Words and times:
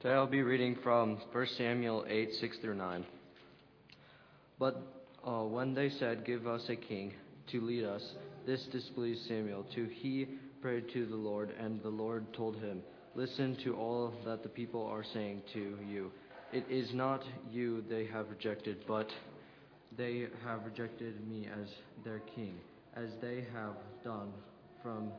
Today 0.00 0.14
I'll 0.14 0.28
be 0.28 0.42
reading 0.42 0.76
from 0.84 1.18
1 1.32 1.46
Samuel 1.56 2.04
8 2.08 2.28
6 2.40 2.58
through 2.58 2.76
9. 2.76 3.04
But 4.56 4.80
uh, 5.26 5.42
when 5.42 5.74
they 5.74 5.90
said, 5.90 6.24
Give 6.24 6.46
us 6.46 6.62
a 6.68 6.76
king 6.76 7.14
to 7.50 7.60
lead 7.60 7.82
us, 7.82 8.12
this 8.46 8.62
displeased 8.70 9.26
Samuel. 9.26 9.66
To 9.74 9.86
he 9.86 10.28
prayed 10.62 10.84
to 10.92 11.04
the 11.04 11.16
Lord, 11.16 11.52
and 11.58 11.82
the 11.82 11.88
Lord 11.88 12.32
told 12.32 12.58
him, 12.58 12.80
Listen 13.16 13.56
to 13.64 13.74
all 13.74 14.14
that 14.24 14.44
the 14.44 14.48
people 14.48 14.86
are 14.86 15.02
saying 15.12 15.42
to 15.54 15.76
you. 15.84 16.12
It 16.52 16.64
is 16.70 16.94
not 16.94 17.24
you 17.50 17.82
they 17.90 18.06
have 18.06 18.30
rejected, 18.30 18.84
but 18.86 19.08
they 19.96 20.26
have 20.44 20.64
rejected 20.64 21.28
me 21.28 21.48
as 21.60 21.68
their 22.04 22.20
king, 22.36 22.54
as 22.94 23.08
they 23.20 23.44
have 23.52 23.74
done 24.04 24.32
from 24.80 25.10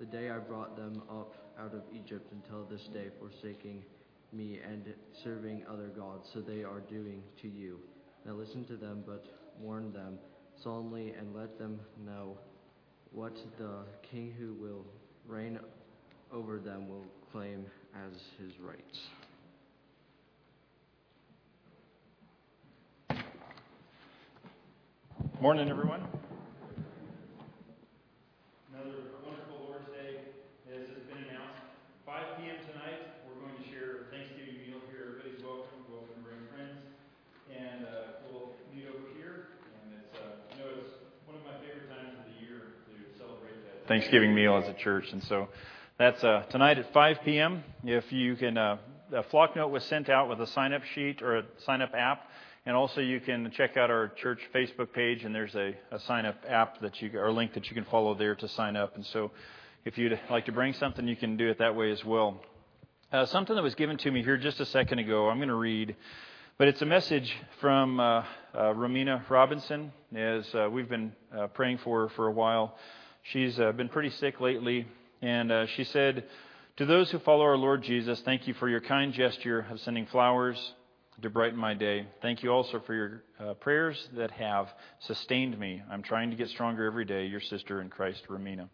the 0.00 0.06
day 0.06 0.30
I 0.30 0.38
brought 0.38 0.74
them 0.74 1.02
up 1.10 1.34
out 1.60 1.74
of 1.74 1.82
Egypt 1.94 2.32
until 2.32 2.64
this 2.64 2.88
day, 2.94 3.08
forsaking 3.20 3.82
me 4.32 4.60
and 4.64 4.92
serving 5.22 5.62
other 5.70 5.88
gods, 5.88 6.28
so 6.32 6.40
they 6.40 6.64
are 6.64 6.80
doing 6.80 7.22
to 7.42 7.48
you. 7.48 7.78
Now 8.24 8.32
listen 8.32 8.64
to 8.66 8.76
them, 8.76 9.02
but 9.06 9.26
warn 9.58 9.92
them 9.92 10.18
solemnly 10.62 11.14
and 11.18 11.34
let 11.34 11.58
them 11.58 11.80
know 12.06 12.38
what 13.12 13.34
the 13.58 13.84
king 14.10 14.32
who 14.38 14.54
will 14.54 14.86
reign 15.26 15.58
over 16.32 16.58
them 16.58 16.88
will 16.88 17.04
claim 17.30 17.66
as 17.94 18.12
his 18.38 18.58
rights. 18.58 19.00
Morning, 25.40 25.68
everyone. 25.68 26.06
Another 28.70 29.10
wonderful 29.26 29.58
Lord's 29.66 29.90
Day, 29.90 30.22
as 30.70 30.86
has 30.86 31.02
been 31.10 31.18
announced. 31.26 31.66
5 32.06 32.38
p.m. 32.38 32.62
tonight, 32.70 33.26
we're 33.26 33.42
going 33.42 33.58
to 33.58 33.66
share 33.66 34.06
a 34.06 34.14
Thanksgiving 34.14 34.62
meal 34.62 34.78
here. 34.94 35.18
Everybody's 35.18 35.42
welcome. 35.42 35.82
Welcome 35.90 36.14
to 36.14 36.22
bring 36.22 36.46
friends. 36.54 36.78
And 37.50 37.82
uh, 37.82 38.22
we'll 38.30 38.54
meet 38.70 38.86
over 38.86 39.10
here. 39.18 39.58
And 39.82 39.98
it's, 39.98 40.14
uh, 40.14 40.46
you 40.54 40.62
know, 40.62 40.78
it's 40.78 40.94
one 41.26 41.34
of 41.34 41.42
my 41.42 41.58
favorite 41.58 41.90
times 41.90 42.14
of 42.14 42.22
the 42.30 42.38
year 42.38 42.78
to 42.86 42.94
celebrate 43.18 43.58
that 43.66 43.81
Thanksgiving 43.92 44.34
meal 44.34 44.56
as 44.56 44.66
a 44.66 44.72
church. 44.72 45.04
And 45.12 45.22
so 45.24 45.48
that's 45.98 46.24
uh, 46.24 46.44
tonight 46.48 46.78
at 46.78 46.90
5 46.94 47.18
p.m. 47.26 47.62
If 47.84 48.10
you 48.10 48.36
can, 48.36 48.56
uh, 48.56 48.78
a 49.12 49.22
Flocknote 49.24 49.70
was 49.70 49.84
sent 49.84 50.08
out 50.08 50.30
with 50.30 50.40
a 50.40 50.46
sign 50.46 50.72
up 50.72 50.82
sheet 50.94 51.20
or 51.20 51.36
a 51.36 51.42
sign 51.66 51.82
up 51.82 51.92
app. 51.94 52.22
And 52.64 52.74
also, 52.74 53.02
you 53.02 53.20
can 53.20 53.50
check 53.54 53.76
out 53.76 53.90
our 53.90 54.08
church 54.08 54.38
Facebook 54.54 54.94
page, 54.94 55.24
and 55.24 55.34
there's 55.34 55.54
a, 55.54 55.74
a 55.90 56.00
sign 56.00 56.24
up 56.24 56.36
app 56.48 56.80
that 56.80 57.02
you 57.02 57.18
or 57.18 57.30
link 57.32 57.52
that 57.52 57.68
you 57.68 57.74
can 57.74 57.84
follow 57.84 58.14
there 58.14 58.34
to 58.34 58.48
sign 58.48 58.76
up. 58.76 58.96
And 58.96 59.04
so, 59.04 59.30
if 59.84 59.98
you'd 59.98 60.18
like 60.30 60.46
to 60.46 60.52
bring 60.52 60.72
something, 60.72 61.06
you 61.06 61.16
can 61.16 61.36
do 61.36 61.50
it 61.50 61.58
that 61.58 61.76
way 61.76 61.92
as 61.92 62.02
well. 62.02 62.40
Uh, 63.12 63.26
something 63.26 63.54
that 63.54 63.62
was 63.62 63.74
given 63.74 63.98
to 63.98 64.10
me 64.10 64.22
here 64.22 64.38
just 64.38 64.58
a 64.60 64.64
second 64.64 65.00
ago, 65.00 65.28
I'm 65.28 65.36
going 65.36 65.50
to 65.50 65.54
read, 65.54 65.96
but 66.56 66.66
it's 66.66 66.80
a 66.80 66.86
message 66.86 67.30
from 67.60 68.00
uh, 68.00 68.04
uh, 68.04 68.24
Romina 68.72 69.28
Robinson, 69.28 69.92
as 70.16 70.46
uh, 70.54 70.70
we've 70.72 70.88
been 70.88 71.12
uh, 71.36 71.48
praying 71.48 71.76
for 71.84 72.04
her 72.04 72.08
for 72.08 72.26
a 72.26 72.32
while. 72.32 72.74
She's 73.24 73.58
uh, 73.58 73.72
been 73.72 73.88
pretty 73.88 74.10
sick 74.10 74.40
lately, 74.40 74.86
and 75.20 75.68
she 75.76 75.84
said, 75.84 76.24
To 76.78 76.86
those 76.86 77.10
who 77.10 77.20
follow 77.20 77.42
our 77.42 77.56
Lord 77.56 77.82
Jesus, 77.82 78.20
thank 78.24 78.48
you 78.48 78.54
for 78.54 78.68
your 78.68 78.80
kind 78.80 79.12
gesture 79.12 79.64
of 79.70 79.78
sending 79.80 80.06
flowers 80.06 80.74
to 81.20 81.30
brighten 81.30 81.58
my 81.58 81.72
day. 81.72 82.06
Thank 82.20 82.42
you 82.42 82.50
also 82.50 82.80
for 82.84 82.94
your 82.94 83.22
uh, 83.38 83.54
prayers 83.54 84.08
that 84.16 84.32
have 84.32 84.66
sustained 85.00 85.56
me. 85.56 85.80
I'm 85.88 86.02
trying 86.02 86.30
to 86.30 86.36
get 86.36 86.48
stronger 86.48 86.84
every 86.84 87.04
day. 87.04 87.26
Your 87.26 87.40
sister 87.40 87.80
in 87.80 87.90
Christ, 87.90 88.22
Romina. 88.28 88.68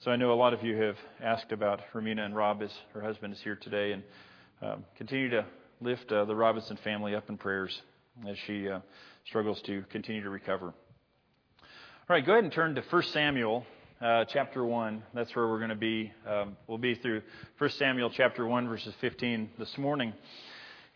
So 0.00 0.10
I 0.10 0.16
know 0.16 0.32
a 0.32 0.34
lot 0.34 0.52
of 0.52 0.64
you 0.64 0.76
have 0.82 0.96
asked 1.22 1.52
about 1.52 1.80
Romina 1.94 2.24
and 2.24 2.34
Rob 2.34 2.62
as 2.62 2.72
her 2.92 3.00
husband 3.00 3.34
is 3.34 3.40
here 3.40 3.56
today, 3.56 3.92
and 3.92 4.02
um, 4.62 4.84
continue 4.96 5.30
to 5.30 5.46
lift 5.80 6.10
uh, 6.10 6.24
the 6.24 6.34
Robinson 6.34 6.76
family 6.82 7.14
up 7.14 7.28
in 7.28 7.38
prayers 7.38 7.82
as 8.28 8.36
she 8.46 8.68
uh, 8.68 8.80
struggles 9.26 9.62
to 9.62 9.84
continue 9.90 10.24
to 10.24 10.30
recover. 10.30 10.66
All 10.68 12.14
right, 12.14 12.26
go 12.26 12.32
ahead 12.32 12.44
and 12.44 12.52
turn 12.52 12.74
to 12.74 12.82
1 12.82 13.02
Samuel 13.04 13.64
uh, 14.00 14.24
chapter 14.26 14.64
1. 14.64 15.02
That's 15.14 15.34
where 15.34 15.48
we're 15.48 15.58
going 15.58 15.70
to 15.70 15.74
be. 15.74 16.12
Um, 16.28 16.56
we'll 16.66 16.78
be 16.78 16.94
through 16.94 17.22
1 17.58 17.70
Samuel 17.70 18.10
chapter 18.10 18.46
1, 18.46 18.68
verses 18.68 18.94
15 19.00 19.50
this 19.58 19.78
morning. 19.78 20.12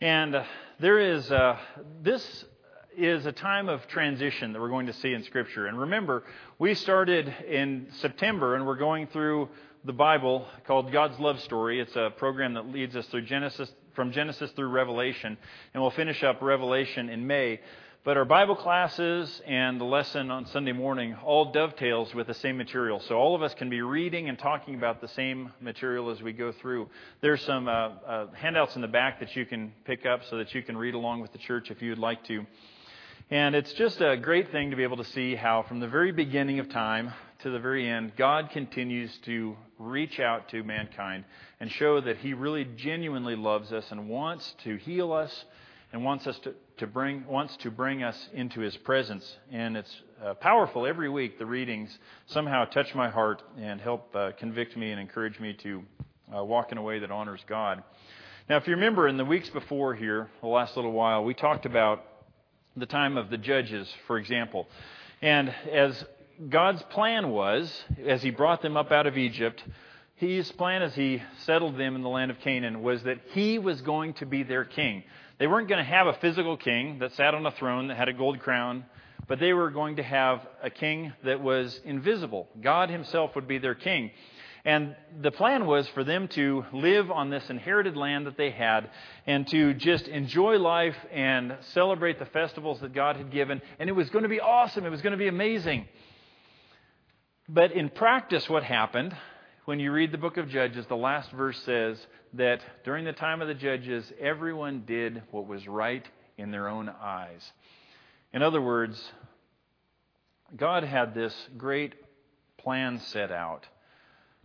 And 0.00 0.34
uh, 0.34 0.44
there 0.78 0.98
is, 0.98 1.30
uh, 1.30 1.56
this 2.02 2.44
is 2.96 3.24
a 3.24 3.32
time 3.32 3.68
of 3.68 3.86
transition 3.86 4.52
that 4.52 4.60
we're 4.60 4.68
going 4.68 4.86
to 4.86 4.92
see 4.92 5.12
in 5.12 5.22
Scripture. 5.24 5.66
And 5.66 5.80
remember, 5.80 6.24
we 6.58 6.74
started 6.74 7.32
in 7.48 7.86
September 8.00 8.56
and 8.56 8.66
we're 8.66 8.76
going 8.76 9.06
through 9.06 9.48
the 9.84 9.92
Bible 9.94 10.46
called 10.66 10.92
God's 10.92 11.18
Love 11.18 11.40
Story. 11.40 11.80
It's 11.80 11.96
a 11.96 12.12
program 12.18 12.54
that 12.54 12.66
leads 12.66 12.96
us 12.96 13.06
through 13.06 13.22
Genesis, 13.22 13.72
from 13.94 14.12
Genesis 14.12 14.50
through 14.52 14.68
Revelation. 14.68 15.38
And 15.72 15.82
we'll 15.82 15.90
finish 15.92 16.22
up 16.22 16.42
Revelation 16.42 17.08
in 17.08 17.26
May. 17.26 17.60
But 18.02 18.16
our 18.16 18.24
Bible 18.24 18.56
classes 18.56 19.42
and 19.46 19.78
the 19.78 19.84
lesson 19.84 20.30
on 20.30 20.46
Sunday 20.46 20.72
morning 20.72 21.14
all 21.22 21.52
dovetails 21.52 22.14
with 22.14 22.28
the 22.28 22.34
same 22.34 22.56
material. 22.56 22.98
So 23.00 23.16
all 23.16 23.34
of 23.34 23.42
us 23.42 23.52
can 23.52 23.68
be 23.68 23.82
reading 23.82 24.30
and 24.30 24.38
talking 24.38 24.74
about 24.74 25.02
the 25.02 25.08
same 25.08 25.52
material 25.60 26.08
as 26.08 26.22
we 26.22 26.32
go 26.32 26.50
through. 26.50 26.88
There's 27.20 27.42
some 27.42 27.68
uh, 27.68 27.72
uh, 27.72 28.26
handouts 28.32 28.74
in 28.74 28.80
the 28.80 28.88
back 28.88 29.20
that 29.20 29.36
you 29.36 29.44
can 29.44 29.74
pick 29.84 30.06
up 30.06 30.24
so 30.30 30.38
that 30.38 30.54
you 30.54 30.62
can 30.62 30.78
read 30.78 30.94
along 30.94 31.20
with 31.20 31.32
the 31.32 31.38
church 31.38 31.70
if 31.70 31.82
you'd 31.82 31.98
like 31.98 32.24
to. 32.24 32.46
And 33.30 33.54
it's 33.54 33.74
just 33.74 34.00
a 34.00 34.16
great 34.16 34.50
thing 34.50 34.70
to 34.70 34.76
be 34.76 34.82
able 34.82 34.96
to 34.96 35.04
see 35.04 35.34
how, 35.34 35.62
from 35.68 35.80
the 35.80 35.86
very 35.86 36.10
beginning 36.10 36.58
of 36.58 36.70
time 36.70 37.12
to 37.42 37.50
the 37.50 37.58
very 37.58 37.86
end, 37.86 38.12
God 38.16 38.48
continues 38.48 39.14
to 39.26 39.56
reach 39.78 40.18
out 40.18 40.48
to 40.48 40.64
mankind 40.64 41.26
and 41.60 41.70
show 41.70 42.00
that 42.00 42.16
He 42.16 42.32
really 42.32 42.64
genuinely 42.64 43.36
loves 43.36 43.74
us 43.74 43.84
and 43.90 44.08
wants 44.08 44.54
to 44.64 44.76
heal 44.76 45.12
us 45.12 45.44
and 45.92 46.04
wants 46.04 46.26
us 46.26 46.38
to, 46.40 46.54
to 46.80 46.86
bring 46.86 47.26
wants 47.26 47.56
to 47.58 47.70
bring 47.70 48.02
us 48.02 48.28
into 48.32 48.60
his 48.60 48.74
presence. 48.78 49.36
And 49.52 49.76
it's 49.76 49.94
uh, 50.24 50.32
powerful. 50.34 50.86
Every 50.86 51.10
week 51.10 51.38
the 51.38 51.44
readings 51.44 51.96
somehow 52.26 52.64
touch 52.64 52.94
my 52.94 53.10
heart 53.10 53.42
and 53.58 53.80
help 53.80 54.14
uh, 54.16 54.32
convict 54.38 54.76
me 54.78 54.90
and 54.90 54.98
encourage 54.98 55.38
me 55.38 55.52
to 55.62 55.82
uh, 56.34 56.42
walk 56.42 56.72
in 56.72 56.78
a 56.78 56.82
way 56.82 56.98
that 56.98 57.10
honors 57.10 57.42
god. 57.46 57.82
Now 58.48 58.56
if 58.56 58.66
you 58.66 58.74
remember 58.74 59.08
in 59.08 59.18
the 59.18 59.26
weeks 59.26 59.50
before 59.50 59.94
here 59.94 60.30
the 60.40 60.48
last 60.48 60.74
little 60.74 60.92
while 60.92 61.22
we 61.22 61.34
talked 61.34 61.66
about 61.66 62.02
the 62.76 62.86
time 62.86 63.18
of 63.18 63.28
the 63.28 63.38
judges 63.38 63.86
for 64.06 64.16
example. 64.16 64.66
And 65.20 65.54
as 65.70 66.02
god's 66.48 66.82
plan 66.84 67.28
was 67.28 67.84
as 68.06 68.22
he 68.22 68.30
brought 68.30 68.62
them 68.62 68.74
up 68.74 68.90
out 68.90 69.06
of 69.06 69.18
egypt 69.18 69.62
his 70.20 70.52
plan 70.52 70.82
as 70.82 70.94
he 70.94 71.22
settled 71.44 71.78
them 71.78 71.96
in 71.96 72.02
the 72.02 72.08
land 72.10 72.30
of 72.30 72.38
Canaan 72.40 72.82
was 72.82 73.02
that 73.04 73.20
he 73.32 73.58
was 73.58 73.80
going 73.80 74.12
to 74.14 74.26
be 74.26 74.42
their 74.42 74.66
king. 74.66 75.02
They 75.40 75.46
weren't 75.46 75.68
going 75.68 75.82
to 75.82 75.90
have 75.90 76.06
a 76.06 76.12
physical 76.12 76.58
king 76.58 76.98
that 76.98 77.14
sat 77.14 77.34
on 77.34 77.46
a 77.46 77.50
throne 77.50 77.88
that 77.88 77.96
had 77.96 78.10
a 78.10 78.12
gold 78.12 78.40
crown, 78.40 78.84
but 79.26 79.40
they 79.40 79.54
were 79.54 79.70
going 79.70 79.96
to 79.96 80.02
have 80.02 80.46
a 80.62 80.68
king 80.68 81.14
that 81.24 81.40
was 81.40 81.80
invisible. 81.82 82.46
God 82.60 82.90
himself 82.90 83.34
would 83.34 83.48
be 83.48 83.56
their 83.56 83.74
king. 83.74 84.10
And 84.66 84.94
the 85.18 85.30
plan 85.30 85.64
was 85.64 85.88
for 85.88 86.04
them 86.04 86.28
to 86.28 86.66
live 86.74 87.10
on 87.10 87.30
this 87.30 87.48
inherited 87.48 87.96
land 87.96 88.26
that 88.26 88.36
they 88.36 88.50
had 88.50 88.90
and 89.26 89.46
to 89.48 89.72
just 89.72 90.08
enjoy 90.08 90.58
life 90.58 90.96
and 91.10 91.56
celebrate 91.72 92.18
the 92.18 92.26
festivals 92.26 92.80
that 92.80 92.92
God 92.92 93.16
had 93.16 93.30
given. 93.30 93.62
And 93.78 93.88
it 93.88 93.94
was 93.94 94.10
going 94.10 94.24
to 94.24 94.28
be 94.28 94.40
awesome. 94.40 94.84
It 94.84 94.90
was 94.90 95.00
going 95.00 95.12
to 95.12 95.16
be 95.16 95.28
amazing. 95.28 95.88
But 97.48 97.72
in 97.72 97.88
practice, 97.88 98.46
what 98.46 98.62
happened 98.62 99.16
when 99.70 99.78
you 99.78 99.92
read 99.92 100.10
the 100.10 100.18
book 100.18 100.36
of 100.36 100.48
Judges, 100.48 100.84
the 100.88 100.96
last 100.96 101.30
verse 101.30 101.56
says 101.64 101.96
that 102.32 102.60
during 102.82 103.04
the 103.04 103.12
time 103.12 103.40
of 103.40 103.46
the 103.46 103.54
judges, 103.54 104.12
everyone 104.18 104.82
did 104.84 105.22
what 105.30 105.46
was 105.46 105.64
right 105.68 106.04
in 106.36 106.50
their 106.50 106.66
own 106.66 106.88
eyes. 106.88 107.40
In 108.32 108.42
other 108.42 108.60
words, 108.60 109.00
God 110.56 110.82
had 110.82 111.14
this 111.14 111.32
great 111.56 111.94
plan 112.58 112.98
set 112.98 113.30
out, 113.30 113.64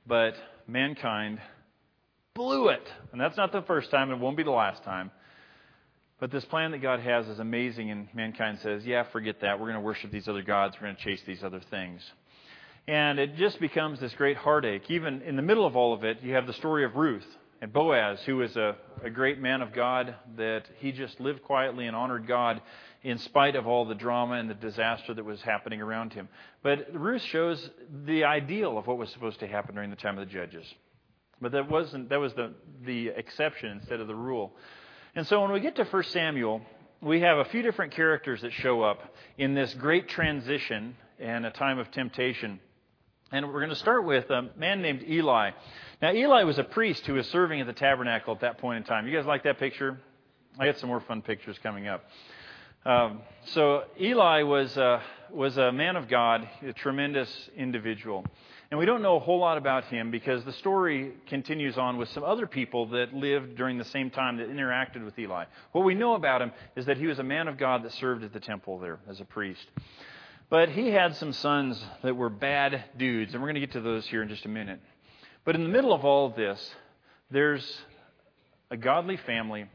but 0.06 0.36
mankind 0.68 1.42
blew 2.36 2.70
it. 2.70 2.88
And 3.12 3.20
that's 3.20 3.36
not 3.36 3.52
the 3.52 3.64
first 3.64 3.90
time, 3.90 4.12
it 4.12 4.20
won't 4.20 4.38
be 4.38 4.44
the 4.44 4.52
last 4.52 4.84
time. 4.84 5.10
But 6.20 6.30
this 6.30 6.46
plan 6.46 6.70
that 6.70 6.84
God 6.84 7.00
has 7.00 7.28
is 7.28 7.40
amazing, 7.40 7.90
and 7.90 8.10
mankind 8.14 8.60
says, 8.62 8.86
Yeah, 8.86 9.02
forget 9.12 9.42
that. 9.42 9.60
We're 9.60 9.72
going 9.72 9.74
to 9.74 9.80
worship 9.80 10.12
these 10.12 10.28
other 10.28 10.44
gods. 10.44 10.76
We're 10.76 10.86
going 10.86 10.98
to 10.98 11.04
chase 11.04 11.24
these 11.26 11.44
other 11.44 11.62
things. 11.72 12.04
And 12.88 13.18
it 13.20 13.36
just 13.36 13.60
becomes 13.60 14.00
this 14.00 14.14
great 14.14 14.38
heartache. 14.38 14.84
Even 14.90 15.22
in 15.24 15.36
the 15.36 15.42
middle 15.42 15.66
of 15.66 15.76
all 15.76 15.94
of 15.94 16.04
it, 16.04 16.20
you 16.22 16.34
have 16.36 16.46
the 16.46 16.54
story 16.54 16.86
of 16.86 16.96
Ruth 16.96 17.26
and 17.62 17.74
Boaz, 17.74 18.20
who 18.26 18.38
was 18.38 18.56
a, 18.56 18.76
a 19.04 19.10
great 19.10 19.40
man 19.40 19.62
of 19.62 19.74
God, 19.74 20.16
that 20.38 20.66
he 20.78 20.92
just 20.92 21.20
lived 21.20 21.42
quietly 21.42 21.88
and 21.88 21.96
honored 21.96 22.28
God 22.28 22.62
in 23.02 23.18
spite 23.18 23.56
of 23.56 23.66
all 23.66 23.86
the 23.86 23.96
drama 23.96 24.36
and 24.36 24.50
the 24.50 24.56
disaster 24.56 25.14
that 25.14 25.26
was 25.26 25.42
happening 25.42 25.82
around 25.82 26.14
him. 26.14 26.30
But 26.62 26.88
Ruth 26.94 27.24
shows 27.24 27.70
the 28.06 28.24
ideal 28.24 28.78
of 28.78 28.86
what 28.86 28.98
was 28.98 29.10
supposed 29.12 29.40
to 29.40 29.48
happen 29.48 29.76
during 29.76 29.90
the 29.90 29.96
time 29.96 30.18
of 30.20 30.28
the 30.28 30.34
judges. 30.34 30.66
But 31.42 31.52
that 31.54 31.70
wasn't 31.70 32.10
that 32.10 32.20
was 32.20 32.34
the 32.34 32.54
the 32.86 33.10
exception 33.10 33.72
instead 33.72 34.00
of 34.00 34.08
the 34.08 34.16
rule. 34.16 34.54
And 35.16 35.26
so 35.28 35.42
when 35.42 35.52
we 35.52 35.60
get 35.60 35.76
to 35.78 35.86
1 35.86 36.04
Samuel, 36.04 36.62
we 37.02 37.22
have 37.22 37.38
a 37.38 37.46
few 37.46 37.62
different 37.62 37.94
characters 37.94 38.42
that 38.42 38.54
show 38.54 38.84
up 38.84 39.14
in 39.38 39.54
this 39.54 39.74
great 39.74 40.08
transition 40.08 40.96
and 41.20 41.46
a 41.46 41.52
time 41.52 41.78
of 41.78 41.92
temptation. 41.92 42.60
And 43.32 43.48
we're 43.48 43.60
going 43.60 43.70
to 43.70 43.76
start 43.76 44.06
with 44.06 44.30
a 44.30 44.50
man 44.56 44.84
named 44.84 45.04
Eli. 45.08 45.52
Now, 46.00 46.14
Eli 46.14 46.44
was 46.44 46.60
a 46.60 46.64
priest 46.64 47.08
who 47.08 47.16
was 47.16 47.28
serving 47.30 47.60
at 47.60 47.66
the 47.66 47.74
tabernacle 47.74 48.36
at 48.36 48.42
that 48.42 48.60
point 48.60 48.78
in 48.78 48.84
time. 48.84 49.08
You 49.08 49.16
guys 49.18 49.26
like 49.26 49.44
that 49.44 49.58
picture? 49.58 50.00
I 50.60 50.66
got 50.68 50.78
some 50.78 50.90
more 50.90 51.02
fun 51.02 51.24
pictures 51.24 51.58
coming 51.64 51.88
up. 51.88 52.04
Um, 52.86 53.22
so, 53.46 53.86
Eli 54.00 54.44
was, 54.44 54.78
uh, 54.78 55.02
was 55.32 55.58
a 55.58 55.72
man 55.72 55.96
of 55.96 56.08
God, 56.08 56.48
a 56.62 56.72
tremendous 56.74 57.50
individual. 57.58 58.24
And 58.70 58.80
we 58.80 58.86
don't 58.86 59.02
know 59.02 59.16
a 59.16 59.20
whole 59.20 59.40
lot 59.40 59.58
about 59.58 59.86
him 59.86 60.12
because 60.12 60.44
the 60.46 60.54
story 60.54 61.14
continues 61.28 61.80
on 61.80 61.98
with 61.98 62.10
some 62.10 62.24
other 62.24 62.46
people 62.46 62.88
that 62.90 63.12
lived 63.12 63.56
during 63.56 63.80
the 63.80 63.86
same 63.86 64.12
time 64.12 64.38
that 64.38 64.50
interacted 64.50 65.04
with 65.04 65.18
Eli. 65.18 65.46
What 65.72 65.84
we 65.84 65.96
know 65.96 66.14
about 66.14 66.44
him 66.44 66.52
is 66.76 66.86
that 66.86 66.98
he 66.98 67.08
was 67.08 67.18
a 67.18 67.24
man 67.24 67.48
of 67.48 67.58
God 67.58 67.84
that 67.84 67.94
served 67.94 68.24
at 68.24 68.34
the 68.34 68.40
temple 68.40 68.78
there 68.78 69.00
as 69.10 69.20
a 69.20 69.26
priest. 69.26 69.66
But 70.50 70.70
he 70.70 70.90
had 70.90 71.16
some 71.16 71.34
sons 71.34 71.84
that 72.04 72.16
were 72.16 72.30
bad 72.30 72.84
dudes, 72.98 73.34
and 73.34 73.42
we're 73.42 73.48
going 73.50 73.62
to 73.62 73.68
get 73.68 73.72
to 73.72 73.82
those 73.82 74.06
here 74.06 74.22
in 74.22 74.30
just 74.30 74.46
a 74.46 74.50
minute. 74.50 74.80
But 75.44 75.56
in 75.56 75.64
the 75.64 75.70
middle 75.70 75.92
of 75.92 76.06
all 76.06 76.30
this, 76.30 76.76
there's 77.32 77.82
a 78.70 78.78
godly 78.78 79.18
family 79.18 79.66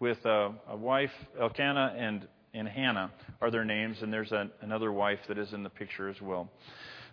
with 0.00 0.22
a, 0.26 0.52
a 0.68 0.76
wife, 0.76 1.12
Elkanah 1.40 1.94
and, 1.96 2.28
and 2.52 2.68
Hannah 2.68 3.10
are 3.40 3.50
their 3.50 3.64
names, 3.64 4.02
and 4.02 4.12
there's 4.12 4.32
a, 4.32 4.50
another 4.60 4.92
wife 4.92 5.20
that 5.28 5.38
is 5.38 5.54
in 5.54 5.62
the 5.62 5.70
picture 5.70 6.10
as 6.10 6.20
well. 6.20 6.50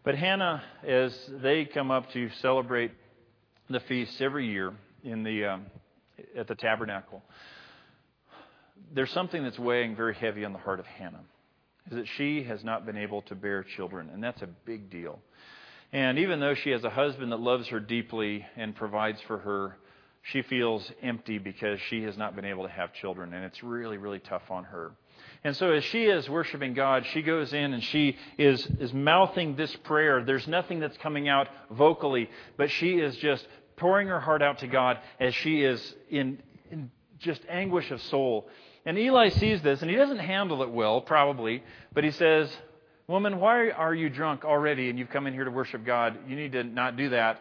But 0.04 0.16
Hannah, 0.16 0.62
as 0.86 1.14
they 1.42 1.66
come 1.66 1.92
up 1.92 2.12
to 2.12 2.30
celebrate 2.42 2.92
the 3.70 3.80
feast 3.82 4.22
every 4.22 4.48
year 4.48 4.74
in 5.06 5.24
the, 5.24 5.46
um, 5.46 5.66
at 6.36 6.48
the 6.48 6.56
tabernacle, 6.56 7.24
there's 8.94 9.12
something 9.12 9.42
that's 9.42 9.60
weighing 9.60 9.96
very 9.96 10.16
heavy 10.16 10.44
on 10.44 10.52
the 10.52 10.60
heart 10.60 10.82
of 10.82 10.86
Hannah 10.86 11.24
is 11.90 11.98
that 11.98 12.08
she 12.18 12.44
has 12.44 12.64
not 12.64 12.86
been 12.86 12.98
able 12.98 13.22
to 13.24 13.36
bear 13.36 13.64
children, 13.64 14.10
and 14.14 14.24
that's 14.24 14.42
a 14.42 14.48
big 14.66 14.90
deal. 14.90 15.20
And 15.92 16.20
even 16.20 16.40
though 16.40 16.54
she 16.54 16.70
has 16.70 16.84
a 16.84 16.90
husband 16.90 17.32
that 17.32 17.40
loves 17.40 17.68
her 17.70 17.80
deeply 17.80 18.46
and 18.56 18.76
provides 18.76 19.20
for 19.22 19.40
her, 19.40 19.78
she 20.22 20.42
feels 20.44 20.92
empty 21.02 21.38
because 21.40 21.80
she 21.90 22.04
has 22.04 22.18
not 22.18 22.36
been 22.36 22.46
able 22.46 22.64
to 22.64 22.70
have 22.70 22.94
children, 22.94 23.34
and 23.34 23.44
it's 23.46 23.64
really, 23.64 23.98
really 23.98 24.20
tough 24.20 24.52
on 24.52 24.66
her. 24.66 24.92
And 25.44 25.56
so 25.56 25.72
as 25.72 25.84
she 25.86 26.06
is 26.06 26.30
worshiping 26.30 26.74
God, 26.74 27.06
she 27.08 27.22
goes 27.22 27.54
in 27.54 27.74
and 27.74 27.84
she 27.84 28.18
is, 28.38 28.66
is 28.80 28.94
mouthing 28.94 29.56
this 29.56 29.74
prayer. 29.78 30.24
There's 30.24 30.48
nothing 30.48 30.80
that's 30.80 30.98
coming 30.98 31.30
out 31.30 31.48
vocally, 31.72 32.30
but 32.58 32.70
she 32.70 33.00
is 33.00 33.16
just 33.18 33.48
pouring 33.78 34.10
her 34.10 34.20
heart 34.20 34.42
out 34.42 34.60
to 34.60 34.68
God 34.68 35.00
as 35.20 35.34
she 35.34 35.64
is 35.64 35.96
in, 36.10 36.42
in 36.70 36.92
just 37.20 37.42
anguish 37.50 37.90
of 37.92 38.02
soul. 38.04 38.50
And 38.90 38.98
Eli 38.98 39.30
sees 39.30 39.62
this, 39.62 39.84
and 39.84 39.92
he 39.92 39.96
doesn't 39.96 40.18
handle 40.18 40.64
it 40.64 40.72
well, 40.72 41.00
probably, 41.00 41.62
but 41.94 42.04
he 42.04 42.10
says, 42.10 42.52
Woman, 43.06 43.40
why 43.40 43.70
are 43.70 43.94
you 43.94 44.10
drunk 44.10 44.44
already 44.44 44.90
and 44.90 44.98
you've 44.98 45.12
come 45.12 45.28
in 45.28 45.34
here 45.36 45.44
to 45.44 45.52
worship 45.52 45.86
God? 45.86 46.18
You 46.28 46.36
need 46.36 46.54
to 46.54 46.64
not 46.64 46.98
do 46.98 47.10
that. 47.10 47.40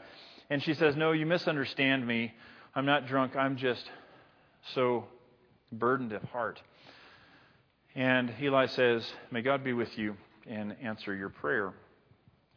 And 0.51 0.63
she 0.63 0.75
says, 0.75 0.95
No, 0.95 1.13
you 1.13 1.25
misunderstand 1.25 2.07
me. 2.07 2.35
I'm 2.75 2.85
not 2.85 3.07
drunk. 3.07 3.35
I'm 3.35 3.57
just 3.57 3.83
so 4.75 5.07
burdened 5.73 6.13
of 6.13 6.23
heart. 6.25 6.61
And 7.95 8.31
Eli 8.43 8.67
says, 8.67 9.11
May 9.31 9.41
God 9.41 9.65
be 9.65 9.73
with 9.73 9.97
you 9.97 10.19
and 10.47 10.77
answer 10.83 11.15
your 11.15 11.31
prayer. 11.31 11.73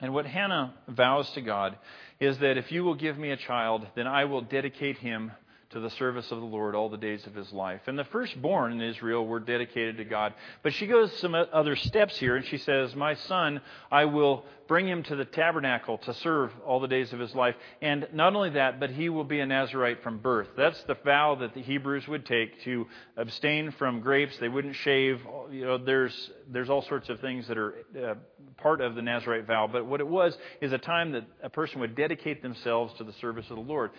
And 0.02 0.14
what 0.14 0.26
Hannah 0.26 0.74
vows 0.90 1.32
to 1.32 1.42
God 1.42 1.78
is 2.20 2.38
that 2.40 2.58
if 2.58 2.74
you 2.74 2.84
will 2.84 2.96
give 2.96 3.18
me 3.18 3.32
a 3.32 3.38
child, 3.38 3.88
then 3.96 4.08
I 4.08 4.26
will 4.26 4.42
dedicate 4.42 4.98
him 4.98 5.32
to 5.72 5.80
the 5.80 5.90
service 5.92 6.32
of 6.32 6.40
the 6.40 6.46
Lord 6.46 6.76
all 6.76 6.90
the 6.90 6.98
days 6.98 7.26
of 7.26 7.34
his 7.34 7.52
life. 7.52 7.82
And 7.88 7.98
the 7.98 8.04
firstborn 8.06 8.74
in 8.74 8.82
Israel 8.82 9.26
were 9.26 9.40
dedicated 9.40 9.98
to 9.98 10.06
God. 10.06 10.34
But 10.64 10.74
she 10.74 10.88
goes 10.88 11.12
some 11.18 11.36
other 11.36 11.76
steps 11.76 12.18
here, 12.18 12.36
and 12.36 12.46
she 12.46 12.58
says, 12.58 12.96
My 12.96 13.14
son, 13.14 13.62
I 13.92 14.06
will 14.06 14.46
bring 14.68 14.88
him 14.88 15.04
to 15.04 15.16
the 15.16 15.26
tabernacle 15.26 15.98
to 15.98 16.14
serve 16.14 16.52
all 16.66 16.80
the 16.80 16.88
days 16.88 17.12
of 17.12 17.20
his 17.20 17.36
life. 17.36 17.56
And 17.82 18.08
not 18.14 18.36
only 18.36 18.52
that, 18.52 18.80
but 18.80 18.90
he 18.90 19.10
will 19.10 19.24
be 19.24 19.40
a 19.40 19.46
Nazarite 19.46 20.02
from 20.02 20.20
birth. 20.20 20.48
That's 20.56 20.82
the 20.84 20.96
vow 21.04 21.36
that 21.36 21.54
the 21.54 21.62
Hebrews 21.62 22.08
would 22.08 22.26
take 22.26 22.64
to 22.64 22.88
abstain 23.18 23.72
from 23.72 24.00
grapes. 24.00 24.38
They 24.40 24.50
wouldn't 24.50 24.76
shave. 24.78 25.20
You 25.52 25.66
know, 25.66 25.78
there's, 25.78 26.32
there's 26.50 26.70
all 26.70 26.84
sorts 26.84 27.10
of 27.10 27.20
things 27.20 27.48
that 27.48 27.58
are 27.58 27.74
uh, 28.02 28.14
part 28.58 28.82
of 28.82 28.96
the 28.96 29.02
Nazarite 29.02 29.46
vow. 29.46 29.68
But 29.72 29.86
what 29.86 30.00
it 30.00 30.08
was 30.08 30.38
is 30.62 30.72
a 30.72 30.78
time 30.78 31.12
that 31.14 31.26
a 31.44 31.50
person 31.50 31.82
would 31.82 31.96
dedicate 31.96 32.42
themselves 32.42 32.94
to 32.98 33.04
the 33.04 33.14
service 33.14 33.50
of 33.50 33.58
the 33.58 33.64
Lord. 33.64 33.92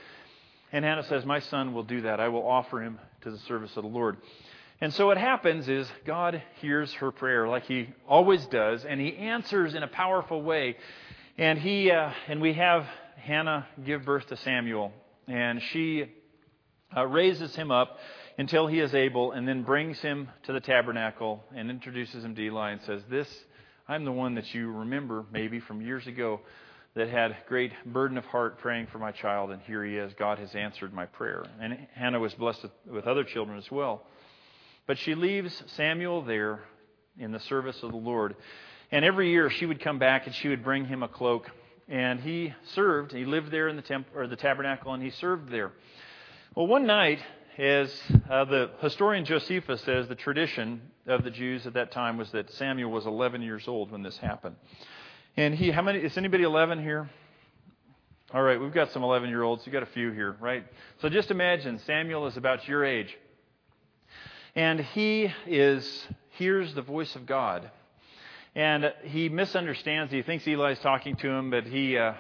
And 0.73 0.85
Hannah 0.85 1.05
says, 1.05 1.27
My 1.27 1.41
son 1.41 1.75
will 1.75 1.83
do 1.83 2.01
that. 2.03 2.19
I 2.19 2.29
will 2.29 2.47
offer 2.47 2.83
him 2.83 2.99
to 3.23 3.31
the 3.31 3.39
service 3.41 3.77
of 3.77 3.83
the 3.83 3.91
Lord. 3.91 4.17
And 4.81 4.93
so 4.93 5.07
what 5.07 5.19
happens 5.19 5.69
is 5.69 5.87
God 6.07 6.43
hears 6.61 6.93
her 6.95 7.13
prayer 7.13 7.47
like 7.47 7.67
he 7.67 7.91
always 8.09 8.45
does, 8.47 8.85
and 8.85 9.01
he 9.01 9.17
answers 9.17 9.75
in 9.75 9.83
a 9.83 9.87
powerful 9.87 10.43
way. 10.43 10.77
And 11.39 11.59
he 11.59 11.91
uh, 11.91 12.11
and 12.27 12.41
we 12.41 12.55
have 12.55 12.87
Hannah 13.17 13.69
give 13.85 14.05
birth 14.05 14.27
to 14.29 14.37
Samuel, 14.39 14.93
and 15.29 15.63
she 15.63 16.07
uh, 16.97 17.07
raises 17.07 17.55
him 17.55 17.71
up 17.71 17.99
until 18.39 18.67
he 18.67 18.81
is 18.81 18.93
able, 18.95 19.33
and 19.33 19.47
then 19.47 19.63
brings 19.63 20.01
him 20.01 20.29
to 20.45 20.53
the 20.53 20.61
tabernacle 20.61 21.45
and 21.55 21.71
introduces 21.71 22.25
him 22.25 22.35
to 22.35 22.43
Eli 22.43 22.73
and 22.73 22.81
says, 22.83 23.03
"This, 23.09 23.29
I'm 23.87 24.05
the 24.05 24.13
one 24.13 24.35
that 24.35 24.53
you 24.53 24.73
remember 24.73 25.25
maybe 25.31 25.61
from 25.61 25.81
years 25.81 26.07
ago 26.07 26.41
that 26.95 27.09
had 27.09 27.37
great 27.49 27.73
burden 27.87 28.19
of 28.19 28.25
heart 28.27 28.59
praying 28.59 28.87
for 28.89 28.99
my 28.99 29.13
child, 29.13 29.51
and 29.51 29.63
here 29.63 29.85
he 29.85 29.97
is. 29.97 30.13
God 30.19 30.39
has 30.39 30.55
answered 30.55 30.93
my 30.93 31.07
prayer. 31.07 31.45
And 31.61 31.87
Hannah 31.95 32.21
was 32.21 32.35
blessed 32.35 32.67
with 32.87 33.07
other 33.07 33.25
children 33.25 33.57
as 33.57 33.71
well. 33.71 34.03
But 34.87 34.99
she 34.99 35.15
leaves 35.15 35.63
Samuel 35.69 36.23
there 36.23 36.61
in 37.19 37.33
the 37.33 37.41
service 37.41 37.83
of 37.83 37.93
the 37.93 37.97
Lord. 37.97 38.37
And 38.91 39.05
every 39.05 39.31
year 39.31 39.49
she 39.49 39.65
would 39.65 39.81
come 39.81 39.99
back 39.99 40.27
and 40.27 40.35
she 40.35 40.49
would 40.49 40.63
bring 40.63 40.85
him 40.85 41.03
a 41.03 41.09
cloak. 41.09 41.51
And 41.89 42.21
he 42.21 42.55
served. 42.75 43.13
He 43.13 43.25
lived 43.25 43.51
there 43.51 43.69
in 43.69 43.77
the 43.77 43.83
temp- 43.83 44.15
or 44.15 44.27
the 44.27 44.37
tabernacle, 44.37 44.93
and 44.93 45.03
he 45.03 45.11
served 45.11 45.51
there. 45.51 45.73
Well, 46.55 46.67
one 46.67 46.87
night, 46.87 47.21
as 47.59 47.93
uh, 48.31 48.45
the 48.45 48.71
historian 48.81 49.25
Josephus 49.25 49.81
says, 49.83 50.09
the 50.09 50.15
tradition 50.15 50.83
of 51.07 51.25
the 51.25 51.31
Jews 51.31 51.67
at 51.67 51.75
that 51.75 51.91
time 51.91 52.19
was 52.19 52.31
that 52.33 52.51
Samuel 52.53 52.91
was 52.91 53.07
11 53.07 53.41
years 53.41 53.67
old 53.67 53.91
when 53.91 54.03
this 54.03 54.17
happened. 54.19 54.57
And 55.37 55.55
he, 55.55 55.71
how 55.71 55.81
many, 55.83 56.01
is 56.01 56.17
anybody 56.19 56.45
11 56.45 56.83
here? 56.83 57.09
All 58.35 58.43
right, 58.43 58.61
we've 58.61 58.73
got 58.73 58.93
some 58.93 59.03
11 59.03 59.31
year 59.31 59.43
olds. 59.43 59.65
You've 59.65 59.73
got 59.73 59.83
a 59.83 59.87
few 59.87 60.11
here, 60.11 60.37
right? 60.41 60.65
So 61.01 61.09
just 61.09 61.31
imagine 61.31 61.79
Samuel 61.87 62.27
is 62.27 62.37
about 62.37 62.69
your 62.69 62.85
age. 62.85 63.17
And 64.55 64.81
he 64.81 65.33
is, 65.47 66.07
hears 66.31 66.75
the 66.75 66.83
voice 66.83 67.17
of 67.17 67.25
God. 67.25 67.71
And 68.55 68.93
he 69.05 69.31
misunderstands. 69.31 70.13
He 70.13 70.21
thinks 70.21 70.47
Eli's 70.47 70.79
talking 70.81 71.17
to 71.17 71.29
him, 71.29 71.51
but 71.51 71.65
he, 71.65 71.97
uh, 71.97 72.13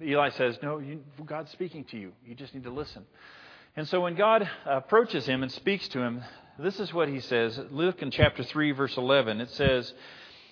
Eli 0.00 0.30
says, 0.30 0.56
No, 0.62 0.78
you, 0.78 1.02
God's 1.26 1.50
speaking 1.50 1.84
to 1.86 1.98
you. 1.98 2.12
You 2.24 2.36
just 2.36 2.54
need 2.54 2.64
to 2.64 2.70
listen. 2.70 3.04
And 3.74 3.88
so 3.88 4.00
when 4.00 4.14
God 4.14 4.48
approaches 4.64 5.26
him 5.26 5.42
and 5.42 5.50
speaks 5.50 5.88
to 5.88 6.00
him, 6.00 6.22
this 6.58 6.78
is 6.78 6.92
what 6.92 7.08
he 7.08 7.18
says. 7.18 7.58
Look 7.70 8.02
in 8.02 8.12
chapter 8.12 8.44
3, 8.44 8.72
verse 8.72 8.96
11. 8.96 9.40
It 9.40 9.50
says, 9.50 9.92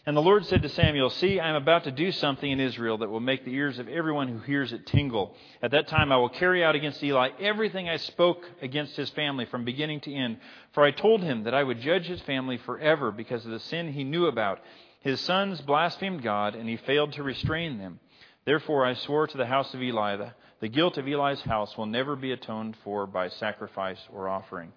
and 0.07 0.17
the 0.17 0.23
Lord 0.23 0.47
said 0.47 0.63
to 0.63 0.69
Samuel, 0.71 1.11
See, 1.11 1.39
I 1.39 1.51
am 1.51 1.57
about 1.57 1.85
to 1.85 1.91
do 1.91 2.11
something 2.11 2.51
in 2.51 2.59
Israel 2.59 2.99
that 2.99 3.11
will 3.11 3.21
make 3.21 3.45
the 3.45 3.55
ears 3.55 3.79
of 3.79 3.87
everyone 3.87 4.29
who 4.29 4.39
hears 4.39 4.73
it 4.73 4.87
tingle. 4.87 5.35
At 5.63 5.73
that 5.73 5.89
time 5.89 6.11
I 6.11 6.17
will 6.17 6.31
carry 6.31 6.65
out 6.65 6.75
against 6.75 7.03
Eli 7.03 7.31
everything 7.39 7.89
I 7.89 7.97
spoke 7.97 8.45
against 8.63 8.97
his 8.97 9.11
family 9.11 9.45
from 9.45 9.65
beginning 9.65 10.01
to 10.01 10.15
end. 10.15 10.39
For 10.73 10.85
I 10.85 10.91
told 10.91 11.23
him 11.23 11.45
that 11.45 11.55
I 11.55 11.63
would 11.63 11.81
judge 11.81 12.07
his 12.07 12.23
family 12.23 12.57
forever 12.57 13.13
because 13.13 13.45
of 13.45 13.51
the 13.51 13.61
sin 13.61 13.93
he 13.93 14.05
knew 14.05 14.27
about. 14.27 14.61
His 15.01 15.21
sons 15.21 15.61
blasphemed 15.61 16.23
God, 16.23 16.55
and 16.55 16.69
he 16.69 16.77
failed 16.77 17.13
to 17.13 17.23
restrain 17.23 17.79
them. 17.79 18.01
Therefore 18.47 18.87
I 18.87 18.95
swore 18.95 19.27
to 19.27 19.37
the 19.37 19.47
house 19.47 19.75
of 19.75 19.83
Eli, 19.83 20.17
the, 20.17 20.33
the 20.61 20.69
guilt 20.69 20.97
of 20.97 21.07
Eli's 21.07 21.43
house 21.43 21.77
will 21.77 21.87
never 21.87 22.17
be 22.17 22.33
atoned 22.33 22.77
for 22.85 23.07
by 23.07 23.29
sacrifice 23.29 24.01
or 24.11 24.29
offering. 24.29 24.73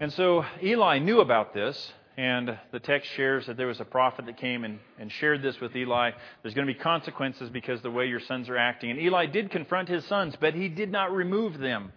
And 0.00 0.12
so 0.12 0.44
Eli 0.62 0.98
knew 0.98 1.20
about 1.20 1.52
this. 1.52 1.92
And 2.16 2.56
the 2.70 2.78
text 2.78 3.10
shares 3.12 3.46
that 3.46 3.56
there 3.56 3.66
was 3.66 3.80
a 3.80 3.84
prophet 3.84 4.26
that 4.26 4.36
came 4.36 4.64
and, 4.64 4.78
and 4.98 5.10
shared 5.10 5.42
this 5.42 5.60
with 5.60 5.74
Eli. 5.74 6.12
There's 6.42 6.54
going 6.54 6.66
to 6.66 6.72
be 6.72 6.78
consequences 6.78 7.50
because 7.50 7.82
the 7.82 7.90
way 7.90 8.06
your 8.06 8.20
sons 8.20 8.48
are 8.48 8.56
acting. 8.56 8.90
And 8.90 9.00
Eli 9.00 9.26
did 9.26 9.50
confront 9.50 9.88
his 9.88 10.04
sons, 10.06 10.36
but 10.40 10.54
he 10.54 10.68
did 10.68 10.92
not 10.92 11.12
remove 11.12 11.58
them. 11.58 11.92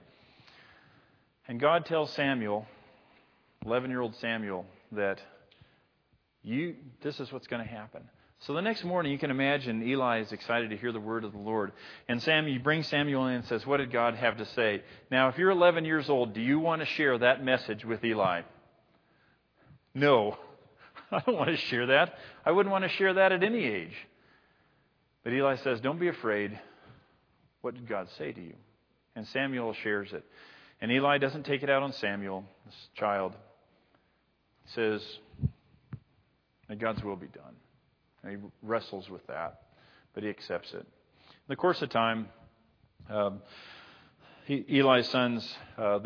And 1.48 1.60
God 1.60 1.86
tells 1.86 2.12
Samuel, 2.14 2.66
11 3.66 3.92
year 3.92 4.02
old 4.02 4.16
Samuel, 4.16 4.66
that 4.94 5.22
you, 6.44 6.76
this 7.02 7.20
is 7.20 7.32
what's 7.32 7.48
going 7.48 7.64
to 7.64 7.70
happen. 7.70 8.02
So 8.42 8.54
the 8.54 8.62
next 8.62 8.84
morning, 8.84 9.12
you 9.12 9.18
can 9.18 9.32
imagine 9.32 9.82
Eli 9.82 10.22
is 10.22 10.32
excited 10.32 10.70
to 10.70 10.78
hear 10.78 10.92
the 10.92 11.00
word 11.00 11.24
of 11.24 11.32
the 11.32 11.40
Lord. 11.40 11.72
And 12.08 12.22
Sam, 12.22 12.48
you 12.48 12.60
bring 12.60 12.84
Samuel 12.84 13.28
in 13.28 13.36
and 13.36 13.46
says, 13.46 13.66
What 13.66 13.78
did 13.78 13.92
God 13.92 14.16
have 14.16 14.38
to 14.38 14.46
say? 14.46 14.84
Now, 15.10 15.30
if 15.30 15.38
you're 15.38 15.50
11 15.50 15.86
years 15.86 16.10
old, 16.10 16.34
do 16.34 16.42
you 16.42 16.60
want 16.60 16.82
to 16.82 16.86
share 16.86 17.18
that 17.18 17.44
message 17.44 17.84
with 17.84 18.04
Eli? 18.06 18.44
No, 19.98 20.38
I 21.12 21.22
don't 21.26 21.36
want 21.36 21.50
to 21.50 21.58
share 21.58 21.88
that. 21.88 22.14
I 22.46 22.52
wouldn't 22.52 22.72
want 22.72 22.84
to 22.84 22.90
share 22.90 23.16
that 23.16 23.32
at 23.32 23.44
any 23.44 23.66
age. 23.66 23.96
But 25.24 25.34
Eli 25.34 25.56
says, 25.58 25.82
Don't 25.82 26.00
be 26.00 26.08
afraid. 26.08 26.58
What 27.62 27.74
did 27.74 27.90
God 27.90 28.08
say 28.18 28.32
to 28.32 28.40
you? 28.40 28.54
And 29.16 29.28
Samuel 29.30 29.74
shares 29.74 30.14
it. 30.14 30.24
And 30.80 30.92
Eli 30.92 31.18
doesn't 31.18 31.44
take 31.44 31.64
it 31.64 31.70
out 31.72 31.82
on 31.82 31.92
Samuel, 31.94 32.46
this 32.66 32.76
child. 32.94 33.34
He 34.66 34.74
says, 34.74 35.02
May 36.70 36.76
God's 36.76 37.04
will 37.04 37.16
be 37.16 37.28
done. 37.28 37.56
And 38.22 38.32
he 38.32 38.38
wrestles 38.62 39.10
with 39.10 39.26
that. 39.28 39.62
but 40.14 40.22
he 40.22 40.30
accepts 40.30 40.74
it. 40.74 40.82
In 40.82 41.50
the 41.50 41.56
course 41.56 41.82
of 41.82 41.90
time, 41.90 42.30
um, 43.10 43.42
he, 44.46 44.64
Eli's 44.70 45.10
sons, 45.10 45.58
uh, 45.78 46.00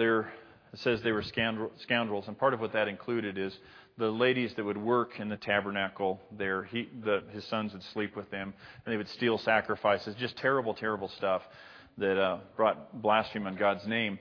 it 0.73 0.79
says 0.79 1.01
they 1.01 1.11
were 1.11 1.23
scoundrels, 1.23 2.27
and 2.27 2.37
part 2.37 2.53
of 2.53 2.61
what 2.61 2.73
that 2.73 2.87
included 2.87 3.37
is 3.37 3.57
the 3.97 4.09
ladies 4.09 4.53
that 4.55 4.63
would 4.63 4.77
work 4.77 5.19
in 5.19 5.29
the 5.29 5.37
tabernacle 5.37 6.19
there, 6.37 6.63
he, 6.63 6.89
the, 7.03 7.23
his 7.31 7.45
sons 7.45 7.73
would 7.73 7.83
sleep 7.83 8.15
with 8.15 8.29
them, 8.31 8.53
and 8.85 8.93
they 8.93 8.97
would 8.97 9.09
steal 9.09 9.37
sacrifices. 9.37 10.15
Just 10.15 10.37
terrible, 10.37 10.73
terrible 10.73 11.09
stuff 11.09 11.41
that 11.97 12.19
uh, 12.19 12.39
brought 12.55 13.01
blasphemy 13.01 13.45
on 13.47 13.55
God's 13.55 13.85
name. 13.85 14.17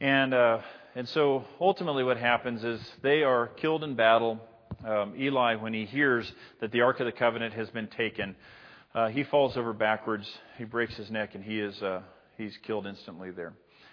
And, 0.00 0.32
uh, 0.32 0.60
and 0.94 1.08
so 1.08 1.44
ultimately, 1.60 2.02
what 2.02 2.16
happens 2.16 2.64
is 2.64 2.80
they 3.02 3.22
are 3.22 3.48
killed 3.48 3.84
in 3.84 3.94
battle. 3.94 4.40
Um, 4.84 5.14
Eli, 5.18 5.56
when 5.56 5.74
he 5.74 5.84
hears 5.84 6.30
that 6.60 6.72
the 6.72 6.80
Ark 6.80 7.00
of 7.00 7.06
the 7.06 7.12
Covenant 7.12 7.52
has 7.54 7.68
been 7.70 7.88
taken, 7.88 8.34
uh, 8.94 9.08
he 9.08 9.22
falls 9.24 9.56
over 9.56 9.72
backwards. 9.72 10.28
He 10.58 10.64
breaks 10.64 10.96
his 10.96 11.10
neck, 11.10 11.34
and 11.34 11.44
he 11.44 11.60
is 11.60 11.80
uh, 11.82 12.00
he's 12.36 12.56
killed 12.58 12.86
instantly 12.86 13.30
there. 13.30 13.52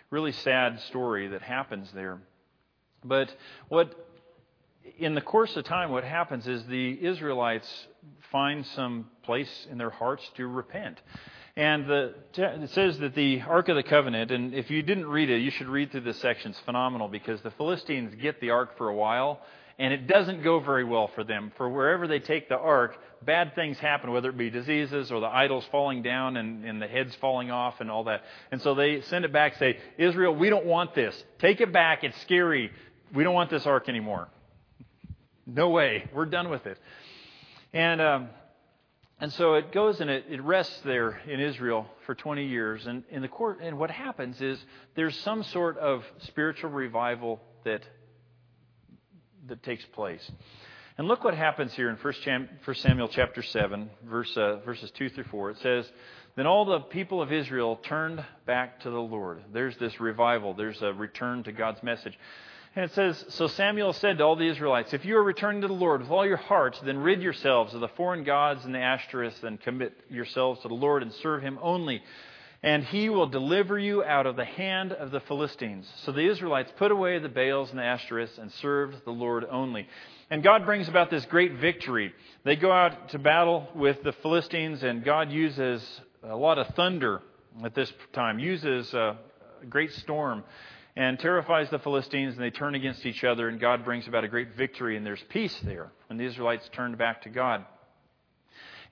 Really 0.10 0.32
sad 0.32 0.80
story 0.82 1.28
that 1.28 1.42
happens 1.42 1.92
there. 1.94 2.20
But 3.04 3.36
what 3.68 4.07
in 4.98 5.16
the 5.16 5.22
course 5.22 5.56
of 5.56 5.66
time, 5.66 5.92
what 5.92 6.04
happens 6.04 6.48
is 6.48 6.64
the 6.66 7.06
Israelites 7.06 7.68
find 8.32 8.66
some 8.68 9.10
place 9.24 9.68
in 9.72 9.78
their 9.78 9.90
hearts 9.90 10.30
to 10.36 10.48
repent. 10.48 11.00
And 11.56 11.88
the, 11.88 12.14
it 12.36 12.70
says 12.70 13.00
that 13.00 13.16
the 13.16 13.42
Ark 13.42 13.68
of 13.70 13.76
the 13.76 13.84
Covenant, 13.84 14.30
and 14.30 14.54
if 14.54 14.70
you 14.70 14.84
didn't 14.84 15.08
read 15.08 15.32
it, 15.32 15.42
you 15.42 15.50
should 15.50 15.68
read 15.68 15.92
through 15.92 16.02
this 16.02 16.20
section. 16.20 16.52
It's 16.52 16.60
phenomenal 16.60 17.08
because 17.08 17.42
the 17.42 17.50
Philistines 17.52 18.14
get 18.22 18.40
the 18.40 18.52
Ark 18.52 18.78
for 18.78 18.90
a 18.90 18.96
while, 18.96 19.42
and 19.80 19.92
it 19.92 20.06
doesn't 20.06 20.44
go 20.44 20.60
very 20.60 20.84
well 20.84 21.08
for 21.16 21.24
them. 21.24 21.52
For 21.58 21.68
wherever 21.68 22.08
they 22.08 22.20
take 22.20 22.48
the 22.48 22.58
Ark, 22.58 22.96
bad 23.26 23.56
things 23.56 23.80
happen, 23.80 24.12
whether 24.12 24.30
it 24.30 24.38
be 24.38 24.52
diseases 24.52 25.12
or 25.12 25.20
the 25.20 25.28
idols 25.28 25.66
falling 25.72 26.04
down 26.04 26.38
and, 26.38 26.64
and 26.64 26.80
the 26.80 26.88
heads 26.88 27.16
falling 27.16 27.50
off 27.50 27.82
and 27.82 27.90
all 27.90 28.04
that. 28.04 28.22
And 28.52 28.62
so 28.62 28.76
they 28.76 29.02
send 29.02 29.26
it 29.26 29.34
back, 29.34 29.56
say, 29.56 29.80
Israel, 29.98 30.36
we 30.36 30.52
don't 30.52 30.66
want 30.66 30.94
this. 30.94 31.24
Take 31.40 31.60
it 31.60 31.74
back. 31.74 32.04
It's 32.04 32.20
scary. 32.22 32.72
We 33.16 33.24
don't 33.24 33.34
want 33.34 33.50
this 33.50 33.66
Ark 33.66 33.90
anymore. 33.90 34.28
No 35.50 35.70
way. 35.70 36.10
We're 36.14 36.26
done 36.26 36.50
with 36.50 36.66
it. 36.66 36.78
And, 37.72 38.02
um, 38.02 38.30
and 39.22 39.32
so 39.32 39.54
it 39.54 39.72
goes 39.72 40.02
and 40.02 40.10
it, 40.10 40.26
it 40.30 40.44
rests 40.44 40.82
there 40.84 41.22
in 41.26 41.40
Israel 41.40 41.88
for 42.06 42.16
20 42.16 42.46
years. 42.46 42.86
And, 42.86 43.06
in 43.10 43.22
the 43.22 43.30
court, 43.30 43.60
and 43.62 43.80
what 43.80 43.90
happens 43.90 44.42
is 44.42 44.60
there's 44.96 45.18
some 45.22 45.44
sort 45.44 45.78
of 45.78 46.04
spiritual 46.20 46.72
revival 46.72 47.40
that, 47.64 47.82
that 49.48 49.64
takes 49.64 49.86
place. 49.94 50.30
And 50.98 51.08
look 51.08 51.24
what 51.24 51.34
happens 51.34 51.74
here 51.74 51.90
in 51.90 51.96
1 51.96 52.76
Samuel 52.76 53.08
chapter 53.08 53.42
7, 53.42 53.90
verse, 54.04 54.36
uh, 54.36 54.58
verses 54.66 54.92
2 54.98 55.10
through 55.10 55.26
4. 55.26 55.52
It 55.52 55.58
says, 55.64 55.90
Then 56.36 56.46
all 56.46 56.66
the 56.66 56.80
people 56.82 57.22
of 57.22 57.32
Israel 57.32 57.80
turned 57.84 58.22
back 58.46 58.82
to 58.82 58.90
the 58.90 59.00
Lord. 59.00 59.44
There's 59.54 59.78
this 59.78 59.98
revival, 60.02 60.56
there's 60.56 60.82
a 60.82 60.92
return 60.92 61.44
to 61.44 61.54
God's 61.54 61.82
message. 61.84 62.18
And 62.78 62.86
it 62.86 62.94
says, 62.94 63.26
So 63.30 63.48
Samuel 63.48 63.92
said 63.94 64.20
to 64.20 64.24
all 64.24 64.36
the 64.36 64.48
Israelites, 64.48 64.94
If 64.94 65.04
you 65.04 65.18
are 65.18 65.24
returning 65.24 65.62
to 65.62 65.68
the 65.68 65.74
Lord 65.74 66.02
with 66.02 66.12
all 66.12 66.28
your 66.28 66.38
hearts, 66.38 66.80
then 66.82 67.00
rid 67.00 67.24
yourselves 67.24 67.74
of 67.74 67.82
the 67.82 67.88
foreign 67.88 68.24
gods 68.24 68.66
and 68.66 68.76
the 68.76 68.78
Ashtoreths, 68.78 69.42
and 69.42 69.60
commit 69.60 70.00
yourselves 70.12 70.62
to 70.62 70.68
the 70.68 70.76
Lord 70.76 71.02
and 71.02 71.12
serve 71.12 71.42
him 71.42 71.58
only. 71.60 72.04
And 72.62 72.84
he 72.84 73.10
will 73.10 73.26
deliver 73.26 73.80
you 73.80 74.04
out 74.04 74.28
of 74.28 74.36
the 74.36 74.46
hand 74.46 74.94
of 74.94 75.10
the 75.10 75.22
Philistines. 75.22 75.92
So 76.06 76.12
the 76.12 76.30
Israelites 76.30 76.72
put 76.78 76.92
away 76.92 77.18
the 77.18 77.30
Baals 77.30 77.72
and 77.72 77.80
the 77.80 77.84
Ashtoreths 77.84 78.38
and 78.38 78.52
served 78.52 79.04
the 79.06 79.12
Lord 79.12 79.44
only. 79.50 79.88
And 80.30 80.44
God 80.44 80.64
brings 80.64 80.88
about 80.88 81.10
this 81.10 81.26
great 81.26 81.54
victory. 81.54 82.14
They 82.44 82.58
go 82.58 82.72
out 82.72 83.10
to 83.10 83.18
battle 83.18 83.68
with 83.74 84.04
the 84.04 84.14
Philistines, 84.22 84.84
and 84.84 85.04
God 85.04 85.32
uses 85.32 85.84
a 86.22 86.36
lot 86.36 86.60
of 86.60 86.68
thunder 86.76 87.24
at 87.66 87.74
this 87.74 87.92
time, 88.14 88.38
uses 88.38 88.94
a 88.94 89.18
great 89.68 89.94
storm 89.94 90.44
and 90.98 91.20
terrifies 91.20 91.70
the 91.70 91.78
Philistines, 91.78 92.34
and 92.34 92.44
they 92.44 92.50
turn 92.50 92.74
against 92.74 93.06
each 93.06 93.24
other, 93.24 93.48
and 93.48 93.60
God 93.60 93.86
brings 93.86 94.08
about 94.08 94.24
a 94.24 94.28
great 94.28 94.56
victory, 94.56 94.98
and 94.98 95.06
there's 95.06 95.24
peace 95.30 95.56
there 95.64 95.92
when 96.08 96.18
the 96.18 96.26
Israelites 96.26 96.68
turned 96.74 96.98
back 96.98 97.22
to 97.22 97.30
God. 97.30 97.64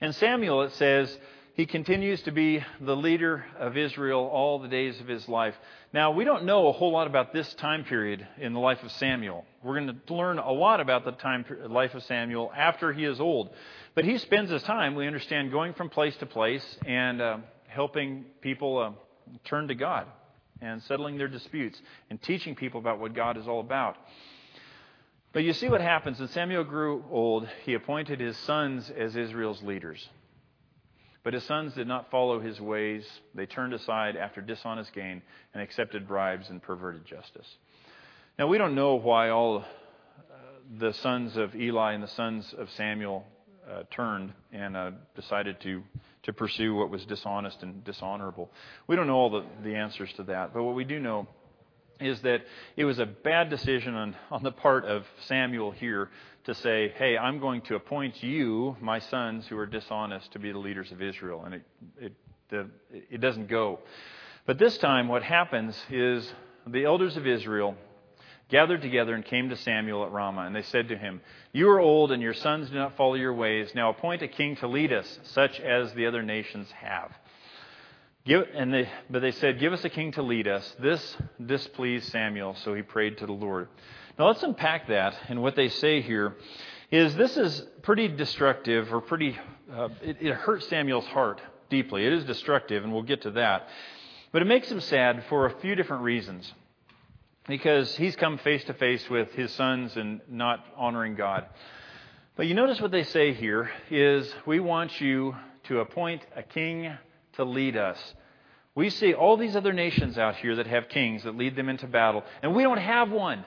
And 0.00 0.14
Samuel, 0.14 0.62
it 0.62 0.72
says, 0.74 1.18
he 1.54 1.66
continues 1.66 2.22
to 2.22 2.30
be 2.30 2.64
the 2.80 2.94
leader 2.94 3.44
of 3.58 3.76
Israel 3.76 4.20
all 4.20 4.60
the 4.60 4.68
days 4.68 5.00
of 5.00 5.08
his 5.08 5.28
life. 5.28 5.56
Now, 5.92 6.12
we 6.12 6.22
don't 6.22 6.44
know 6.44 6.68
a 6.68 6.72
whole 6.72 6.92
lot 6.92 7.08
about 7.08 7.32
this 7.32 7.52
time 7.54 7.82
period 7.82 8.24
in 8.38 8.52
the 8.52 8.60
life 8.60 8.84
of 8.84 8.92
Samuel. 8.92 9.44
We're 9.64 9.80
going 9.80 10.00
to 10.06 10.14
learn 10.14 10.38
a 10.38 10.52
lot 10.52 10.78
about 10.78 11.04
the 11.04 11.10
time 11.10 11.44
life 11.68 11.94
of 11.94 12.04
Samuel 12.04 12.52
after 12.56 12.92
he 12.92 13.04
is 13.04 13.18
old. 13.18 13.50
But 13.96 14.04
he 14.04 14.18
spends 14.18 14.52
his 14.52 14.62
time, 14.62 14.94
we 14.94 15.08
understand, 15.08 15.50
going 15.50 15.74
from 15.74 15.90
place 15.90 16.16
to 16.18 16.26
place 16.26 16.64
and 16.86 17.20
uh, 17.20 17.38
helping 17.66 18.26
people 18.42 18.78
uh, 18.78 18.92
turn 19.44 19.66
to 19.68 19.74
God 19.74 20.06
and 20.60 20.82
settling 20.82 21.18
their 21.18 21.28
disputes 21.28 21.80
and 22.10 22.20
teaching 22.22 22.54
people 22.54 22.80
about 22.80 22.98
what 22.98 23.14
God 23.14 23.36
is 23.36 23.46
all 23.46 23.60
about. 23.60 23.96
But 25.32 25.44
you 25.44 25.52
see 25.52 25.68
what 25.68 25.80
happens. 25.80 26.18
When 26.18 26.28
Samuel 26.28 26.64
grew 26.64 27.04
old, 27.10 27.46
he 27.64 27.74
appointed 27.74 28.20
his 28.20 28.36
sons 28.38 28.90
as 28.90 29.16
Israel's 29.16 29.62
leaders. 29.62 30.08
But 31.22 31.34
his 31.34 31.44
sons 31.44 31.74
did 31.74 31.88
not 31.88 32.10
follow 32.10 32.40
his 32.40 32.60
ways. 32.60 33.04
They 33.34 33.46
turned 33.46 33.74
aside 33.74 34.16
after 34.16 34.40
dishonest 34.40 34.92
gain 34.92 35.22
and 35.52 35.62
accepted 35.62 36.06
bribes 36.06 36.48
and 36.48 36.62
perverted 36.62 37.04
justice. 37.04 37.46
Now, 38.38 38.46
we 38.46 38.58
don't 38.58 38.74
know 38.74 38.94
why 38.94 39.30
all 39.30 39.58
uh, 39.58 39.64
the 40.78 40.92
sons 40.92 41.36
of 41.36 41.54
Eli 41.54 41.92
and 41.94 42.02
the 42.02 42.08
sons 42.08 42.54
of 42.56 42.70
Samuel 42.70 43.26
uh, 43.68 43.82
turned 43.90 44.32
and 44.52 44.76
uh, 44.76 44.90
decided 45.16 45.60
to 45.62 45.82
to 46.26 46.32
pursue 46.32 46.74
what 46.74 46.90
was 46.90 47.04
dishonest 47.06 47.62
and 47.62 47.82
dishonorable. 47.84 48.50
We 48.86 48.96
don't 48.96 49.06
know 49.06 49.16
all 49.16 49.30
the, 49.30 49.44
the 49.62 49.74
answers 49.74 50.12
to 50.14 50.24
that, 50.24 50.52
but 50.52 50.62
what 50.62 50.74
we 50.74 50.84
do 50.84 50.98
know 50.98 51.26
is 51.98 52.20
that 52.22 52.42
it 52.76 52.84
was 52.84 52.98
a 52.98 53.06
bad 53.06 53.48
decision 53.48 53.94
on, 53.94 54.16
on 54.30 54.42
the 54.42 54.52
part 54.52 54.84
of 54.84 55.06
Samuel 55.26 55.70
here 55.70 56.10
to 56.44 56.54
say, 56.54 56.92
hey, 56.98 57.16
I'm 57.16 57.38
going 57.38 57.62
to 57.62 57.76
appoint 57.76 58.22
you, 58.22 58.76
my 58.80 58.98
sons 58.98 59.46
who 59.46 59.56
are 59.56 59.66
dishonest, 59.66 60.32
to 60.32 60.38
be 60.38 60.52
the 60.52 60.58
leaders 60.58 60.92
of 60.92 61.00
Israel. 61.00 61.44
And 61.44 61.54
it, 61.54 61.62
it, 61.98 62.12
the, 62.50 62.68
it 62.90 63.20
doesn't 63.20 63.48
go. 63.48 63.78
But 64.46 64.58
this 64.58 64.78
time, 64.78 65.08
what 65.08 65.22
happens 65.22 65.76
is 65.90 66.30
the 66.66 66.84
elders 66.84 67.16
of 67.16 67.26
Israel 67.26 67.76
gathered 68.48 68.82
together 68.82 69.14
and 69.14 69.24
came 69.24 69.48
to 69.48 69.56
Samuel 69.56 70.04
at 70.04 70.12
Ramah, 70.12 70.42
and 70.42 70.54
they 70.54 70.62
said 70.62 70.88
to 70.88 70.96
him, 70.96 71.20
You 71.52 71.68
are 71.70 71.80
old, 71.80 72.12
and 72.12 72.22
your 72.22 72.34
sons 72.34 72.68
do 72.68 72.76
not 72.76 72.96
follow 72.96 73.14
your 73.14 73.34
ways. 73.34 73.72
Now 73.74 73.90
appoint 73.90 74.22
a 74.22 74.28
king 74.28 74.56
to 74.56 74.68
lead 74.68 74.92
us, 74.92 75.18
such 75.24 75.58
as 75.60 75.92
the 75.94 76.06
other 76.06 76.22
nations 76.22 76.70
have. 76.72 77.12
Give, 78.24 78.44
and 78.54 78.72
they, 78.72 78.88
but 79.10 79.20
they 79.20 79.32
said, 79.32 79.58
Give 79.58 79.72
us 79.72 79.84
a 79.84 79.88
king 79.88 80.12
to 80.12 80.22
lead 80.22 80.48
us. 80.48 80.76
This 80.78 81.16
displeased 81.44 82.10
Samuel, 82.10 82.54
so 82.62 82.74
he 82.74 82.82
prayed 82.82 83.18
to 83.18 83.26
the 83.26 83.32
Lord. 83.32 83.68
Now 84.18 84.28
let's 84.28 84.42
unpack 84.42 84.88
that. 84.88 85.16
And 85.28 85.42
what 85.42 85.56
they 85.56 85.68
say 85.68 86.00
here 86.00 86.36
is 86.90 87.14
this 87.16 87.36
is 87.36 87.62
pretty 87.82 88.08
destructive, 88.08 88.92
or 88.92 89.00
pretty, 89.00 89.38
uh, 89.72 89.88
it, 90.02 90.18
it 90.20 90.34
hurts 90.34 90.68
Samuel's 90.68 91.06
heart 91.06 91.40
deeply. 91.68 92.06
It 92.06 92.12
is 92.12 92.24
destructive, 92.24 92.84
and 92.84 92.92
we'll 92.92 93.02
get 93.02 93.22
to 93.22 93.32
that. 93.32 93.68
But 94.32 94.42
it 94.42 94.46
makes 94.46 94.70
him 94.70 94.80
sad 94.80 95.24
for 95.28 95.46
a 95.46 95.60
few 95.60 95.74
different 95.74 96.02
reasons 96.02 96.52
because 97.48 97.96
he's 97.96 98.16
come 98.16 98.38
face 98.38 98.64
to 98.64 98.74
face 98.74 99.08
with 99.08 99.32
his 99.32 99.52
sons 99.52 99.96
and 99.96 100.20
not 100.28 100.64
honoring 100.76 101.14
God. 101.14 101.46
But 102.36 102.46
you 102.46 102.54
notice 102.54 102.80
what 102.80 102.90
they 102.90 103.04
say 103.04 103.32
here 103.32 103.70
is 103.90 104.32
we 104.44 104.60
want 104.60 105.00
you 105.00 105.34
to 105.64 105.80
appoint 105.80 106.22
a 106.34 106.42
king 106.42 106.92
to 107.34 107.44
lead 107.44 107.76
us. 107.76 107.98
We 108.74 108.90
see 108.90 109.14
all 109.14 109.36
these 109.36 109.56
other 109.56 109.72
nations 109.72 110.18
out 110.18 110.36
here 110.36 110.56
that 110.56 110.66
have 110.66 110.88
kings 110.88 111.22
that 111.22 111.36
lead 111.36 111.56
them 111.56 111.68
into 111.68 111.86
battle, 111.86 112.24
and 112.42 112.54
we 112.54 112.62
don't 112.62 112.78
have 112.78 113.10
one. 113.10 113.44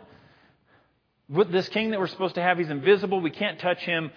With 1.29 1.51
this 1.51 1.69
king 1.69 1.91
that 1.91 1.99
we're 1.99 2.07
supposed 2.07 2.35
to 2.35 2.41
have, 2.41 2.57
he's 2.57 2.71
invisible. 2.71 3.21
We 3.21 3.29
can't 3.29 3.59
touch 3.59 3.79
him. 3.81 4.09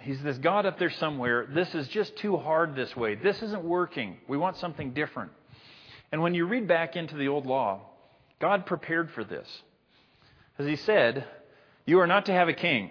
He's 0.00 0.20
this 0.22 0.38
God 0.38 0.66
up 0.66 0.78
there 0.78 0.90
somewhere. 0.90 1.46
This 1.54 1.72
is 1.74 1.86
just 1.88 2.16
too 2.16 2.36
hard 2.36 2.74
this 2.74 2.96
way. 2.96 3.14
This 3.14 3.40
isn't 3.40 3.62
working. 3.62 4.16
We 4.26 4.36
want 4.36 4.56
something 4.56 4.92
different. 4.94 5.30
And 6.10 6.22
when 6.22 6.34
you 6.34 6.46
read 6.46 6.66
back 6.66 6.96
into 6.96 7.16
the 7.16 7.28
old 7.28 7.46
law, 7.46 7.89
God 8.40 8.66
prepared 8.66 9.10
for 9.10 9.22
this. 9.22 9.46
As 10.58 10.66
he 10.66 10.76
said, 10.76 11.24
You 11.86 12.00
are 12.00 12.06
not 12.06 12.26
to 12.26 12.32
have 12.32 12.48
a 12.48 12.52
king. 12.52 12.90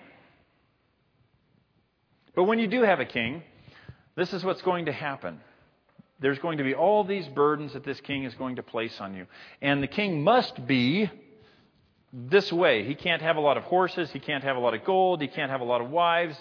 But 2.36 2.44
when 2.44 2.60
you 2.60 2.68
do 2.68 2.84
have 2.84 3.00
a 3.00 3.06
king, 3.06 3.44
this 4.16 4.34
is 4.34 4.44
what's 4.44 4.62
going 4.62 4.86
to 4.86 4.92
happen. 4.92 5.42
There's 6.20 6.40
going 6.40 6.58
to 6.58 6.64
be 6.64 6.74
all 6.74 7.04
these 7.04 7.28
burdens 7.28 7.74
that 7.74 7.84
this 7.84 8.00
king 8.02 8.24
is 8.24 8.34
going 8.36 8.58
to 8.58 8.64
place 8.64 9.00
on 9.00 9.16
you. 9.16 9.26
And 9.62 9.82
the 9.82 9.88
king 9.88 10.24
must 10.24 10.66
be 10.68 11.10
this 12.12 12.52
way. 12.52 12.86
He 12.86 12.96
can't 12.96 13.22
have 13.22 13.38
a 13.38 13.42
lot 13.42 13.58
of 13.58 13.64
horses. 13.64 14.12
He 14.12 14.20
can't 14.20 14.44
have 14.44 14.58
a 14.58 14.60
lot 14.60 14.74
of 14.74 14.84
gold. 14.84 15.22
He 15.22 15.28
can't 15.28 15.52
have 15.52 15.62
a 15.62 15.66
lot 15.66 15.82
of 15.82 15.90
wives 15.90 16.36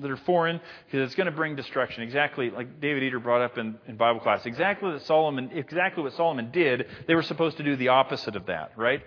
that 0.00 0.10
are 0.10 0.16
foreign 0.16 0.60
because 0.86 1.06
it's 1.06 1.14
going 1.14 1.26
to 1.26 1.32
bring 1.32 1.56
destruction. 1.56 2.02
Exactly 2.02 2.50
like 2.50 2.80
David 2.80 3.02
Eater 3.02 3.20
brought 3.20 3.42
up 3.42 3.58
in, 3.58 3.76
in 3.86 3.96
Bible 3.96 4.20
class. 4.20 4.44
Exactly 4.46 4.92
what 4.92 5.02
Solomon, 5.02 5.50
exactly 5.54 6.02
what 6.02 6.12
Solomon 6.14 6.50
did. 6.50 6.86
They 7.06 7.14
were 7.14 7.22
supposed 7.22 7.56
to 7.58 7.62
do 7.62 7.76
the 7.76 7.88
opposite 7.88 8.36
of 8.36 8.46
that, 8.46 8.72
right? 8.76 9.02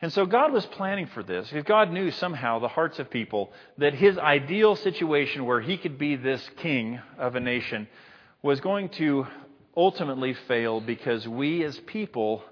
And 0.00 0.12
so 0.12 0.26
God 0.26 0.52
was 0.52 0.66
planning 0.66 1.06
for 1.06 1.22
this 1.22 1.48
because 1.48 1.64
God 1.64 1.92
knew 1.92 2.10
somehow 2.10 2.58
the 2.58 2.68
hearts 2.68 2.98
of 2.98 3.08
people 3.08 3.52
that 3.78 3.94
his 3.94 4.18
ideal 4.18 4.74
situation 4.74 5.44
where 5.44 5.60
he 5.60 5.76
could 5.76 5.96
be 5.96 6.16
this 6.16 6.42
king 6.56 7.00
of 7.18 7.36
a 7.36 7.40
nation 7.40 7.86
was 8.42 8.60
going 8.60 8.88
to 8.90 9.26
ultimately 9.76 10.34
fail 10.48 10.80
because 10.80 11.26
we 11.28 11.64
as 11.64 11.78
people 11.80 12.42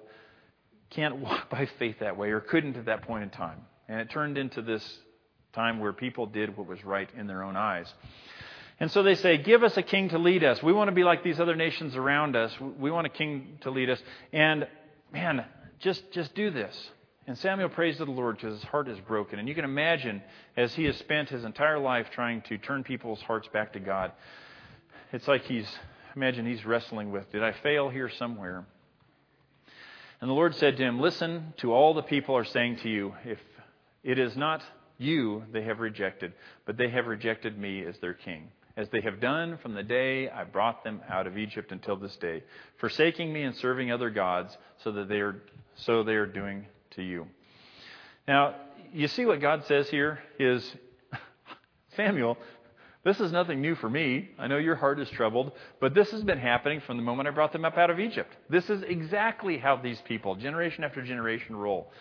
can't 0.90 1.16
walk 1.20 1.50
by 1.50 1.68
faith 1.78 1.96
that 2.00 2.16
way 2.16 2.30
or 2.30 2.40
couldn't 2.40 2.76
at 2.76 2.86
that 2.86 3.02
point 3.02 3.24
in 3.24 3.30
time. 3.30 3.62
And 3.88 4.00
it 4.00 4.10
turned 4.10 4.38
into 4.38 4.62
this 4.62 4.98
time 5.52 5.80
where 5.80 5.92
people 5.92 6.26
did 6.26 6.56
what 6.56 6.66
was 6.66 6.84
right 6.84 7.08
in 7.16 7.26
their 7.26 7.42
own 7.42 7.56
eyes. 7.56 7.92
And 8.78 8.90
so 8.90 9.02
they 9.02 9.14
say, 9.14 9.36
Give 9.36 9.62
us 9.62 9.76
a 9.76 9.82
king 9.82 10.08
to 10.10 10.18
lead 10.18 10.42
us. 10.42 10.62
We 10.62 10.72
want 10.72 10.88
to 10.88 10.94
be 10.94 11.04
like 11.04 11.22
these 11.22 11.38
other 11.38 11.56
nations 11.56 11.96
around 11.96 12.34
us. 12.34 12.52
We 12.60 12.90
want 12.90 13.06
a 13.06 13.10
king 13.10 13.58
to 13.62 13.70
lead 13.70 13.90
us. 13.90 14.02
And 14.32 14.66
man, 15.12 15.44
just, 15.80 16.10
just 16.12 16.34
do 16.34 16.50
this. 16.50 16.90
And 17.26 17.36
Samuel 17.38 17.68
prays 17.68 17.98
to 17.98 18.06
the 18.06 18.10
Lord 18.10 18.36
because 18.36 18.54
his 18.54 18.68
heart 18.70 18.88
is 18.88 18.98
broken. 19.00 19.38
And 19.38 19.46
you 19.46 19.54
can 19.54 19.64
imagine, 19.64 20.22
as 20.56 20.74
he 20.74 20.84
has 20.84 20.96
spent 20.96 21.28
his 21.28 21.44
entire 21.44 21.78
life 21.78 22.08
trying 22.10 22.40
to 22.42 22.58
turn 22.58 22.82
people's 22.82 23.20
hearts 23.20 23.46
back 23.52 23.74
to 23.74 23.80
God, 23.80 24.12
it's 25.12 25.28
like 25.28 25.44
he's, 25.44 25.68
imagine 26.16 26.46
he's 26.46 26.64
wrestling 26.64 27.12
with, 27.12 27.30
Did 27.30 27.42
I 27.42 27.52
fail 27.52 27.90
here 27.90 28.08
somewhere? 28.08 28.64
And 30.20 30.28
the 30.28 30.34
Lord 30.34 30.54
said 30.54 30.76
to 30.78 30.82
him, 30.82 31.00
Listen 31.00 31.52
to 31.58 31.72
all 31.72 31.92
the 31.92 32.02
people 32.02 32.36
are 32.36 32.44
saying 32.44 32.76
to 32.78 32.88
you, 32.88 33.14
if 33.24 33.38
it 34.02 34.18
is 34.18 34.36
not 34.36 34.62
you 35.00 35.44
they 35.52 35.62
have 35.62 35.80
rejected, 35.80 36.32
but 36.66 36.76
they 36.76 36.90
have 36.90 37.06
rejected 37.06 37.58
me 37.58 37.84
as 37.84 37.98
their 37.98 38.14
king 38.14 38.50
as 38.76 38.88
they 38.90 39.00
have 39.02 39.20
done 39.20 39.58
from 39.58 39.74
the 39.74 39.82
day 39.82 40.28
I 40.28 40.44
brought 40.44 40.84
them 40.84 41.00
out 41.08 41.26
of 41.26 41.36
Egypt 41.36 41.70
until 41.70 41.96
this 41.96 42.16
day, 42.16 42.42
forsaking 42.78 43.32
me 43.32 43.42
and 43.42 43.54
serving 43.56 43.92
other 43.92 44.10
gods, 44.10 44.56
so 44.82 44.92
that 44.92 45.08
they 45.08 45.20
are 45.20 45.42
so 45.76 46.02
they 46.02 46.14
are 46.14 46.26
doing 46.26 46.66
to 46.92 47.02
you. 47.02 47.26
Now, 48.26 48.54
you 48.92 49.08
see 49.08 49.24
what 49.24 49.40
God 49.40 49.64
says 49.66 49.88
here 49.88 50.20
is 50.38 50.64
Samuel, 51.96 52.38
this 53.04 53.20
is 53.20 53.32
nothing 53.32 53.60
new 53.60 53.74
for 53.74 53.88
me. 53.88 54.30
I 54.38 54.46
know 54.46 54.58
your 54.58 54.76
heart 54.76 55.00
is 55.00 55.08
troubled, 55.10 55.52
but 55.80 55.94
this 55.94 56.10
has 56.10 56.22
been 56.22 56.38
happening 56.38 56.80
from 56.80 56.96
the 56.96 57.02
moment 57.02 57.28
I 57.28 57.32
brought 57.32 57.52
them 57.52 57.64
up 57.64 57.78
out 57.78 57.90
of 57.90 57.98
Egypt. 57.98 58.34
This 58.48 58.68
is 58.68 58.82
exactly 58.82 59.58
how 59.58 59.76
these 59.76 60.00
people, 60.02 60.36
generation 60.36 60.84
after 60.84 61.02
generation, 61.02 61.56
roll. 61.56 61.92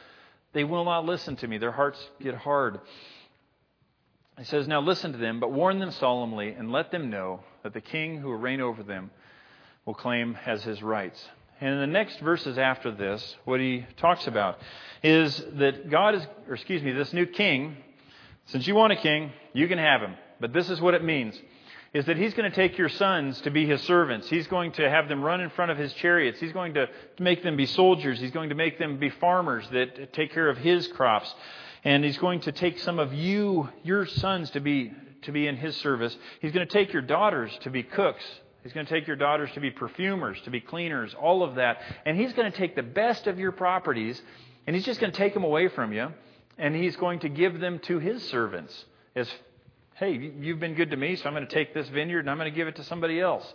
They 0.53 0.63
will 0.63 0.85
not 0.85 1.05
listen 1.05 1.35
to 1.37 1.47
me. 1.47 1.57
Their 1.57 1.71
hearts 1.71 1.99
get 2.21 2.35
hard. 2.35 2.79
He 4.37 4.45
says, 4.45 4.67
Now 4.67 4.81
listen 4.81 5.11
to 5.11 5.17
them, 5.17 5.39
but 5.39 5.51
warn 5.51 5.79
them 5.79 5.91
solemnly, 5.91 6.51
and 6.51 6.71
let 6.71 6.91
them 6.91 7.09
know 7.09 7.41
that 7.63 7.73
the 7.73 7.81
king 7.81 8.17
who 8.17 8.29
will 8.29 8.37
reign 8.37 8.61
over 8.61 8.83
them 8.83 9.11
will 9.85 9.93
claim 9.93 10.37
as 10.45 10.63
his 10.63 10.81
rights. 10.81 11.23
And 11.61 11.73
in 11.73 11.79
the 11.79 11.87
next 11.87 12.19
verses 12.19 12.57
after 12.57 12.91
this, 12.91 13.35
what 13.43 13.59
he 13.59 13.85
talks 13.97 14.27
about 14.27 14.59
is 15.03 15.43
that 15.55 15.89
God 15.89 16.15
is, 16.15 16.25
or 16.47 16.55
excuse 16.55 16.81
me, 16.81 16.93
this 16.93 17.11
new 17.11 17.25
king, 17.25 17.75
since 18.45 18.65
you 18.65 18.75
want 18.75 18.93
a 18.93 18.95
king, 18.95 19.31
you 19.53 19.67
can 19.67 19.77
have 19.77 20.01
him. 20.01 20.15
But 20.39 20.53
this 20.53 20.69
is 20.69 20.79
what 20.79 20.93
it 20.93 21.03
means 21.03 21.39
is 21.93 22.05
that 22.05 22.17
he's 22.17 22.33
going 22.33 22.49
to 22.49 22.55
take 22.55 22.77
your 22.77 22.89
sons 22.89 23.41
to 23.41 23.49
be 23.49 23.65
his 23.65 23.81
servants. 23.81 24.29
He's 24.29 24.47
going 24.47 24.73
to 24.73 24.89
have 24.89 25.07
them 25.07 25.23
run 25.23 25.41
in 25.41 25.49
front 25.51 25.71
of 25.71 25.77
his 25.77 25.91
chariots. 25.93 26.39
He's 26.39 26.53
going 26.53 26.75
to 26.75 26.87
make 27.19 27.41
them 27.41 27.57
be 27.57 27.65
soldiers. 27.65 28.19
He's 28.19 28.31
going 28.31 28.49
to 28.49 28.55
make 28.55 28.77
them 28.77 28.99
be 28.99 29.09
farmers 29.09 29.67
that 29.71 30.13
take 30.13 30.31
care 30.31 30.49
of 30.49 30.57
his 30.57 30.87
crops 30.87 31.33
and 31.83 32.03
he's 32.03 32.17
going 32.17 32.41
to 32.41 32.51
take 32.51 32.79
some 32.79 32.99
of 32.99 33.13
you, 33.13 33.69
your 33.83 34.05
sons, 34.05 34.49
to 34.51 34.59
be, 34.59 34.91
to 35.23 35.31
be 35.31 35.47
in 35.47 35.55
his 35.57 35.75
service. 35.77 36.15
He's 36.41 36.51
going 36.51 36.67
to 36.67 36.73
take 36.73 36.91
your 36.91 37.01
daughters 37.01 37.51
to 37.61 37.69
be 37.69 37.83
cooks. 37.83 38.23
He's 38.63 38.73
going 38.73 38.85
to 38.85 38.91
take 38.91 39.07
your 39.07 39.15
daughters 39.15 39.49
to 39.53 39.61
be 39.61 39.71
perfumers, 39.71 40.37
to 40.43 40.49
be 40.49 40.59
cleaners, 40.59 41.15
all 41.19 41.43
of 41.43 41.55
that. 41.55 41.81
And 42.05 42.17
he's 42.17 42.33
going 42.33 42.51
to 42.51 42.57
take 42.57 42.75
the 42.75 42.83
best 42.83 43.27
of 43.27 43.39
your 43.39 43.53
properties, 43.53 44.21
and 44.67 44.75
he's 44.75 44.85
just 44.85 44.99
going 44.99 45.11
to 45.11 45.17
take 45.17 45.33
them 45.33 45.45
away 45.45 45.69
from 45.69 45.93
you, 45.93 46.09
and 46.57 46.75
he's 46.75 46.97
going 46.97 47.19
to 47.19 47.29
give 47.29 47.59
them 47.59 47.79
to 47.83 47.99
his 47.99 48.21
servants 48.27 48.85
as, 49.15 49.29
hey, 49.99 50.31
you've 50.39 50.59
been 50.59 50.75
good 50.75 50.91
to 50.91 50.97
me, 50.97 51.15
so 51.15 51.25
I'm 51.25 51.33
going 51.33 51.47
to 51.47 51.53
take 51.53 51.73
this 51.73 51.87
vineyard 51.89 52.21
and 52.21 52.29
I'm 52.29 52.37
going 52.37 52.51
to 52.51 52.55
give 52.55 52.67
it 52.67 52.77
to 52.77 52.83
somebody 52.85 53.19
else. 53.19 53.45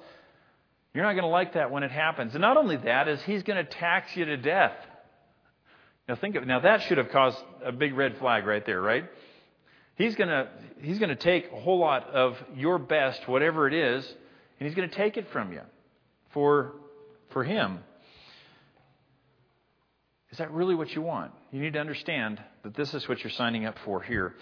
You're 0.92 1.04
not 1.04 1.12
going 1.12 1.24
to 1.24 1.28
like 1.28 1.54
that 1.54 1.70
when 1.70 1.82
it 1.82 1.90
happens. 1.90 2.34
And 2.34 2.42
not 2.42 2.56
only 2.56 2.76
that, 2.76 3.08
is 3.08 3.20
he's 3.22 3.42
going 3.42 3.64
to 3.64 3.70
tax 3.70 4.14
you 4.16 4.26
to 4.26 4.36
death. 4.36 4.76
Now 6.08 6.16
think 6.16 6.36
of 6.36 6.46
now 6.46 6.60
that 6.60 6.82
should 6.82 6.98
have 6.98 7.10
caused 7.10 7.38
a 7.64 7.72
big 7.72 7.94
red 7.94 8.18
flag 8.18 8.46
right 8.46 8.64
there, 8.64 8.80
right? 8.80 9.04
He's 9.96 10.16
gonna 10.16 10.48
he's 10.82 10.98
gonna 10.98 11.14
take 11.14 11.50
a 11.52 11.60
whole 11.60 11.78
lot 11.78 12.10
of 12.10 12.36
your 12.54 12.78
best, 12.78 13.26
whatever 13.28 13.66
it 13.68 13.74
is, 13.74 14.04
and 14.58 14.68
he's 14.68 14.74
gonna 14.74 14.88
take 14.88 15.16
it 15.16 15.30
from 15.30 15.52
you 15.52 15.62
for 16.32 16.72
for 17.30 17.44
him. 17.44 17.78
Is 20.30 20.38
that 20.38 20.50
really 20.50 20.74
what 20.74 20.90
you 20.94 21.00
want? 21.00 21.30
You 21.52 21.60
need 21.60 21.74
to 21.74 21.78
understand 21.78 22.42
that 22.64 22.74
this 22.74 22.92
is 22.92 23.08
what 23.08 23.22
you're 23.22 23.30
signing 23.30 23.66
up 23.66 23.78
for 23.84 24.02
here. 24.02 24.34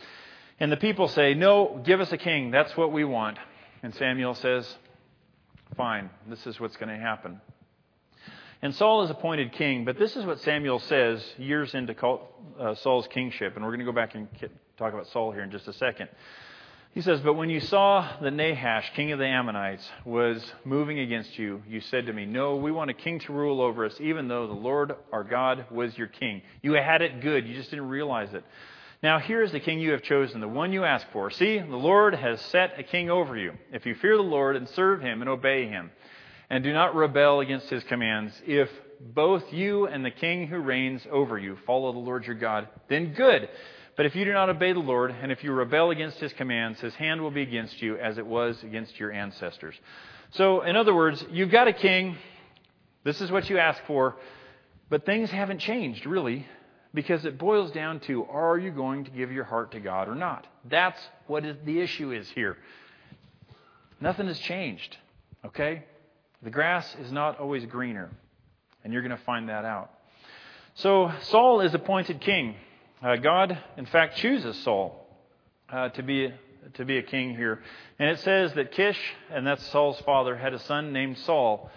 And 0.61 0.71
the 0.71 0.77
people 0.77 1.09
say, 1.09 1.35
No, 1.35 1.81
give 1.85 2.01
us 2.01 2.13
a 2.13 2.19
king. 2.19 2.51
That's 2.51 2.77
what 2.77 2.93
we 2.93 3.05
want. 3.05 3.39
And 3.83 3.95
Samuel 3.95 4.35
says, 4.35 4.73
Fine, 5.77 6.11
this 6.29 6.47
is 6.47 6.61
what's 6.61 6.77
going 6.77 6.91
to 6.91 7.03
happen. 7.03 7.41
And 8.61 8.75
Saul 8.75 9.03
is 9.03 9.11
appointed 9.11 9.53
king, 9.53 9.85
but 9.85 9.99
this 9.99 10.15
is 10.15 10.25
what 10.25 10.41
Samuel 10.41 10.79
says 10.79 11.25
years 11.37 11.75
into 11.75 11.97
uh, 12.61 12.77
Saul's 12.77 13.09
kingship. 13.09 13.57
And 13.57 13.65
we're 13.65 13.71
going 13.71 13.81
to 13.81 13.85
go 13.85 13.93
back 13.93 14.15
and 14.15 14.29
talk 14.77 14.93
about 14.93 15.09
Saul 15.09 15.33
here 15.33 15.43
in 15.43 15.51
just 15.51 15.67
a 15.67 15.73
second. 15.73 16.09
He 16.93 17.01
says, 17.01 17.21
But 17.21 17.35
when 17.35 17.49
you 17.49 17.59
saw 17.59 18.09
that 18.21 18.31
Nahash, 18.31 18.93
king 18.95 19.13
of 19.13 19.19
the 19.19 19.27
Ammonites, 19.27 19.89
was 20.05 20.45
moving 20.65 20.99
against 20.99 21.39
you, 21.39 21.63
you 21.67 21.81
said 21.81 22.07
to 22.07 22.13
me, 22.13 22.27
No, 22.27 22.57
we 22.57 22.71
want 22.71 22.91
a 22.91 22.95
king 22.95 23.19
to 23.21 23.33
rule 23.33 23.61
over 23.63 23.87
us, 23.87 23.97
even 23.99 24.29
though 24.29 24.47
the 24.47 24.53
Lord 24.53 24.95
our 25.11 25.25
God 25.25 25.67
was 25.71 25.97
your 25.97 26.07
king. 26.07 26.43
You 26.63 26.75
had 26.75 27.01
it 27.03 27.21
good, 27.21 27.49
you 27.49 27.55
just 27.55 27.71
didn't 27.71 27.89
realize 27.89 28.33
it. 28.35 28.45
Now 29.03 29.19
here 29.19 29.43
is 29.43 29.51
the 29.51 29.59
king 29.59 29.81
you 29.81 29.93
have 29.93 30.03
chosen, 30.03 30.41
the 30.41 30.47
one 30.47 30.73
you 30.73 30.85
asked 30.85 31.07
for. 31.13 31.31
See, 31.31 31.59
the 31.59 31.77
Lord 31.77 32.15
has 32.15 32.41
set 32.41 32.79
a 32.79 32.85
king 32.85 33.11
over 33.11 33.37
you. 33.37 33.55
If 33.73 33.85
you 33.85 33.97
fear 33.97 34.17
the 34.17 34.23
Lord 34.23 34.55
and 34.55 34.69
serve 34.69 35.01
him 35.01 35.23
and 35.23 35.29
obey 35.29 35.67
him, 35.67 35.91
and 36.49 36.63
do 36.63 36.73
not 36.73 36.95
rebel 36.95 37.41
against 37.41 37.69
his 37.69 37.83
commands. 37.85 38.33
If 38.47 38.69
both 39.01 39.53
you 39.53 39.87
and 39.87 40.05
the 40.05 40.11
king 40.11 40.47
who 40.47 40.59
reigns 40.59 41.03
over 41.11 41.37
you 41.37 41.57
follow 41.67 41.93
the 41.93 41.99
Lord 41.99 42.27
your 42.27 42.37
God, 42.37 42.69
then 42.89 43.15
good. 43.15 43.49
But 43.97 44.07
if 44.07 44.15
you 44.15 44.25
do 44.25 44.33
not 44.33 44.49
obey 44.49 44.73
the 44.73 44.79
Lord, 44.79 45.11
and 45.11 45.33
if 45.33 45.43
you 45.43 45.51
rebel 45.53 45.91
against 45.91 46.19
his 46.19 46.33
commands, 46.35 46.79
his 46.81 46.95
hand 46.95 47.23
will 47.23 47.31
be 47.31 47.43
against 47.43 47.83
you 47.83 47.97
as 47.97 48.19
it 48.19 48.27
was 48.27 48.63
against 48.63 49.01
your 49.01 49.11
ancestors. 49.11 49.75
So, 50.33 50.61
in 50.61 50.77
other 50.77 50.95
words, 50.95 51.25
you've 51.31 51.51
got 51.51 51.69
a 51.69 51.73
king. 51.73 52.17
This 53.03 53.21
is 53.21 53.31
what 53.31 53.51
you 53.51 53.59
ask 53.59 53.83
for. 53.87 54.17
But 54.89 55.05
things 55.07 55.31
haven't 55.31 55.59
changed, 55.59 56.07
really, 56.07 56.47
because 56.95 57.25
it 57.25 57.39
boils 57.39 57.73
down 57.73 58.01
to 58.01 58.25
are 58.25 58.59
you 58.59 58.71
going 58.71 59.05
to 59.05 59.11
give 59.11 59.33
your 59.33 59.45
heart 59.45 59.73
to 59.73 59.81
God 59.81 60.09
or 60.09 60.15
not? 60.15 60.47
That's 60.69 61.01
what 61.27 61.45
the 61.65 61.81
issue 61.81 62.13
is 62.13 62.29
here. 62.31 62.57
Nothing 64.01 64.27
has 64.27 64.39
changed, 64.39 64.97
okay? 65.45 65.85
The 66.43 66.51
grass 66.51 66.97
is 67.01 67.13
not 67.13 67.39
always 67.39 67.65
greener, 67.67 68.11
and 68.83 68.93
you're 68.93 69.03
going 69.03 69.17
to 69.17 69.25
find 69.25 69.49
that 69.49 69.65
out. 69.65 69.91
So 70.75 71.13
Saul 71.23 71.61
is 71.61 71.73
appointed 71.75 72.21
king. 72.21 72.57
Uh, 73.03 73.17
God, 73.17 73.59
in 73.77 73.87
fact, 73.87 74.17
chooses 74.17 74.57
Saul 74.63 75.07
uh, 75.71 75.91
to 75.91 76.03
be 76.03 76.33
to 76.75 76.85
be 76.85 76.97
a 76.97 77.03
king 77.03 77.37
here, 77.37 77.61
and 77.99 78.09
it 78.11 78.21
says 78.21 78.53
that 78.55 78.71
Kish, 78.71 78.99
and 79.31 79.45
that's 79.45 79.67
Saul's 79.69 80.01
father, 80.03 80.37
had 80.37 80.55
a 80.55 80.61
son 80.61 80.93
named 80.93 81.19
Saul, 81.19 81.71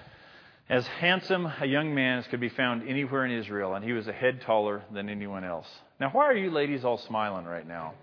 as 0.69 0.87
handsome 0.87 1.51
a 1.61 1.65
young 1.65 1.93
man 1.93 2.19
as 2.19 2.27
could 2.27 2.39
be 2.39 2.49
found 2.49 2.87
anywhere 2.87 3.25
in 3.25 3.31
Israel, 3.31 3.75
and 3.75 3.85
he 3.85 3.93
was 3.93 4.07
a 4.07 4.13
head 4.13 4.41
taller 4.41 4.83
than 4.91 5.09
anyone 5.09 5.43
else. 5.43 5.67
Now, 5.99 6.09
why 6.09 6.25
are 6.25 6.35
you 6.35 6.49
ladies 6.49 6.83
all 6.83 6.97
smiling 6.97 7.45
right 7.45 7.67
now? 7.67 7.93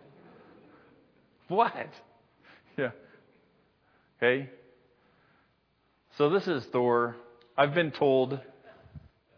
What? 1.49 1.75
Yeah. 2.79 2.93
Okay. 4.17 4.49
So 6.17 6.31
this 6.31 6.49
is 6.49 6.65
Thor. 6.73 7.17
I've 7.55 7.75
been 7.75 7.91
told 7.91 8.41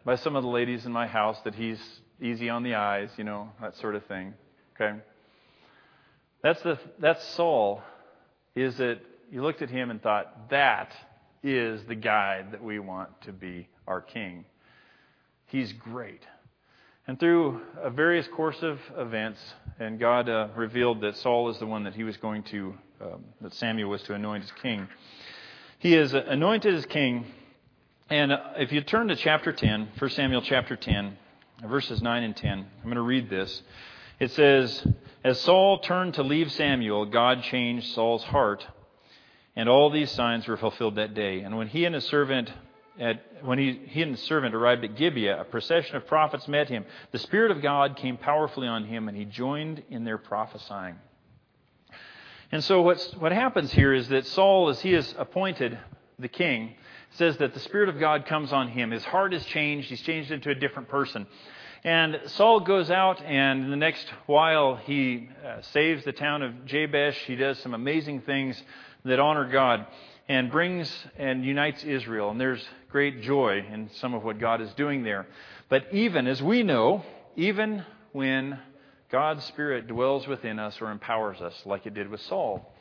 by 0.05 0.15
some 0.15 0.37
of 0.37 0.43
the 0.43 0.49
ladies 0.49 0.85
in 0.85 0.93
my 0.93 1.05
house 1.05 1.37
that 1.43 1.53
he's 1.53 1.79
easy 2.21 2.47
on 2.47 2.63
the 2.63 2.75
eyes, 2.75 3.09
you 3.17 3.25
know, 3.25 3.49
that 3.61 3.75
sort 3.75 3.95
of 3.95 4.05
thing. 4.05 4.35
Okay? 4.73 4.97
That's 6.41 6.61
the 6.61 6.79
that's 6.97 7.27
Saul. 7.29 7.81
Is 8.55 8.77
that 8.77 8.99
you 9.29 9.41
looked 9.41 9.61
at 9.61 9.69
him 9.69 9.89
and 9.89 10.01
thought, 10.01 10.49
that 10.49 10.93
is 11.45 11.83
the 11.87 11.95
guy 11.95 12.43
that 12.51 12.63
we 12.63 12.79
want 12.79 13.09
to 13.21 13.31
be 13.31 13.67
our 13.87 14.01
king. 14.01 14.45
He's 15.45 15.71
great. 15.73 16.21
And 17.07 17.19
through 17.19 17.61
a 17.81 17.91
various 17.91 18.27
course 18.29 18.57
of 18.63 18.79
events, 18.97 19.39
and 19.79 19.99
God 19.99 20.27
uh, 20.27 20.47
revealed 20.55 21.01
that 21.01 21.15
Saul 21.17 21.49
is 21.49 21.59
the 21.59 21.67
one 21.67 21.83
that 21.83 21.93
he 21.93 22.03
was 22.03 22.17
going 22.17 22.43
to, 22.43 22.73
um, 22.99 23.25
that 23.41 23.53
Samuel 23.53 23.91
was 23.91 24.01
to 24.03 24.15
anoint 24.15 24.43
as 24.43 24.51
king. 24.63 24.87
He 25.77 25.93
is 25.93 26.15
anointed 26.15 26.73
as 26.73 26.85
king. 26.87 27.25
And 28.09 28.31
if 28.57 28.71
you 28.71 28.81
turn 28.81 29.09
to 29.09 29.15
chapter 29.15 29.51
10, 29.51 29.89
1 29.99 30.09
Samuel 30.11 30.41
chapter 30.41 30.75
10, 30.75 31.15
verses 31.67 32.01
9 32.01 32.23
and 32.23 32.35
10, 32.35 32.51
I'm 32.51 32.83
going 32.83 32.95
to 32.95 33.01
read 33.01 33.29
this. 33.29 33.61
It 34.19 34.31
says, 34.31 34.87
As 35.23 35.39
Saul 35.41 35.79
turned 35.79 36.15
to 36.15 36.23
leave 36.23 36.51
Samuel, 36.51 37.05
God 37.05 37.43
changed 37.43 37.93
Saul's 37.93 38.23
heart, 38.23 38.65
and 39.55 39.69
all 39.69 39.89
these 39.89 40.11
signs 40.11 40.47
were 40.47 40.57
fulfilled 40.57 40.95
that 40.95 41.13
day. 41.13 41.41
And 41.41 41.57
when 41.57 41.67
he 41.67 41.85
and 41.85 41.95
his 41.95 42.05
servant 42.05 42.51
at, 42.99 43.21
when 43.43 43.59
he, 43.59 43.81
he 43.87 44.01
and 44.01 44.11
his 44.11 44.21
servant 44.23 44.55
arrived 44.55 44.83
at 44.83 44.95
Gibeah, 44.95 45.41
a 45.41 45.43
procession 45.43 45.95
of 45.95 46.07
prophets 46.07 46.47
met 46.47 46.69
him. 46.69 46.85
The 47.11 47.19
Spirit 47.19 47.51
of 47.51 47.61
God 47.61 47.97
came 47.97 48.17
powerfully 48.17 48.67
on 48.67 48.85
him, 48.85 49.07
and 49.07 49.17
he 49.17 49.25
joined 49.25 49.83
in 49.89 50.05
their 50.05 50.17
prophesying. 50.17 50.95
And 52.51 52.63
so 52.63 52.81
what's, 52.81 53.13
what 53.15 53.31
happens 53.31 53.71
here 53.71 53.93
is 53.93 54.07
that 54.09 54.25
Saul, 54.27 54.69
as 54.69 54.79
he 54.79 54.93
is 54.93 55.13
appointed 55.17 55.77
the 56.19 56.29
king, 56.29 56.75
says 57.11 57.37
that 57.37 57.53
the 57.53 57.59
Spirit 57.59 57.89
of 57.89 57.99
God 57.99 58.25
comes 58.25 58.53
on 58.53 58.69
him. 58.69 58.91
His 58.91 59.03
heart 59.03 59.33
is 59.33 59.45
changed. 59.45 59.89
He's 59.89 60.01
changed 60.01 60.31
into 60.31 60.49
a 60.49 60.55
different 60.55 60.87
person. 60.87 61.27
And 61.83 62.19
Saul 62.27 62.61
goes 62.61 62.89
out, 62.89 63.21
and 63.21 63.65
in 63.65 63.69
the 63.69 63.77
next 63.77 64.07
while, 64.25 64.75
he 64.75 65.29
uh, 65.45 65.61
saves 65.61 66.03
the 66.03 66.13
town 66.13 66.41
of 66.41 66.65
Jabesh. 66.65 67.17
He 67.25 67.35
does 67.35 67.59
some 67.59 67.73
amazing 67.73 68.21
things 68.21 68.61
that 69.05 69.19
honor 69.19 69.49
God 69.49 69.85
and 70.27 70.51
brings 70.51 70.91
and 71.17 71.45
unites 71.45 71.83
Israel. 71.83 72.31
And 72.31 72.41
there's 72.41 72.65
great 72.89 73.21
joy 73.21 73.65
in 73.71 73.89
some 73.95 74.13
of 74.13 74.23
what 74.23 74.39
God 74.39 74.61
is 74.61 74.73
doing 74.73 75.03
there. 75.03 75.27
But 75.69 75.93
even, 75.93 76.27
as 76.27 76.41
we 76.41 76.63
know, 76.63 77.03
even 77.35 77.85
when 78.11 78.59
God's 79.11 79.45
Spirit 79.45 79.87
dwells 79.87 80.27
within 80.27 80.59
us 80.59 80.81
or 80.81 80.91
empowers 80.91 81.39
us, 81.41 81.53
like 81.65 81.85
it 81.85 81.93
did 81.93 82.09
with 82.09 82.21
Saul, 82.21 82.73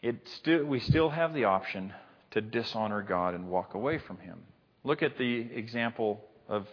it 0.00 0.16
still, 0.36 0.64
we 0.64 0.80
still 0.80 1.10
have 1.10 1.34
the 1.34 1.44
option 1.44 1.92
to 2.32 2.40
dishonor 2.40 3.02
God 3.02 3.34
and 3.34 3.48
walk 3.48 3.74
away 3.74 3.98
from 3.98 4.18
Him. 4.18 4.38
Look 4.84 5.02
at 5.02 5.18
the 5.18 5.40
example 5.54 6.24
of, 6.48 6.66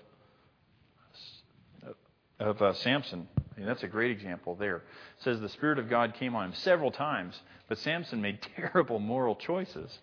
of 2.39 2.61
uh, 2.61 2.73
Samson. 2.73 3.27
Mean, 3.59 3.67
that's 3.67 3.83
a 3.83 3.87
great 3.87 4.11
example 4.11 4.55
there. 4.55 4.77
It 4.77 4.83
says 5.19 5.41
the 5.41 5.49
Spirit 5.49 5.79
of 5.79 5.89
God 5.89 6.13
came 6.13 6.33
on 6.33 6.45
him 6.45 6.53
several 6.53 6.91
times, 6.91 7.37
but 7.67 7.77
Samson 7.77 8.21
made 8.21 8.39
terrible 8.55 8.99
moral 8.99 9.35
choices. 9.35 9.99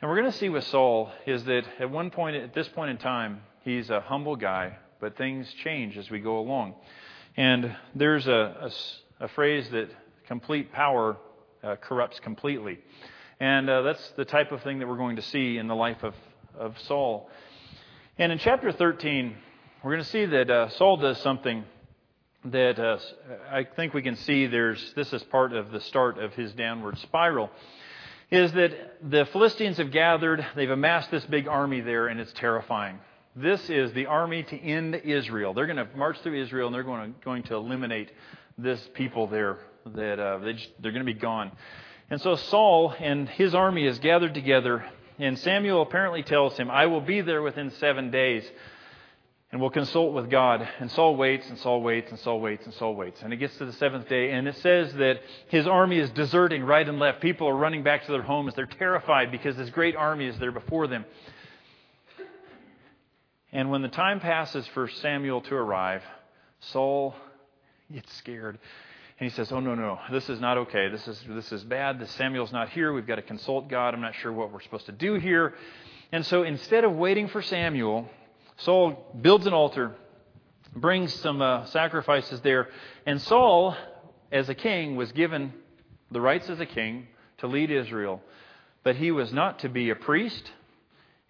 And 0.00 0.10
we're 0.10 0.16
going 0.16 0.32
to 0.32 0.38
see 0.38 0.48
with 0.48 0.64
Saul 0.64 1.12
is 1.26 1.44
that 1.44 1.64
at 1.78 1.90
one 1.90 2.10
point, 2.10 2.36
at 2.36 2.54
this 2.54 2.68
point 2.68 2.90
in 2.90 2.96
time, 2.96 3.42
he's 3.60 3.90
a 3.90 4.00
humble 4.00 4.36
guy, 4.36 4.78
but 5.00 5.18
things 5.18 5.52
change 5.62 5.98
as 5.98 6.10
we 6.10 6.18
go 6.20 6.38
along. 6.38 6.74
And 7.36 7.76
there's 7.94 8.26
a, 8.26 8.70
a, 9.20 9.24
a 9.24 9.28
phrase 9.28 9.68
that 9.72 9.90
complete 10.26 10.72
power 10.72 11.18
uh, 11.62 11.76
corrupts 11.76 12.20
completely. 12.20 12.78
And 13.38 13.68
uh, 13.68 13.82
that's 13.82 14.12
the 14.16 14.24
type 14.24 14.50
of 14.50 14.62
thing 14.62 14.78
that 14.78 14.88
we're 14.88 14.96
going 14.96 15.16
to 15.16 15.22
see 15.22 15.58
in 15.58 15.66
the 15.66 15.76
life 15.76 16.02
of, 16.02 16.14
of 16.58 16.78
Saul. 16.86 17.28
And 18.16 18.32
in 18.32 18.38
chapter 18.38 18.72
13, 18.72 19.36
we're 19.84 19.92
going 19.92 20.04
to 20.04 20.10
see 20.10 20.24
that 20.24 20.50
uh, 20.50 20.70
Saul 20.70 20.96
does 20.96 21.18
something 21.18 21.66
that 22.44 22.78
uh, 22.78 22.98
I 23.50 23.64
think 23.64 23.94
we 23.94 24.02
can 24.02 24.16
see 24.16 24.46
there's 24.46 24.92
this 24.94 25.12
is 25.12 25.22
part 25.24 25.52
of 25.52 25.70
the 25.70 25.80
start 25.80 26.18
of 26.18 26.34
his 26.34 26.52
downward 26.52 26.98
spiral 26.98 27.50
is 28.30 28.50
that 28.52 28.72
the 29.02 29.26
Philistines 29.26 29.76
have 29.76 29.92
gathered, 29.92 30.44
they've 30.56 30.70
amassed 30.70 31.10
this 31.10 31.24
big 31.26 31.46
army 31.46 31.82
there 31.82 32.06
and 32.06 32.18
it's 32.18 32.32
terrifying. 32.32 32.98
This 33.36 33.68
is 33.68 33.92
the 33.92 34.06
army 34.06 34.42
to 34.42 34.58
end 34.58 34.94
Israel. 35.04 35.52
They're 35.52 35.66
going 35.66 35.76
to 35.76 35.88
march 35.96 36.18
through 36.22 36.42
Israel 36.42 36.68
and 36.68 36.74
they're 36.74 36.82
going 36.82 37.12
to, 37.12 37.20
going 37.24 37.42
to 37.44 37.54
eliminate 37.56 38.10
this 38.56 38.80
people 38.94 39.26
there 39.26 39.58
that 39.94 40.18
uh, 40.18 40.38
they 40.38 40.54
just, 40.54 40.70
they're 40.80 40.92
going 40.92 41.04
to 41.04 41.12
be 41.12 41.18
gone. 41.18 41.52
And 42.10 42.20
so 42.20 42.36
Saul 42.36 42.94
and 42.98 43.28
his 43.28 43.54
army 43.54 43.86
is 43.86 43.98
gathered 43.98 44.34
together, 44.34 44.84
and 45.18 45.38
Samuel 45.38 45.82
apparently 45.82 46.22
tells 46.22 46.56
him, 46.56 46.70
I 46.70 46.86
will 46.86 47.00
be 47.00 47.20
there 47.20 47.42
within 47.42 47.70
seven 47.72 48.10
days, 48.10 48.44
and 49.52 49.60
will 49.60 49.70
consult 49.70 50.14
with 50.14 50.30
God. 50.30 50.66
And 50.80 50.90
Saul 50.90 51.14
waits, 51.14 51.48
and 51.50 51.58
Saul 51.58 51.82
waits, 51.82 52.08
and 52.10 52.18
Saul 52.18 52.40
waits, 52.40 52.64
and 52.64 52.74
Saul 52.74 52.96
waits. 52.96 53.20
And 53.22 53.34
it 53.34 53.36
gets 53.36 53.56
to 53.58 53.66
the 53.66 53.72
seventh 53.74 54.08
day, 54.08 54.30
and 54.32 54.48
it 54.48 54.56
says 54.56 54.94
that 54.94 55.20
his 55.48 55.66
army 55.66 55.98
is 55.98 56.08
deserting 56.10 56.64
right 56.64 56.88
and 56.88 56.98
left. 56.98 57.20
People 57.20 57.46
are 57.48 57.56
running 57.56 57.82
back 57.82 58.06
to 58.06 58.12
their 58.12 58.22
homes. 58.22 58.54
They're 58.54 58.64
terrified 58.64 59.30
because 59.30 59.56
this 59.56 59.68
great 59.68 59.94
army 59.94 60.26
is 60.26 60.38
there 60.38 60.52
before 60.52 60.86
them. 60.86 61.04
And 63.52 63.70
when 63.70 63.82
the 63.82 63.88
time 63.88 64.20
passes 64.20 64.66
for 64.68 64.88
Samuel 64.88 65.42
to 65.42 65.54
arrive, 65.54 66.02
Saul 66.60 67.14
gets 67.92 68.10
scared. 68.14 68.58
And 69.20 69.30
he 69.30 69.36
says, 69.36 69.52
Oh, 69.52 69.60
no, 69.60 69.74
no, 69.74 69.98
this 70.10 70.30
is 70.30 70.40
not 70.40 70.56
okay. 70.56 70.88
This 70.88 71.06
is, 71.06 71.22
this 71.28 71.52
is 71.52 71.62
bad. 71.62 72.00
This 72.00 72.10
Samuel's 72.12 72.52
not 72.52 72.70
here. 72.70 72.94
We've 72.94 73.06
got 73.06 73.16
to 73.16 73.22
consult 73.22 73.68
God. 73.68 73.92
I'm 73.92 74.00
not 74.00 74.14
sure 74.14 74.32
what 74.32 74.50
we're 74.50 74.62
supposed 74.62 74.86
to 74.86 74.92
do 74.92 75.14
here. 75.14 75.52
And 76.10 76.24
so 76.24 76.42
instead 76.42 76.84
of 76.84 76.92
waiting 76.92 77.28
for 77.28 77.42
Samuel, 77.42 78.08
Saul 78.58 79.16
builds 79.20 79.46
an 79.46 79.52
altar, 79.52 79.94
brings 80.74 81.12
some 81.14 81.42
uh, 81.42 81.66
sacrifices 81.66 82.40
there. 82.40 82.68
And 83.06 83.20
Saul, 83.20 83.76
as 84.30 84.48
a 84.48 84.54
king, 84.54 84.96
was 84.96 85.12
given 85.12 85.52
the 86.10 86.20
rights 86.20 86.48
as 86.48 86.60
a 86.60 86.66
king 86.66 87.08
to 87.38 87.46
lead 87.46 87.70
Israel. 87.70 88.22
But 88.84 88.96
he 88.96 89.10
was 89.10 89.32
not 89.32 89.60
to 89.60 89.68
be 89.68 89.90
a 89.90 89.94
priest, 89.94 90.50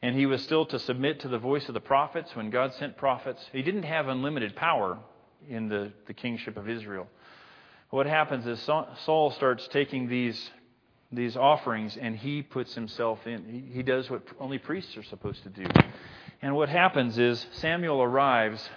and 0.00 0.16
he 0.16 0.26
was 0.26 0.42
still 0.42 0.66
to 0.66 0.78
submit 0.78 1.20
to 1.20 1.28
the 1.28 1.38
voice 1.38 1.68
of 1.68 1.74
the 1.74 1.80
prophets 1.80 2.34
when 2.34 2.50
God 2.50 2.74
sent 2.74 2.96
prophets. 2.96 3.44
He 3.52 3.62
didn't 3.62 3.84
have 3.84 4.08
unlimited 4.08 4.56
power 4.56 4.98
in 5.48 5.68
the, 5.68 5.92
the 6.06 6.14
kingship 6.14 6.56
of 6.56 6.68
Israel 6.68 7.08
what 7.92 8.06
happens 8.06 8.46
is 8.46 8.58
Saul 8.60 9.34
starts 9.36 9.68
taking 9.68 10.08
these, 10.08 10.50
these 11.12 11.36
offerings 11.36 11.94
and 12.00 12.16
he 12.16 12.40
puts 12.40 12.74
himself 12.74 13.18
in. 13.26 13.44
He, 13.44 13.74
he 13.76 13.82
does 13.82 14.08
what 14.08 14.22
only 14.40 14.56
priests 14.56 14.96
are 14.96 15.02
supposed 15.02 15.42
to 15.42 15.50
do. 15.50 15.66
And 16.42 16.56
what 16.56 16.68
happens 16.68 17.18
is 17.18 17.46
Samuel 17.52 18.02
arrives 18.02 18.68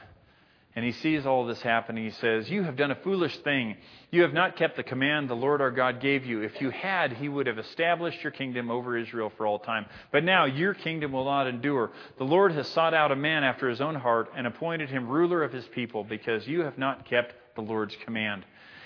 and 0.76 0.84
he 0.84 0.92
sees 0.92 1.26
all 1.26 1.46
this 1.46 1.62
happening. 1.62 2.04
He 2.04 2.12
says, 2.12 2.50
You 2.50 2.64
have 2.64 2.76
done 2.76 2.92
a 2.92 2.96
foolish 2.96 3.38
thing. 3.40 3.78
You 4.12 4.24
have 4.24 4.34
not 4.34 4.58
kept 4.58 4.76
the 4.76 4.84
command 4.84 5.30
the 5.30 5.34
Lord 5.34 5.62
our 5.62 5.72
God 5.72 6.02
gave 6.02 6.26
you. 6.26 6.42
If 6.42 6.60
you 6.60 6.70
had, 6.70 7.14
he 7.14 7.30
would 7.30 7.48
have 7.48 7.58
established 7.58 8.22
your 8.22 8.32
kingdom 8.32 8.70
over 8.70 8.98
Israel 8.98 9.32
for 9.38 9.48
all 9.48 9.58
time. 9.58 9.86
But 10.12 10.26
now 10.26 10.46
your 10.46 10.74
kingdom 10.74 11.14
will 11.14 11.24
not 11.24 11.48
endure. 11.48 11.92
The 12.18 12.26
Lord 12.26 12.52
has 12.52 12.68
sought 12.68 12.94
out 12.94 13.14
a 13.14 13.16
man 13.16 13.46
after 13.46 13.70
his 13.70 13.80
own 13.80 13.96
heart 13.96 14.30
and 14.36 14.46
appointed 14.46 14.90
him 14.90 15.08
ruler 15.08 15.44
of 15.44 15.54
his 15.54 15.66
people 15.70 16.04
because 16.04 16.46
you 16.46 16.62
have 16.62 16.78
not 16.78 17.06
kept 17.06 17.34
the 17.56 17.62
Lord's 17.62 17.96
command. 18.04 18.46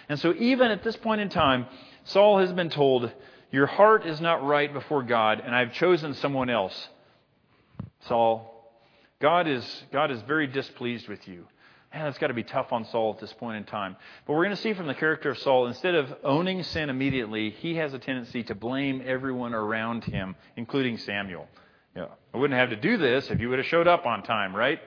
And 0.09 0.19
so, 0.19 0.33
even 0.35 0.69
at 0.69 0.83
this 0.83 0.95
point 0.95 1.21
in 1.21 1.29
time, 1.29 1.65
Saul 2.03 2.37
has 2.37 2.53
been 2.53 2.69
told, 2.69 3.11
Your 3.51 3.65
heart 3.65 4.05
is 4.05 4.21
not 4.21 4.45
right 4.45 4.71
before 4.71 5.01
God, 5.01 5.41
and 5.43 5.55
I've 5.55 5.73
chosen 5.73 6.13
someone 6.13 6.51
else. 6.51 6.87
Saul, 8.01 8.58
God 9.21 9.47
is, 9.47 9.83
God 9.91 10.11
is 10.11 10.21
very 10.21 10.47
displeased 10.47 11.07
with 11.07 11.27
you. 11.27 11.45
Man, 11.93 12.05
that's 12.05 12.19
got 12.19 12.27
to 12.27 12.33
be 12.33 12.43
tough 12.43 12.71
on 12.71 12.85
Saul 12.85 13.13
at 13.15 13.19
this 13.19 13.33
point 13.33 13.57
in 13.57 13.63
time. 13.63 13.95
But 14.25 14.33
we're 14.33 14.45
going 14.45 14.55
to 14.55 14.61
see 14.61 14.73
from 14.73 14.87
the 14.87 14.93
character 14.93 15.31
of 15.31 15.39
Saul, 15.39 15.67
instead 15.67 15.95
of 15.95 16.13
owning 16.23 16.63
sin 16.63 16.89
immediately, 16.89 17.49
he 17.49 17.75
has 17.75 17.93
a 17.93 17.99
tendency 17.99 18.43
to 18.43 18.55
blame 18.55 19.01
everyone 19.05 19.53
around 19.53 20.03
him, 20.03 20.35
including 20.55 20.97
Samuel. 20.97 21.47
You 21.95 22.03
know, 22.03 22.11
I 22.33 22.37
wouldn't 22.37 22.59
have 22.59 22.69
to 22.69 22.75
do 22.75 22.97
this 22.97 23.29
if 23.31 23.39
you 23.39 23.49
would 23.49 23.57
have 23.57 23.67
showed 23.67 23.87
up 23.87 24.05
on 24.05 24.21
time, 24.23 24.55
right? 24.55 24.79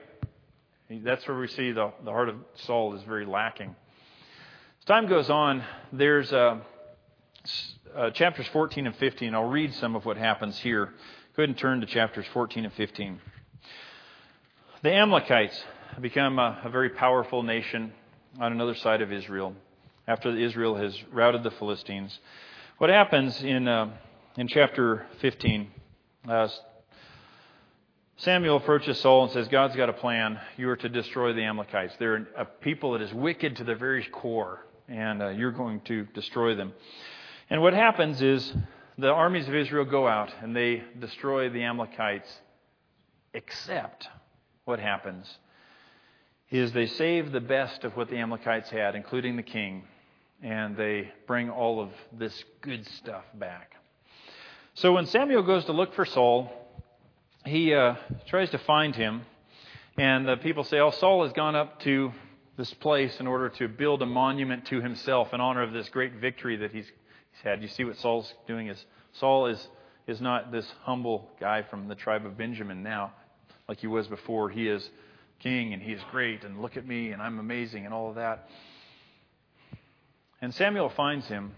That's 0.89 1.27
where 1.27 1.37
we 1.37 1.47
see 1.47 1.71
the, 1.71 1.91
the 2.03 2.11
heart 2.11 2.29
of 2.29 2.35
Saul 2.55 2.95
is 2.95 3.03
very 3.03 3.25
lacking. 3.25 3.75
As 4.79 4.85
time 4.85 5.07
goes 5.07 5.29
on, 5.29 5.63
there's 5.91 6.31
uh, 6.31 6.59
uh, 7.95 8.09
chapters 8.11 8.47
14 8.47 8.87
and 8.87 8.95
15. 8.95 9.35
I'll 9.35 9.43
read 9.43 9.73
some 9.75 9.95
of 9.95 10.05
what 10.05 10.17
happens 10.17 10.57
here. 10.59 10.85
Go 11.35 11.43
ahead 11.43 11.49
and 11.49 11.57
turn 11.57 11.81
to 11.81 11.85
chapters 11.85 12.25
14 12.33 12.63
and 12.65 12.73
15. 12.73 13.19
The 14.83 14.91
Amalekites 14.91 15.63
become 16.01 16.39
a, 16.39 16.59
a 16.65 16.69
very 16.69 16.89
powerful 16.89 17.41
nation 17.41 17.93
on 18.37 18.51
another 18.51 18.75
side 18.75 19.01
of 19.01 19.13
Israel 19.13 19.55
after 20.09 20.37
Israel 20.37 20.75
has 20.75 20.93
routed 21.09 21.41
the 21.41 21.51
Philistines. 21.51 22.19
What 22.79 22.89
happens 22.89 23.41
in, 23.41 23.65
uh, 23.65 23.91
in 24.35 24.49
chapter 24.49 25.05
15? 25.21 25.71
Uh, 26.27 26.49
Samuel 28.17 28.57
approaches 28.57 28.99
Saul 28.99 29.23
and 29.23 29.31
says, 29.31 29.47
God's 29.47 29.73
got 29.77 29.87
a 29.87 29.93
plan. 29.93 30.37
You 30.57 30.69
are 30.69 30.75
to 30.75 30.89
destroy 30.89 31.31
the 31.31 31.43
Amalekites. 31.43 31.95
They're 31.97 32.27
a 32.37 32.43
people 32.43 32.91
that 32.91 33.01
is 33.01 33.13
wicked 33.13 33.55
to 33.55 33.63
the 33.63 33.75
very 33.75 34.03
core 34.03 34.65
and 34.89 35.23
uh, 35.23 35.29
you're 35.29 35.53
going 35.53 35.79
to 35.85 36.03
destroy 36.13 36.55
them. 36.55 36.73
And 37.49 37.61
what 37.61 37.73
happens 37.73 38.21
is 38.21 38.53
the 38.97 39.11
armies 39.11 39.47
of 39.47 39.55
Israel 39.55 39.85
go 39.85 40.09
out 40.09 40.33
and 40.41 40.53
they 40.53 40.83
destroy 40.99 41.49
the 41.49 41.63
Amalekites, 41.63 42.41
except 43.33 44.09
what 44.65 44.79
happens 44.79 45.37
is 46.49 46.71
they 46.71 46.85
save 46.85 47.31
the 47.31 47.41
best 47.41 47.83
of 47.83 47.97
what 47.97 48.09
the 48.09 48.17
Amalekites 48.17 48.69
had, 48.69 48.95
including 48.95 49.35
the 49.35 49.43
king, 49.43 49.83
and 50.41 50.77
they 50.77 51.11
bring 51.25 51.49
all 51.49 51.81
of 51.81 51.89
this 52.11 52.43
good 52.61 52.85
stuff 52.87 53.23
back. 53.33 53.71
So 54.75 54.93
when 54.93 55.05
Samuel 55.07 55.43
goes 55.43 55.65
to 55.65 55.71
look 55.71 55.93
for 55.95 56.05
Saul, 56.05 56.51
he 57.45 57.73
uh, 57.73 57.95
tries 58.27 58.49
to 58.51 58.57
find 58.59 58.95
him, 58.95 59.23
and 59.97 60.27
the 60.27 60.37
people 60.37 60.63
say, 60.63 60.79
Oh, 60.79 60.91
Saul 60.91 61.23
has 61.23 61.33
gone 61.33 61.55
up 61.55 61.79
to 61.81 62.11
this 62.57 62.73
place 62.75 63.19
in 63.19 63.27
order 63.27 63.49
to 63.49 63.67
build 63.67 64.01
a 64.01 64.05
monument 64.05 64.65
to 64.67 64.79
himself 64.81 65.33
in 65.33 65.41
honor 65.41 65.63
of 65.63 65.73
this 65.73 65.89
great 65.89 66.13
victory 66.15 66.57
that 66.57 66.71
he's, 66.71 66.85
he's 66.85 67.43
had. 67.43 67.61
You 67.61 67.67
see 67.67 67.83
what 67.83 67.97
Saul's 67.97 68.31
doing 68.47 68.67
is 68.67 68.83
Saul 69.13 69.47
is, 69.47 69.67
is 70.07 70.21
not 70.21 70.51
this 70.51 70.71
humble 70.83 71.29
guy 71.39 71.63
from 71.63 71.87
the 71.87 71.95
tribe 71.95 72.25
of 72.25 72.37
Benjamin 72.37 72.83
now, 72.83 73.13
like 73.67 73.79
he 73.79 73.87
was 73.87 74.07
before. 74.07 74.49
He 74.49 74.67
is 74.67 74.87
king 75.39 75.73
and 75.73 75.81
he 75.81 75.91
is 75.91 76.01
great 76.11 76.43
and 76.43 76.61
look 76.61 76.77
at 76.77 76.87
me 76.87 77.11
and 77.11 77.21
I'm 77.21 77.39
amazing 77.39 77.85
and 77.85 77.93
all 77.93 78.09
of 78.09 78.15
that. 78.15 78.47
And 80.41 80.53
Samuel 80.53 80.89
finds 80.89 81.27
him. 81.27 81.51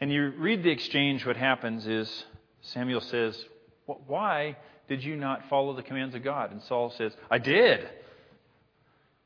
And 0.00 0.12
you 0.12 0.32
read 0.36 0.62
the 0.62 0.70
exchange, 0.70 1.24
what 1.24 1.36
happens 1.36 1.86
is 1.86 2.24
Samuel 2.62 3.00
says, 3.00 3.42
Why 3.86 4.56
did 4.88 5.02
you 5.02 5.16
not 5.16 5.48
follow 5.48 5.74
the 5.74 5.82
commands 5.82 6.14
of 6.14 6.24
God? 6.24 6.50
And 6.50 6.62
Saul 6.62 6.90
says, 6.90 7.12
I 7.30 7.38
did. 7.38 7.88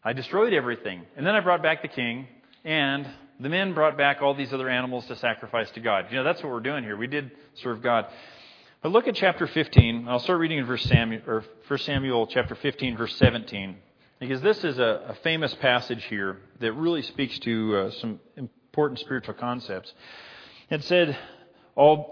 I 0.05 0.12
destroyed 0.12 0.53
everything. 0.53 1.03
And 1.16 1.27
then 1.27 1.35
I 1.35 1.40
brought 1.40 1.62
back 1.62 1.83
the 1.83 1.88
king, 1.88 2.29
and 2.64 3.07
the 3.40 3.48
men 3.48 3.74
brought 3.74 3.96
back 3.96 4.22
all 4.22 4.35
these 4.35 4.53
other 4.53 4.68
animals 4.68 5.07
to 5.07 5.16
sacrifice 5.16 5.70
to 5.72 5.81
God. 5.81 6.07
You 6.11 6.16
know, 6.18 6.24
that's 6.24 6.42
what 6.42 6.53
we're 6.53 6.61
doing 6.61 6.85
here. 6.85 6.96
We 6.96 7.07
did 7.07 7.31
serve 7.55 7.83
God. 7.83 8.07
But 8.80 8.92
look 8.92 9.08
at 9.08 9.16
chapter 9.16 9.48
15. 9.48 10.06
I'll 10.06 10.20
start 10.20 10.38
reading 10.38 10.58
in 10.58 10.64
verse 10.64 10.84
Samuel, 10.84 11.22
or 11.26 11.44
1 11.66 11.78
Samuel 11.80 12.28
chapter 12.28 12.54
15, 12.54 12.96
verse 12.96 13.12
17. 13.16 13.76
Because 14.20 14.40
this 14.40 14.62
is 14.62 14.78
a, 14.78 15.02
a 15.08 15.14
famous 15.24 15.52
passage 15.54 16.04
here 16.04 16.38
that 16.60 16.72
really 16.74 17.02
speaks 17.02 17.36
to 17.40 17.76
uh, 17.76 17.90
some 17.90 18.20
important 18.36 19.00
spiritual 19.00 19.34
concepts. 19.34 19.92
It 20.70 20.84
said, 20.84 21.18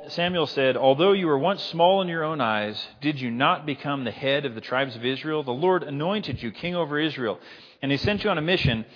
Samuel 0.08 0.48
said, 0.48 0.76
Although 0.76 1.12
you 1.12 1.28
were 1.28 1.38
once 1.38 1.62
small 1.62 2.02
in 2.02 2.08
your 2.08 2.24
own 2.24 2.40
eyes, 2.40 2.84
did 3.00 3.20
you 3.20 3.30
not 3.30 3.64
become 3.64 4.02
the 4.02 4.10
head 4.10 4.44
of 4.44 4.56
the 4.56 4.60
tribes 4.60 4.96
of 4.96 5.04
Israel? 5.04 5.44
The 5.44 5.52
Lord 5.52 5.84
anointed 5.84 6.42
you 6.42 6.50
king 6.50 6.74
over 6.74 6.98
Israel, 6.98 7.38
and 7.80 7.92
he 7.92 7.96
sent 7.96 8.24
you 8.24 8.30
on 8.30 8.38
a 8.38 8.42
mission 8.42 8.86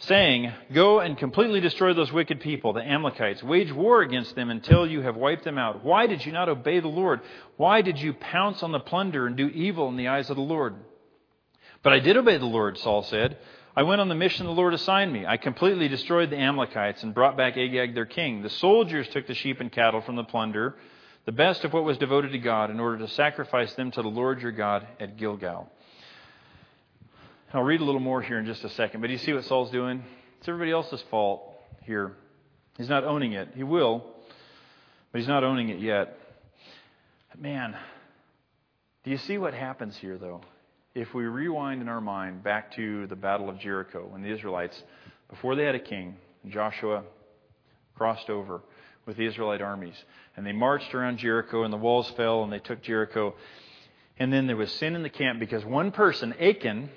saying, 0.00 0.52
Go 0.72 1.00
and 1.00 1.16
completely 1.16 1.60
destroy 1.60 1.94
those 1.94 2.12
wicked 2.12 2.40
people, 2.40 2.72
the 2.72 2.82
Amalekites. 2.82 3.42
Wage 3.42 3.72
war 3.72 4.02
against 4.02 4.34
them 4.34 4.50
until 4.50 4.86
you 4.86 5.02
have 5.02 5.16
wiped 5.16 5.44
them 5.44 5.58
out. 5.58 5.84
Why 5.84 6.06
did 6.06 6.24
you 6.24 6.32
not 6.32 6.48
obey 6.48 6.80
the 6.80 6.88
Lord? 6.88 7.20
Why 7.56 7.82
did 7.82 7.98
you 7.98 8.14
pounce 8.14 8.62
on 8.62 8.72
the 8.72 8.80
plunder 8.80 9.26
and 9.26 9.36
do 9.36 9.48
evil 9.48 9.88
in 9.88 9.96
the 9.96 10.08
eyes 10.08 10.30
of 10.30 10.36
the 10.36 10.42
Lord? 10.42 10.74
But 11.82 11.92
I 11.92 12.00
did 12.00 12.16
obey 12.16 12.38
the 12.38 12.46
Lord, 12.46 12.78
Saul 12.78 13.02
said. 13.02 13.38
I 13.76 13.84
went 13.84 14.00
on 14.00 14.08
the 14.08 14.14
mission 14.14 14.46
the 14.46 14.52
Lord 14.52 14.74
assigned 14.74 15.12
me. 15.12 15.24
I 15.26 15.36
completely 15.36 15.88
destroyed 15.88 16.30
the 16.30 16.38
Amalekites 16.38 17.02
and 17.02 17.14
brought 17.14 17.36
back 17.36 17.56
Agag 17.56 17.94
their 17.94 18.06
king. 18.06 18.42
The 18.42 18.50
soldiers 18.50 19.08
took 19.08 19.26
the 19.26 19.34
sheep 19.34 19.60
and 19.60 19.70
cattle 19.70 20.00
from 20.00 20.16
the 20.16 20.24
plunder, 20.24 20.76
the 21.24 21.32
best 21.32 21.64
of 21.64 21.72
what 21.72 21.84
was 21.84 21.96
devoted 21.96 22.32
to 22.32 22.38
God, 22.38 22.70
in 22.70 22.80
order 22.80 22.98
to 22.98 23.08
sacrifice 23.08 23.72
them 23.74 23.90
to 23.92 24.02
the 24.02 24.08
Lord 24.08 24.42
your 24.42 24.52
God 24.52 24.86
at 24.98 25.16
Gilgal. 25.16 25.70
I'll 27.52 27.64
read 27.64 27.80
a 27.80 27.84
little 27.84 28.00
more 28.00 28.22
here 28.22 28.38
in 28.38 28.46
just 28.46 28.62
a 28.62 28.68
second, 28.68 29.00
but 29.00 29.08
do 29.08 29.12
you 29.12 29.18
see 29.18 29.32
what 29.32 29.44
Saul's 29.44 29.72
doing? 29.72 30.04
It's 30.38 30.48
everybody 30.48 30.70
else's 30.70 31.02
fault 31.10 31.52
here. 31.82 32.12
He's 32.78 32.88
not 32.88 33.02
owning 33.02 33.32
it. 33.32 33.48
He 33.56 33.64
will, 33.64 34.04
but 35.10 35.18
he's 35.18 35.26
not 35.26 35.42
owning 35.42 35.68
it 35.68 35.80
yet. 35.80 36.16
Man, 37.36 37.76
do 39.02 39.10
you 39.10 39.18
see 39.18 39.36
what 39.36 39.52
happens 39.52 39.96
here, 39.96 40.16
though? 40.16 40.42
If 40.94 41.12
we 41.12 41.24
rewind 41.24 41.82
in 41.82 41.88
our 41.88 42.00
mind 42.00 42.44
back 42.44 42.72
to 42.76 43.08
the 43.08 43.16
Battle 43.16 43.48
of 43.48 43.58
Jericho, 43.58 44.06
when 44.08 44.22
the 44.22 44.30
Israelites, 44.30 44.80
before 45.28 45.56
they 45.56 45.64
had 45.64 45.74
a 45.74 45.80
king, 45.80 46.18
Joshua 46.48 47.02
crossed 47.96 48.30
over 48.30 48.60
with 49.06 49.16
the 49.16 49.26
Israelite 49.26 49.60
armies, 49.60 49.96
and 50.36 50.46
they 50.46 50.52
marched 50.52 50.94
around 50.94 51.18
Jericho, 51.18 51.64
and 51.64 51.72
the 51.72 51.78
walls 51.78 52.08
fell, 52.10 52.44
and 52.44 52.52
they 52.52 52.60
took 52.60 52.80
Jericho. 52.80 53.34
And 54.20 54.32
then 54.32 54.46
there 54.46 54.56
was 54.56 54.70
sin 54.70 54.94
in 54.94 55.02
the 55.02 55.10
camp 55.10 55.40
because 55.40 55.64
one 55.64 55.90
person, 55.90 56.32
Achan, 56.40 56.90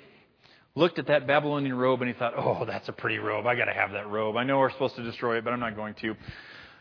looked 0.74 0.98
at 0.98 1.06
that 1.06 1.26
Babylonian 1.26 1.76
robe 1.76 2.02
and 2.02 2.08
he 2.08 2.18
thought, 2.18 2.34
oh, 2.36 2.64
that's 2.64 2.88
a 2.88 2.92
pretty 2.92 3.18
robe. 3.18 3.46
I 3.46 3.54
got 3.54 3.66
to 3.66 3.72
have 3.72 3.92
that 3.92 4.08
robe. 4.08 4.36
I 4.36 4.44
know 4.44 4.58
we're 4.58 4.70
supposed 4.70 4.96
to 4.96 5.02
destroy 5.02 5.38
it, 5.38 5.44
but 5.44 5.52
I'm 5.52 5.60
not 5.60 5.76
going 5.76 5.94
to. 5.94 6.16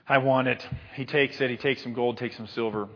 I 0.07 0.17
want 0.17 0.47
it. 0.47 0.67
He 0.95 1.05
takes 1.05 1.39
it. 1.39 1.49
He 1.49 1.57
takes 1.57 1.83
some 1.83 1.93
gold, 1.93 2.17
takes 2.17 2.35
some 2.35 2.47
silver. 2.47 2.89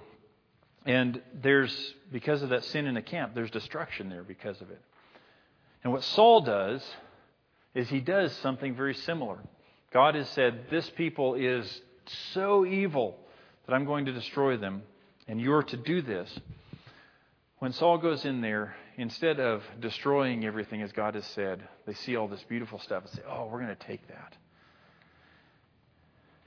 And 0.85 1.21
there's, 1.33 1.93
because 2.11 2.41
of 2.41 2.49
that 2.49 2.63
sin 2.65 2.87
in 2.87 2.95
the 2.95 3.01
camp, 3.01 3.35
there's 3.35 3.51
destruction 3.51 4.09
there 4.09 4.23
because 4.23 4.59
of 4.61 4.71
it. 4.71 4.81
And 5.83 5.93
what 5.93 6.03
Saul 6.03 6.41
does 6.41 6.83
is 7.75 7.87
he 7.89 7.99
does 7.99 8.33
something 8.37 8.75
very 8.75 8.95
similar. 8.95 9.37
God 9.93 10.15
has 10.15 10.27
said, 10.29 10.65
This 10.69 10.89
people 10.91 11.35
is 11.35 11.81
so 12.33 12.65
evil 12.65 13.17
that 13.65 13.73
I'm 13.73 13.85
going 13.85 14.05
to 14.05 14.13
destroy 14.13 14.57
them, 14.57 14.81
and 15.27 15.39
you're 15.39 15.63
to 15.63 15.77
do 15.77 16.01
this. 16.01 16.29
When 17.59 17.73
Saul 17.73 17.97
goes 17.97 18.25
in 18.25 18.41
there, 18.41 18.75
instead 18.97 19.39
of 19.39 19.63
destroying 19.79 20.43
everything 20.43 20.81
as 20.81 20.91
God 20.91 21.15
has 21.15 21.25
said, 21.27 21.61
they 21.85 21.93
see 21.93 22.15
all 22.15 22.27
this 22.27 22.43
beautiful 22.49 22.79
stuff 22.79 23.03
and 23.03 23.13
say, 23.13 23.21
oh, 23.29 23.45
we're 23.45 23.61
going 23.61 23.75
to 23.75 23.87
take 23.87 24.05
that. 24.07 24.35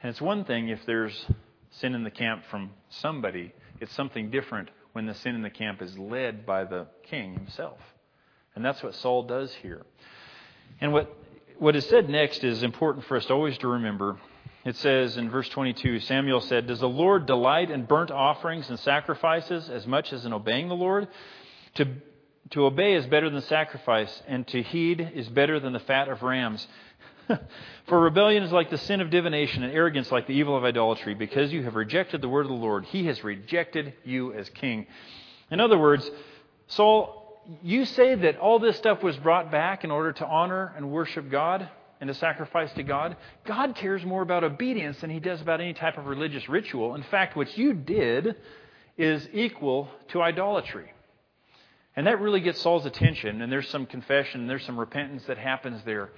And 0.03 0.11
it's 0.11 0.21
one 0.21 0.45
thing 0.45 0.69
if 0.69 0.85
there's 0.85 1.27
sin 1.71 1.95
in 1.95 2.03
the 2.03 2.11
camp 2.11 2.43
from 2.51 2.71
somebody, 2.89 3.53
it's 3.81 3.95
something 3.95 4.31
different 4.31 4.71
when 4.93 5.07
the 5.07 5.15
sin 5.15 5.37
in 5.37 5.43
the 5.43 5.51
camp 5.51 5.81
is 5.81 5.97
led 5.97 6.45
by 6.45 6.65
the 6.65 6.87
king 7.05 7.35
himself. 7.35 7.79
And 8.57 8.65
that's 8.65 8.83
what 8.83 8.95
Saul 8.97 9.23
does 9.23 9.55
here. 9.55 9.87
And 10.81 10.93
what, 10.93 11.17
what 11.59 11.77
is 11.77 11.87
said 11.87 12.09
next 12.09 12.43
is 12.43 12.63
important 12.65 13.07
for 13.07 13.17
us 13.17 13.31
always 13.31 13.57
to 13.59 13.69
remember. 13.69 14.19
It 14.65 14.77
says 14.77 15.17
in 15.17 15.31
verse 15.31 15.49
22 15.51 16.01
Samuel 16.01 16.41
said, 16.41 16.67
Does 16.67 16.81
the 16.81 16.89
Lord 16.89 17.27
delight 17.27 17.71
in 17.71 17.85
burnt 17.85 18.11
offerings 18.11 18.69
and 18.69 18.79
sacrifices 18.81 19.71
as 19.71 19.87
much 19.87 20.13
as 20.13 20.25
in 20.25 20.33
obeying 20.33 20.69
the 20.69 20.75
Lord? 20.75 21.07
To 21.77 21.87
to 22.51 22.65
obey 22.65 22.95
is 22.95 23.07
better 23.07 23.31
than 23.31 23.43
sacrifice, 23.43 24.23
and 24.27 24.47
to 24.49 24.63
heed 24.63 25.13
is 25.15 25.29
better 25.29 25.61
than 25.61 25.73
the 25.73 25.81
fat 25.81 26.09
of 26.09 26.23
rams. 26.23 26.67
For 27.87 28.01
rebellion 28.01 28.43
is 28.43 28.51
like 28.51 28.71
the 28.71 28.79
sin 28.79 29.01
of 29.01 29.11
divination, 29.11 29.63
and 29.63 29.73
arrogance 29.73 30.11
like 30.11 30.27
the 30.27 30.35
evil 30.35 30.57
of 30.57 30.65
idolatry. 30.65 31.15
Because 31.15 31.53
you 31.53 31.63
have 31.63 31.75
rejected 31.75 32.21
the 32.21 32.29
word 32.29 32.47
of 32.47 32.49
the 32.49 32.57
Lord, 32.57 32.87
he 32.87 33.07
has 33.07 33.23
rejected 33.23 33.93
you 34.05 34.33
as 34.33 34.49
king. 34.51 34.87
In 35.51 35.61
other 35.61 35.79
words, 35.79 36.11
Saul, 36.69 37.41
you 37.63 37.85
say 37.85 38.15
that 38.15 38.39
all 38.39 38.59
this 38.59 38.77
stuff 38.77 39.03
was 39.03 39.17
brought 39.17 39.51
back 39.51 39.85
in 39.85 39.91
order 39.91 40.13
to 40.13 40.27
honor 40.27 40.73
and 40.77 40.91
worship 40.91 41.31
God 41.31 41.69
and 42.01 42.09
to 42.09 42.15
sacrifice 42.15 42.73
to 42.73 42.83
God. 42.83 43.17
God 43.45 43.75
cares 43.77 44.05
more 44.05 44.23
about 44.23 44.43
obedience 44.43 45.01
than 45.01 45.11
he 45.11 45.21
does 45.21 45.41
about 45.41 45.61
any 45.61 45.75
type 45.75 45.99
of 45.99 46.07
religious 46.07 46.49
ritual. 46.49 46.95
In 46.95 47.03
fact, 47.05 47.37
what 47.37 47.57
you 47.59 47.75
did 47.75 48.37
is 48.97 49.29
equal 49.33 49.89
to 50.09 50.23
idolatry. 50.23 50.93
And 51.97 52.07
that 52.07 52.21
really 52.21 52.41
gets 52.41 52.61
Saul's 52.61 52.87
attention, 52.87 53.43
and 53.43 53.51
there's 53.53 53.69
some 53.69 53.87
confession, 53.87 54.47
there's 54.47 54.65
some 54.65 54.79
repentance 54.79 55.25
that 55.25 55.39
happens 55.39 55.83
there. 55.85 56.11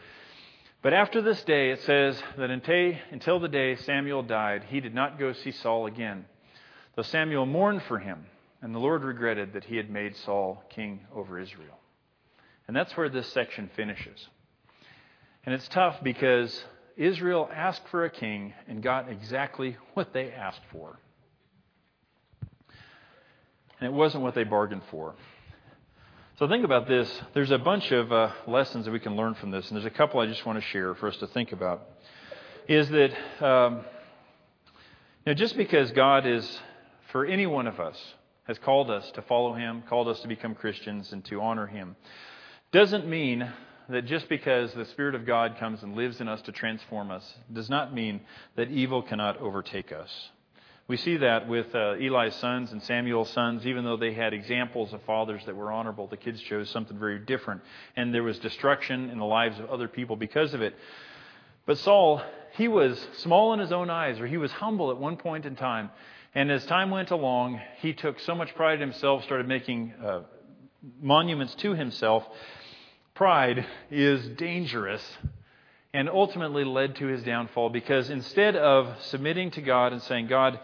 But 0.83 0.93
after 0.93 1.23
this 1.23 1.43
day, 1.45 1.71
it 1.71 1.81
says 1.83 2.21
that 2.37 2.51
until 2.51 3.41
the 3.41 3.49
day 3.49 3.77
Samuel 3.77 4.23
died, 4.23 4.65
he 4.69 4.81
did 4.81 4.95
not 4.95 5.19
go 5.19 5.33
see 5.33 5.53
Saul 5.53 5.87
again. 5.87 6.27
Though 6.95 7.03
Samuel 7.03 7.47
mourned 7.47 7.83
for 7.85 7.99
him, 7.99 8.27
and 8.61 8.75
the 8.75 8.79
Lord 8.79 9.03
regretted 9.03 9.55
that 9.55 9.65
he 9.65 9.77
had 9.77 9.91
made 9.91 10.17
Saul 10.17 10.63
king 10.71 11.01
over 11.15 11.39
Israel. 11.39 11.79
And 12.69 12.77
that's 12.77 12.97
where 12.97 13.09
this 13.09 13.33
section 13.33 13.71
finishes. 13.75 14.29
And 15.45 15.55
it's 15.55 15.69
tough 15.69 15.97
because 16.03 16.65
Israel 16.97 17.49
asked 17.53 17.89
for 17.91 18.05
a 18.05 18.11
king 18.11 18.53
and 18.69 18.83
got 18.83 19.09
exactly 19.09 19.77
what 19.95 20.13
they 20.13 20.31
asked 20.31 20.61
for. 20.71 20.99
And 23.81 23.89
it 23.89 23.93
wasn't 23.93 24.23
what 24.23 24.35
they 24.35 24.45
bargained 24.45 24.83
for. 24.91 25.15
So 26.43 26.49
think 26.49 26.65
about 26.65 26.89
this. 26.89 27.09
There's 27.35 27.53
a 27.53 27.59
bunch 27.59 27.93
of 27.93 28.11
uh, 28.11 28.33
lessons 28.49 28.87
that 28.87 28.91
we 28.91 28.99
can 28.99 29.15
learn 29.15 29.37
from 29.37 29.53
this, 29.53 29.69
and 29.69 29.77
there's 29.77 29.87
a 29.87 29.97
couple 29.97 30.19
I 30.19 30.27
just 30.27 30.45
want 30.45 30.59
to 30.59 30.65
share 30.71 30.93
for 30.97 31.07
us 31.07 31.17
to 31.19 31.29
think 31.29 31.53
about. 31.53 31.83
Is 32.67 32.89
that 32.89 33.13
um, 33.41 33.85
you 35.25 35.27
know, 35.27 35.35
just 35.35 35.57
because 35.57 35.93
God 35.93 36.27
is, 36.27 36.45
for 37.13 37.25
any 37.25 37.47
one 37.47 37.69
of 37.69 37.79
us, 37.79 37.97
has 38.49 38.59
called 38.59 38.91
us 38.91 39.09
to 39.13 39.23
follow 39.23 39.55
Him, 39.55 39.85
called 39.89 40.09
us 40.09 40.19
to 40.23 40.27
become 40.27 40.57
Christians, 40.57 41.13
and 41.13 41.25
to 41.27 41.41
honor 41.41 41.69
Him, 41.69 41.95
doesn't 42.73 43.07
mean 43.07 43.49
that 43.89 44.07
just 44.07 44.29
because 44.29 44.75
the 44.75 44.87
Spirit 44.87 45.15
of 45.15 45.25
God 45.25 45.59
comes 45.61 45.85
and 45.85 45.95
lives 45.95 46.21
in 46.21 46.27
us 46.27 46.43
to 46.43 46.51
transform 46.51 47.13
us, 47.13 47.35
does 47.53 47.71
not 47.71 47.95
mean 47.95 48.21
that 48.57 48.69
evil 48.69 49.01
cannot 49.01 49.37
overtake 49.37 49.93
us. 49.93 50.11
We 50.89 50.97
see 50.97 51.19
that 51.19 51.49
with 51.49 51.73
uh, 51.75 51.95
Eli's 51.95 52.35
sons 52.37 52.73
and 52.73 52.83
Samuel's 52.83 53.31
sons, 53.31 53.67
even 53.67 53.85
though 53.85 53.97
they 53.97 54.13
had 54.13 54.35
examples 54.35 54.93
of 54.93 55.01
fathers 55.03 55.43
that 55.47 55.55
were 55.55 55.71
honorable, 55.71 56.09
the 56.09 56.17
kids 56.17 56.41
chose 56.41 56.69
something 56.71 56.99
very 56.99 57.21
different. 57.21 57.63
And 57.97 58.13
there 58.13 58.25
was 58.25 58.39
destruction 58.41 59.09
in 59.09 59.19
the 59.19 59.25
lives 59.25 59.59
of 59.61 59.71
other 59.71 59.87
people 59.87 60.17
because 60.17 60.55
of 60.55 60.61
it. 60.61 60.75
But 61.67 61.79
Saul, 61.79 62.21
he 62.57 62.67
was 62.67 63.07
small 63.19 63.53
in 63.53 63.61
his 63.61 63.71
own 63.71 63.91
eyes, 63.91 64.19
or 64.19 64.27
he 64.27 64.37
was 64.37 64.51
humble 64.51 64.91
at 64.91 64.99
one 64.99 65.17
point 65.17 65.47
in 65.47 65.55
time. 65.55 65.91
And 66.35 66.51
as 66.51 66.65
time 66.67 66.91
went 66.91 67.11
along, 67.11 67.61
he 67.81 67.93
took 67.93 68.19
so 68.21 68.35
much 68.35 68.55
pride 68.57 68.75
in 68.75 68.81
himself, 68.81 69.23
started 69.25 69.47
making 69.47 69.95
uh, 70.05 70.23
monuments 71.01 71.55
to 71.57 71.75
himself. 71.75 72.27
Pride 73.15 73.67
is 73.91 74.27
dangerous 74.31 75.03
and 75.95 76.09
ultimately 76.09 76.65
led 76.65 76.97
to 76.97 77.07
his 77.07 77.23
downfall 77.23 77.69
because 77.71 78.09
instead 78.11 78.57
of 78.57 78.89
submitting 79.03 79.51
to 79.53 79.63
God 79.63 79.93
and 79.93 80.03
saying, 80.03 80.27
God, 80.27 80.59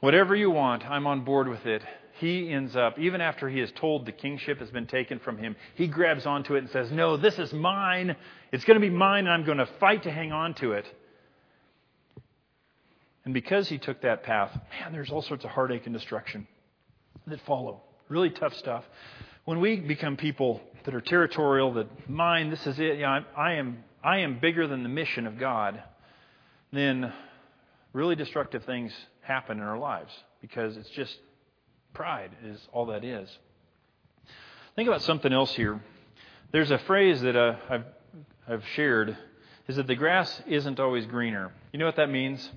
whatever 0.00 0.36
you 0.36 0.50
want, 0.50 0.84
I'm 0.88 1.06
on 1.06 1.24
board 1.24 1.48
with 1.48 1.66
it, 1.66 1.82
he 2.20 2.50
ends 2.50 2.76
up, 2.76 2.98
even 2.98 3.20
after 3.20 3.48
he 3.48 3.60
is 3.60 3.72
told 3.72 4.06
the 4.06 4.12
kingship 4.12 4.60
has 4.60 4.70
been 4.70 4.86
taken 4.86 5.18
from 5.18 5.36
him, 5.36 5.56
he 5.74 5.88
grabs 5.88 6.26
onto 6.26 6.54
it 6.54 6.58
and 6.58 6.70
says, 6.70 6.92
No, 6.92 7.16
this 7.16 7.38
is 7.40 7.52
mine. 7.52 8.14
It's 8.52 8.64
going 8.64 8.80
to 8.80 8.86
be 8.86 8.94
mine, 8.94 9.26
and 9.26 9.30
I'm 9.30 9.44
going 9.44 9.58
to 9.58 9.68
fight 9.80 10.04
to 10.04 10.12
hang 10.12 10.30
on 10.30 10.54
to 10.54 10.72
it. 10.72 10.86
And 13.24 13.34
because 13.34 13.68
he 13.68 13.78
took 13.78 14.02
that 14.02 14.22
path, 14.22 14.56
man, 14.80 14.92
there's 14.92 15.10
all 15.10 15.22
sorts 15.22 15.44
of 15.44 15.50
heartache 15.50 15.86
and 15.86 15.94
destruction 15.94 16.46
that 17.26 17.40
follow. 17.46 17.82
Really 18.08 18.30
tough 18.30 18.54
stuff. 18.54 18.84
When 19.44 19.60
we 19.60 19.76
become 19.76 20.16
people 20.16 20.62
that 20.84 20.94
are 20.94 21.00
territorial, 21.00 21.74
that 21.74 22.08
mine, 22.08 22.50
this 22.50 22.66
is 22.66 22.78
it, 22.78 22.98
yeah, 22.98 23.20
I 23.36 23.54
am 23.54 23.84
I 24.02 24.18
am 24.18 24.38
bigger 24.38 24.66
than 24.66 24.82
the 24.82 24.88
mission 24.88 25.26
of 25.26 25.38
God, 25.38 25.82
then 26.72 27.12
really 27.92 28.16
destructive 28.16 28.64
things 28.64 28.92
happen 29.20 29.58
in 29.58 29.62
our 29.62 29.78
lives 29.78 30.12
because 30.40 30.76
it's 30.76 30.90
just 30.90 31.16
Pride 31.94 32.32
is 32.44 32.60
all 32.72 32.86
that 32.86 33.04
is. 33.04 33.28
Think 34.74 34.88
about 34.88 35.02
something 35.02 35.32
else 35.32 35.54
here. 35.54 35.80
There's 36.50 36.72
a 36.72 36.78
phrase 36.78 37.20
that 37.20 37.36
uh, 37.36 37.56
I've, 37.70 37.84
I've 38.48 38.64
shared 38.74 39.16
is 39.68 39.76
that 39.76 39.86
the 39.86 39.94
grass 39.94 40.42
isn't 40.46 40.80
always 40.80 41.06
greener. 41.06 41.52
You 41.72 41.78
know 41.78 41.86
what 41.86 41.96
that 41.96 42.10
means? 42.10 42.50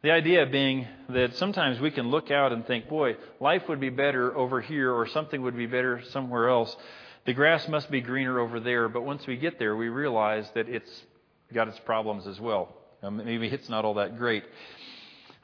The 0.00 0.12
idea 0.12 0.46
being 0.46 0.86
that 1.08 1.34
sometimes 1.34 1.80
we 1.80 1.90
can 1.90 2.08
look 2.08 2.30
out 2.30 2.52
and 2.52 2.64
think, 2.64 2.88
boy, 2.88 3.16
life 3.40 3.68
would 3.68 3.80
be 3.80 3.90
better 3.90 4.36
over 4.36 4.60
here 4.60 4.92
or 4.92 5.08
something 5.08 5.42
would 5.42 5.56
be 5.56 5.66
better 5.66 6.00
somewhere 6.10 6.48
else. 6.48 6.76
The 7.26 7.32
grass 7.32 7.66
must 7.68 7.90
be 7.90 8.00
greener 8.00 8.38
over 8.38 8.60
there. 8.60 8.88
But 8.88 9.02
once 9.02 9.26
we 9.26 9.36
get 9.36 9.58
there, 9.58 9.74
we 9.74 9.88
realize 9.88 10.48
that 10.54 10.68
it's 10.68 11.02
got 11.52 11.66
its 11.66 11.80
problems 11.80 12.28
as 12.28 12.38
well. 12.38 12.76
Maybe 13.02 13.48
it's 13.48 13.68
not 13.68 13.84
all 13.84 13.94
that 13.94 14.16
great. 14.16 14.44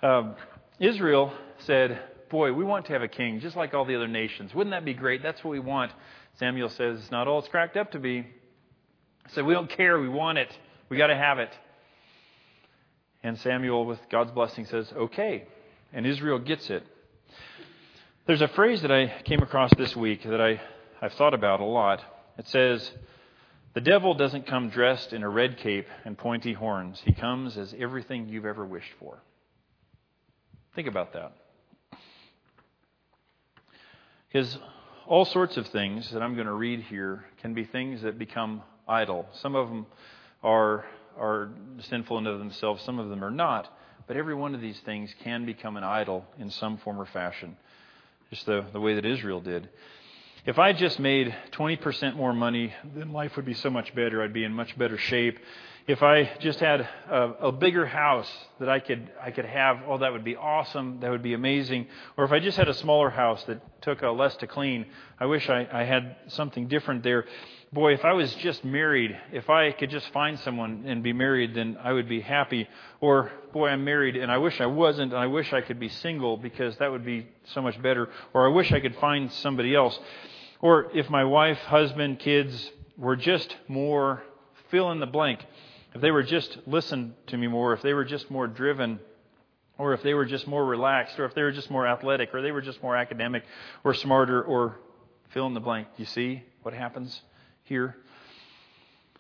Um, 0.03 0.37
Israel 0.79 1.33
said, 1.59 2.01
boy, 2.31 2.53
we 2.53 2.63
want 2.63 2.87
to 2.87 2.93
have 2.93 3.03
a 3.03 3.09
king 3.09 3.41
just 3.41 3.57
like 3.57 3.75
all 3.75 3.85
the 3.85 3.97
other 3.97 4.09
nations. 4.09 4.55
Wouldn't 4.55 4.73
that 4.73 4.85
be 4.85 4.95
great? 4.95 5.21
That's 5.23 5.43
what 5.43 5.51
we 5.51 5.59
want. 5.59 5.91
Samuel 6.39 6.69
says, 6.69 7.01
it's 7.01 7.11
not 7.11 7.27
all 7.27 7.41
it's 7.41 7.49
cracked 7.49 7.77
up 7.77 7.91
to 7.93 7.99
be. 7.99 8.25
So 9.31 9.43
we 9.43 9.53
don't 9.53 9.71
care. 9.71 9.99
We 9.99 10.09
want 10.09 10.39
it. 10.39 10.57
We 10.89 10.97
got 10.97 11.09
to 11.09 11.17
have 11.17 11.41
it. 11.41 11.51
And 13.25 13.39
Samuel, 13.39 13.87
with 13.87 13.99
God's 14.11 14.33
blessing, 14.33 14.67
says, 14.67 14.93
okay. 14.95 15.47
And 15.95 16.07
Israel 16.07 16.39
gets 16.39 16.69
it. 16.69 16.85
There's 18.27 18.43
a 18.43 18.49
phrase 18.49 18.83
that 18.83 18.93
I 18.93 19.23
came 19.25 19.41
across 19.41 19.71
this 19.79 19.97
week 19.97 20.25
that 20.25 20.43
I, 20.43 20.61
I've 21.01 21.15
thought 21.15 21.33
about 21.33 21.61
a 21.61 21.65
lot. 21.65 22.03
It 22.37 22.47
says, 22.49 22.91
The 23.73 23.81
devil 23.81 24.13
doesn't 24.13 24.47
come 24.47 24.69
dressed 24.69 25.15
in 25.15 25.23
a 25.23 25.29
red 25.29 25.57
cape 25.57 25.87
and 26.05 26.19
pointy 26.19 26.53
horns. 26.53 27.01
He 27.03 27.13
comes 27.13 27.57
as 27.57 27.75
everything 27.79 28.29
you've 28.29 28.45
ever 28.45 28.65
wished 28.65 28.93
for. 28.99 29.23
Think 30.75 30.89
about 30.89 31.15
that. 31.15 31.33
Because 34.29 34.59
all 35.07 35.25
sorts 35.25 35.57
of 35.57 35.67
things 35.69 36.11
that 36.11 36.23
I'm 36.23 36.35
going 36.35 36.47
to 36.47 36.53
read 36.53 36.83
here 36.83 37.25
can 37.41 37.55
be 37.55 37.65
things 37.65 38.03
that 38.03 38.19
become 38.19 38.63
idol. 38.87 39.27
Some 39.33 39.55
of 39.55 39.69
them 39.69 39.87
are 40.43 40.85
are 41.19 41.51
sinful 41.89 42.19
in 42.19 42.25
themselves, 42.25 42.83
some 42.83 42.99
of 42.99 43.09
them 43.09 43.25
are 43.25 43.31
not. 43.31 43.73
But 44.07 44.17
every 44.17 44.35
one 44.35 44.55
of 44.55 44.61
these 44.61 44.79
things 44.81 45.15
can 45.23 45.47
become 45.47 45.77
an 45.77 45.85
idol 45.85 46.27
in 46.39 46.51
some 46.51 46.77
form 46.79 47.01
or 47.01 47.07
fashion, 47.07 47.57
just 48.31 48.45
the, 48.45 48.65
the 48.73 48.81
way 48.81 48.95
that 48.95 49.07
Israel 49.07 49.41
did. 49.41 49.69
If 50.47 50.59
I 50.59 50.75
just 50.75 51.01
made 51.01 51.35
20% 51.53 52.17
more 52.17 52.35
money, 52.35 52.75
then 52.95 53.13
life 53.13 53.35
would 53.37 53.47
be 53.47 53.55
so 53.55 53.71
much 53.71 53.95
better. 53.95 54.23
I'd 54.23 54.35
be 54.35 54.45
in 54.45 54.53
much 54.53 54.77
better 54.77 54.99
shape. 54.99 55.39
If 55.87 56.03
I 56.03 56.31
just 56.41 56.61
had 56.61 56.83
a, 56.83 57.21
a, 57.41 57.53
bigger 57.53 57.87
house 57.87 58.31
that 58.59 58.69
I 58.69 58.79
could 58.79 59.11
I 59.23 59.31
could 59.31 59.47
have, 59.47 59.81
oh, 59.87 59.99
that 59.99 60.13
would 60.13 60.25
be 60.25 60.37
awesome. 60.37 61.01
That 61.01 61.11
would 61.11 61.23
be 61.23 61.33
amazing. 61.33 61.87
Or 62.19 62.25
if 62.25 62.33
I 62.33 62.41
just 62.41 62.59
had 62.59 62.69
a 62.69 62.75
smaller 62.75 63.09
house 63.09 63.43
that 63.45 63.83
took 63.83 64.03
uh, 64.03 64.13
less 64.13 64.37
to 64.37 64.47
clean, 64.47 64.85
I 65.19 65.27
wish 65.27 65.49
I, 65.49 65.67
I 65.73 65.85
had 65.85 66.17
something 66.29 66.69
different 66.69 67.03
there 67.05 67.25
boy, 67.75 67.93
if 67.95 68.05
I 68.05 68.13
was 68.13 68.33
just 68.37 68.65
married, 68.65 69.19
if 69.33 69.51
I 69.51 69.73
could 69.73 69.91
just 69.91 70.09
find 70.13 70.39
someone 70.41 70.85
and 70.87 71.03
be 71.03 71.13
married, 71.13 71.55
then 71.55 71.77
I 71.83 71.93
would 71.93 72.09
be 72.09 72.21
happy. 72.21 72.69
Or, 73.01 73.33
boy, 73.53 73.69
I'm 73.69 73.85
married 73.85 74.17
and 74.17 74.31
I 74.31 74.39
wish 74.39 74.61
I 74.61 74.67
wasn't, 74.67 75.13
and 75.13 75.21
I 75.21 75.27
wish 75.27 75.53
I 75.53 75.61
could 75.61 75.81
be 75.81 75.89
single 75.89 76.37
because 76.37 76.77
that 76.79 76.91
would 76.91 77.05
be 77.05 77.27
so 77.47 77.61
much 77.61 77.81
better. 77.83 78.09
Or 78.33 78.47
I 78.49 78.53
wish 78.53 78.71
I 78.73 78.79
could 78.79 78.95
find 78.97 79.31
somebody 79.33 79.75
else. 79.75 79.99
Or 80.61 80.91
if 80.95 81.11
my 81.11 81.25
wife, 81.25 81.59
husband, 81.59 82.21
kids 82.21 82.71
were 82.97 83.17
just 83.17 83.55
more 83.67 84.23
fill 84.71 84.93
in 84.93 85.01
the 85.01 85.07
blank, 85.07 85.45
if 85.95 86.01
they 86.01 86.13
were 86.13 86.23
just 86.23 86.57
listen 86.67 87.15
to 87.27 87.37
me 87.37 87.49
more, 87.49 87.73
if 87.73 87.83
they 87.83 87.93
were 87.93 88.05
just 88.05 88.31
more 88.31 88.47
driven, 88.47 89.01
or 89.79 89.93
if 89.95 90.03
they 90.03 90.15
were 90.15 90.25
just 90.25 90.47
more 90.47 90.65
relaxed, 90.65 91.19
or 91.19 91.25
if 91.25 91.35
they 91.35 91.43
were 91.43 91.53
just 91.53 91.71
more 91.71 91.87
athletic, 91.87 92.33
or 92.35 92.41
they 92.41 92.53
were 92.53 92.63
just 92.63 92.83
more 92.83 92.97
academic, 92.97 93.43
or 93.83 93.95
smarter, 93.95 94.43
or 94.43 94.79
fill 95.31 95.47
in 95.47 95.55
the 95.55 95.61
blank. 95.61 95.89
You 95.97 96.05
see 96.05 96.45
what 96.63 96.73
happens? 96.73 97.21
Here. 97.65 97.97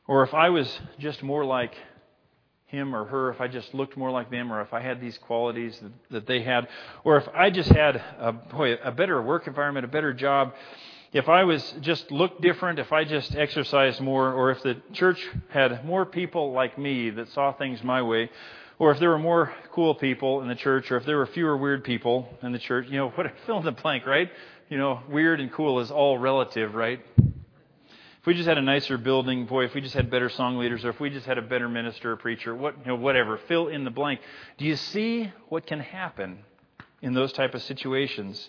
Or 0.06 0.22
if 0.22 0.34
I 0.34 0.50
was 0.50 0.80
just 0.98 1.22
more 1.22 1.44
like 1.44 1.74
him 2.66 2.94
or 2.94 3.04
her, 3.06 3.30
if 3.30 3.40
I 3.40 3.48
just 3.48 3.72
looked 3.74 3.96
more 3.96 4.10
like 4.10 4.30
them, 4.30 4.52
or 4.52 4.60
if 4.60 4.72
I 4.72 4.80
had 4.80 5.00
these 5.00 5.16
qualities 5.18 5.78
that, 5.80 5.92
that 6.10 6.26
they 6.26 6.42
had, 6.42 6.68
or 7.04 7.16
if 7.16 7.28
I 7.34 7.50
just 7.50 7.70
had 7.70 7.96
a, 7.96 8.32
boy, 8.32 8.74
a 8.74 8.92
better 8.92 9.20
work 9.22 9.46
environment, 9.46 9.84
a 9.84 9.88
better 9.88 10.12
job, 10.12 10.54
if 11.12 11.28
I 11.28 11.44
was 11.44 11.74
just 11.80 12.10
looked 12.10 12.42
different, 12.42 12.78
if 12.78 12.92
I 12.92 13.04
just 13.04 13.34
exercised 13.36 14.00
more, 14.00 14.32
or 14.32 14.50
if 14.50 14.62
the 14.62 14.76
church 14.92 15.24
had 15.48 15.84
more 15.84 16.04
people 16.04 16.52
like 16.52 16.76
me 16.76 17.10
that 17.10 17.28
saw 17.28 17.52
things 17.52 17.82
my 17.82 18.02
way, 18.02 18.30
or 18.78 18.90
if 18.90 18.98
there 18.98 19.10
were 19.10 19.18
more 19.18 19.52
cool 19.72 19.94
people 19.94 20.42
in 20.42 20.48
the 20.48 20.56
church, 20.56 20.90
or 20.90 20.96
if 20.96 21.06
there 21.06 21.16
were 21.16 21.26
fewer 21.26 21.56
weird 21.56 21.84
people 21.84 22.28
in 22.42 22.50
the 22.52 22.58
church, 22.58 22.86
you 22.90 22.98
know, 22.98 23.10
what 23.10 23.32
fill 23.46 23.58
in 23.58 23.64
the 23.64 23.72
blank, 23.72 24.06
right? 24.06 24.28
You 24.68 24.76
know, 24.76 25.00
weird 25.08 25.40
and 25.40 25.52
cool 25.52 25.78
is 25.78 25.90
all 25.90 26.18
relative, 26.18 26.74
right? 26.74 27.00
If 28.24 28.28
we 28.28 28.32
just 28.32 28.48
had 28.48 28.56
a 28.56 28.62
nicer 28.62 28.96
building, 28.96 29.44
boy, 29.44 29.66
if 29.66 29.74
we 29.74 29.82
just 29.82 29.94
had 29.94 30.10
better 30.10 30.30
song 30.30 30.56
leaders, 30.56 30.82
or 30.82 30.88
if 30.88 30.98
we 30.98 31.10
just 31.10 31.26
had 31.26 31.36
a 31.36 31.42
better 31.42 31.68
minister 31.68 32.12
or 32.12 32.16
preacher, 32.16 32.54
what, 32.54 32.74
you 32.78 32.86
know, 32.86 32.94
whatever, 32.94 33.38
fill 33.48 33.68
in 33.68 33.84
the 33.84 33.90
blank. 33.90 34.18
Do 34.56 34.64
you 34.64 34.76
see 34.76 35.30
what 35.50 35.66
can 35.66 35.78
happen 35.78 36.38
in 37.02 37.12
those 37.12 37.34
type 37.34 37.52
of 37.52 37.62
situations? 37.64 38.48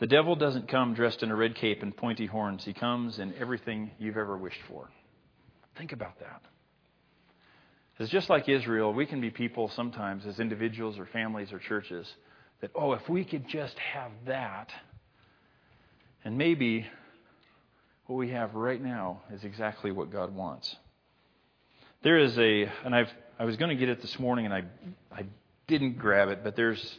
The 0.00 0.08
devil 0.08 0.34
doesn't 0.34 0.66
come 0.66 0.94
dressed 0.94 1.22
in 1.22 1.30
a 1.30 1.36
red 1.36 1.54
cape 1.54 1.84
and 1.84 1.96
pointy 1.96 2.26
horns. 2.26 2.64
He 2.64 2.72
comes 2.72 3.20
in 3.20 3.32
everything 3.38 3.92
you've 4.00 4.16
ever 4.16 4.36
wished 4.36 4.62
for. 4.66 4.90
Think 5.76 5.92
about 5.92 6.18
that. 6.18 6.42
It's 8.00 8.10
just 8.10 8.28
like 8.28 8.48
Israel, 8.48 8.92
we 8.92 9.06
can 9.06 9.20
be 9.20 9.30
people 9.30 9.68
sometimes 9.68 10.26
as 10.26 10.40
individuals 10.40 10.98
or 10.98 11.06
families 11.06 11.52
or 11.52 11.60
churches 11.60 12.12
that, 12.60 12.72
oh, 12.74 12.94
if 12.94 13.08
we 13.08 13.24
could 13.24 13.46
just 13.46 13.78
have 13.78 14.10
that, 14.26 14.72
and 16.28 16.36
maybe 16.36 16.86
what 18.04 18.16
we 18.16 18.28
have 18.28 18.54
right 18.54 18.84
now 18.84 19.22
is 19.32 19.44
exactly 19.44 19.90
what 19.90 20.12
God 20.12 20.34
wants. 20.34 20.76
There 22.02 22.18
is 22.18 22.38
a, 22.38 22.70
and 22.84 22.94
I've, 22.94 23.10
I 23.38 23.46
was 23.46 23.56
going 23.56 23.70
to 23.70 23.74
get 23.74 23.88
it 23.88 24.02
this 24.02 24.18
morning 24.18 24.44
and 24.44 24.52
I, 24.52 24.64
I 25.10 25.24
didn't 25.68 25.96
grab 25.96 26.28
it, 26.28 26.44
but 26.44 26.54
there's 26.54 26.98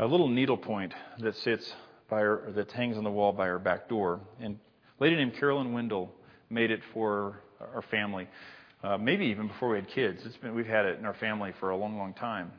a 0.00 0.06
little 0.06 0.26
needle 0.26 0.56
point 0.56 0.92
that 1.20 1.36
sits 1.36 1.72
by 2.10 2.24
that 2.24 2.72
hangs 2.72 2.98
on 2.98 3.04
the 3.04 3.10
wall 3.10 3.32
by 3.32 3.48
our 3.48 3.60
back 3.60 3.88
door. 3.88 4.18
And 4.40 4.58
a 4.98 5.04
lady 5.04 5.14
named 5.14 5.36
Carolyn 5.36 5.72
Wendell 5.72 6.10
made 6.50 6.72
it 6.72 6.80
for 6.92 7.38
our 7.72 7.82
family, 7.82 8.26
uh, 8.82 8.98
maybe 8.98 9.26
even 9.26 9.46
before 9.46 9.68
we 9.68 9.76
had 9.76 9.86
kids. 9.86 10.26
It's 10.26 10.36
been, 10.38 10.56
we've 10.56 10.66
had 10.66 10.86
it 10.86 10.98
in 10.98 11.04
our 11.04 11.14
family 11.14 11.52
for 11.60 11.70
a 11.70 11.76
long, 11.76 11.98
long 11.98 12.14
time. 12.14 12.50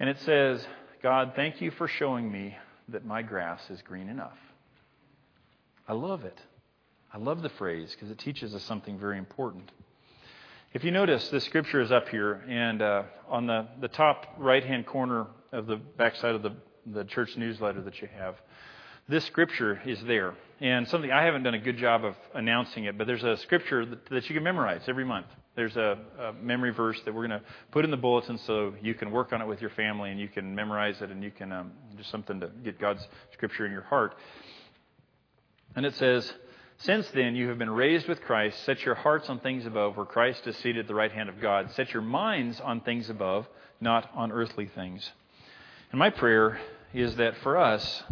And 0.00 0.10
it 0.10 0.18
says, 0.22 0.66
God, 1.00 1.34
thank 1.36 1.60
you 1.60 1.70
for 1.70 1.86
showing 1.86 2.32
me 2.32 2.56
that 2.88 3.06
my 3.06 3.22
grass 3.22 3.60
is 3.70 3.80
green 3.82 4.08
enough. 4.08 4.36
I 5.90 5.92
love 5.92 6.24
it. 6.24 6.38
I 7.12 7.18
love 7.18 7.42
the 7.42 7.48
phrase 7.48 7.90
because 7.90 8.12
it 8.12 8.18
teaches 8.18 8.54
us 8.54 8.62
something 8.62 8.96
very 8.96 9.18
important. 9.18 9.72
If 10.72 10.84
you 10.84 10.92
notice, 10.92 11.28
this 11.30 11.42
scripture 11.42 11.80
is 11.80 11.90
up 11.90 12.08
here, 12.10 12.44
and 12.48 12.80
uh, 12.80 13.02
on 13.28 13.48
the, 13.48 13.66
the 13.80 13.88
top 13.88 14.36
right 14.38 14.64
hand 14.64 14.86
corner 14.86 15.26
of 15.50 15.66
the 15.66 15.74
backside 15.74 16.36
of 16.36 16.44
the, 16.44 16.52
the 16.86 17.02
church 17.02 17.36
newsletter 17.36 17.82
that 17.82 18.00
you 18.00 18.08
have, 18.16 18.36
this 19.08 19.24
scripture 19.24 19.82
is 19.84 20.00
there. 20.04 20.34
And 20.60 20.86
something 20.86 21.10
I 21.10 21.24
haven't 21.24 21.42
done 21.42 21.54
a 21.54 21.58
good 21.58 21.76
job 21.76 22.04
of 22.04 22.14
announcing 22.36 22.84
it, 22.84 22.96
but 22.96 23.08
there's 23.08 23.24
a 23.24 23.36
scripture 23.38 23.84
that, 23.84 24.06
that 24.10 24.28
you 24.28 24.36
can 24.36 24.44
memorize 24.44 24.82
every 24.86 25.04
month. 25.04 25.26
There's 25.56 25.76
a, 25.76 25.98
a 26.20 26.32
memory 26.34 26.70
verse 26.70 27.00
that 27.04 27.12
we're 27.12 27.26
going 27.26 27.40
to 27.40 27.46
put 27.72 27.84
in 27.84 27.90
the 27.90 27.96
bulletin 27.96 28.38
so 28.38 28.74
you 28.80 28.94
can 28.94 29.10
work 29.10 29.32
on 29.32 29.42
it 29.42 29.48
with 29.48 29.60
your 29.60 29.70
family 29.70 30.12
and 30.12 30.20
you 30.20 30.28
can 30.28 30.54
memorize 30.54 31.02
it 31.02 31.10
and 31.10 31.24
you 31.24 31.32
can 31.32 31.50
um, 31.50 31.72
do 31.96 32.04
something 32.04 32.38
to 32.38 32.48
get 32.62 32.78
God's 32.78 33.04
scripture 33.32 33.66
in 33.66 33.72
your 33.72 33.82
heart. 33.82 34.14
And 35.76 35.86
it 35.86 35.94
says, 35.96 36.32
Since 36.78 37.08
then 37.10 37.34
you 37.34 37.48
have 37.48 37.58
been 37.58 37.70
raised 37.70 38.08
with 38.08 38.22
Christ, 38.22 38.62
set 38.64 38.84
your 38.84 38.94
hearts 38.94 39.28
on 39.28 39.40
things 39.40 39.66
above, 39.66 39.96
where 39.96 40.06
Christ 40.06 40.46
is 40.46 40.56
seated 40.56 40.80
at 40.80 40.88
the 40.88 40.94
right 40.94 41.12
hand 41.12 41.28
of 41.28 41.40
God. 41.40 41.70
Set 41.72 41.92
your 41.92 42.02
minds 42.02 42.60
on 42.60 42.80
things 42.80 43.10
above, 43.10 43.46
not 43.80 44.10
on 44.14 44.32
earthly 44.32 44.66
things. 44.66 45.08
And 45.92 45.98
my 45.98 46.10
prayer 46.10 46.60
is 46.92 47.16
that 47.16 47.36
for 47.38 47.56
us, 47.56 48.02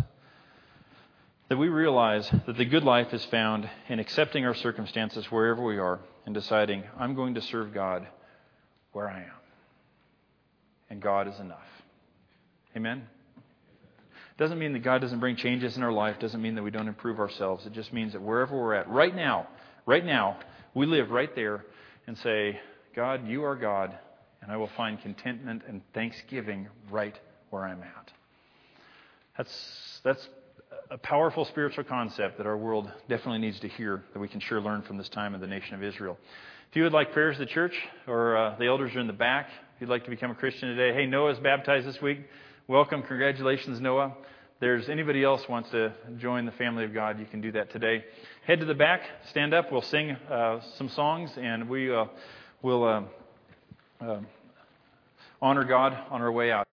that 1.49 1.57
we 1.57 1.69
realize 1.69 2.31
that 2.47 2.57
the 2.57 2.65
good 2.65 2.85
life 2.85 3.13
is 3.15 3.25
found 3.27 3.69
in 3.89 3.99
accepting 3.99 4.45
our 4.45 4.55
circumstances 4.55 5.31
wherever 5.31 5.63
we 5.63 5.79
are 5.79 5.99
and 6.27 6.35
deciding, 6.35 6.85
I'm 6.99 7.15
going 7.15 7.35
to 7.35 7.41
serve 7.41 7.73
God 7.73 8.07
where 8.93 9.09
I 9.09 9.21
am. 9.21 9.31
And 10.91 11.01
God 11.01 11.27
is 11.27 11.39
enough. 11.41 11.67
Amen? 12.77 13.07
Doesn't 14.39 14.61
mean 14.61 14.73
that 14.75 14.85
God 14.85 15.01
doesn't 15.01 15.19
bring 15.19 15.35
changes 15.35 15.77
in 15.77 15.83
our 15.83 15.93
life, 15.93 16.21
doesn't 16.21 16.41
mean 16.41 16.55
that 16.55 16.63
we 16.63 16.71
don't 16.71 16.87
improve 16.87 17.19
ourselves. 17.19 17.67
It 17.67 17.73
just 17.73 17.93
means 17.93 18.13
that 18.13 18.23
wherever 18.23 18.57
we're 18.57 18.75
at, 18.75 18.89
right 18.89 19.15
now, 19.15 19.49
right 19.85 20.05
now, 20.05 20.39
we 20.75 20.87
live 20.87 21.11
right 21.11 21.35
there 21.35 21.65
and 22.07 22.17
say, 22.19 22.61
God, 22.95 23.27
you 23.27 23.43
are 23.43 23.57
God, 23.57 23.99
and 24.41 24.53
I 24.53 24.57
will 24.57 24.71
find 24.77 25.03
contentment 25.03 25.63
and 25.67 25.83
thanksgiving 25.93 26.69
right 26.89 27.19
where 27.51 27.65
I'm 27.65 27.83
at. 27.83 28.13
That's, 29.37 30.01
that's 30.05 30.29
a 30.89 30.99
powerful 30.99 31.45
spiritual 31.45 31.83
concept 31.83 32.39
that 32.39 32.47
our 32.47 32.57
world 32.57 32.91
definitely 33.09 33.41
needs 33.41 33.59
to 33.61 33.69
hear, 33.69 34.05
that 34.13 34.21
we 34.21 34.29
can 34.29 34.39
sure 34.39 34.61
learn 34.61 34.83
from 34.83 34.99
this 34.99 35.09
time 35.09 35.35
of 35.35 35.41
the 35.41 35.49
nation 35.49 35.75
of 35.75 35.83
Israel. 35.83 36.17
If 36.71 36.77
you 36.77 36.85
would 36.85 36.93
like 36.93 37.13
prayers 37.13 37.35
of 37.37 37.41
the 37.41 37.47
church, 37.47 37.75
or 38.07 38.37
uh, 38.37 38.57
the 38.57 38.67
elders 38.67 38.95
are 38.95 39.01
in 39.01 39.09
the 39.09 39.13
back, 39.13 39.49
if 39.75 39.81
you'd 39.81 39.91
like 39.91 40.05
to 40.05 40.11
become 40.11 40.31
a 40.31 40.35
Christian 40.37 40.77
today, 40.77 40.95
hey, 40.97 41.07
Noah's 41.07 41.39
baptized 41.41 41.89
this 41.89 42.01
week 42.01 42.21
welcome. 42.69 43.03
Congratulations, 43.03 43.81
Noah. 43.81 44.13
There's 44.61 44.91
anybody 44.91 45.25
else 45.25 45.49
wants 45.49 45.71
to 45.71 45.95
join 46.19 46.45
the 46.45 46.53
family 46.53 46.85
of 46.85 46.93
God, 46.93 47.19
you 47.19 47.25
can 47.25 47.41
do 47.41 47.51
that 47.53 47.71
today. 47.71 48.05
Head 48.47 48.61
to 48.61 48.67
the 48.67 48.75
back, 48.75 49.01
stand 49.31 49.55
up. 49.55 49.73
We'll 49.73 49.81
sing 49.81 50.11
uh, 50.11 50.61
some 50.77 50.91
songs, 50.91 51.31
and 51.39 51.67
we 51.67 51.95
uh, 51.95 52.05
will 52.61 52.85
uh, 52.85 53.03
uh 54.05 54.21
honor 55.41 55.65
God 55.65 55.97
on 56.11 56.21
our 56.21 56.31
way 56.31 56.53
out. 56.53 56.67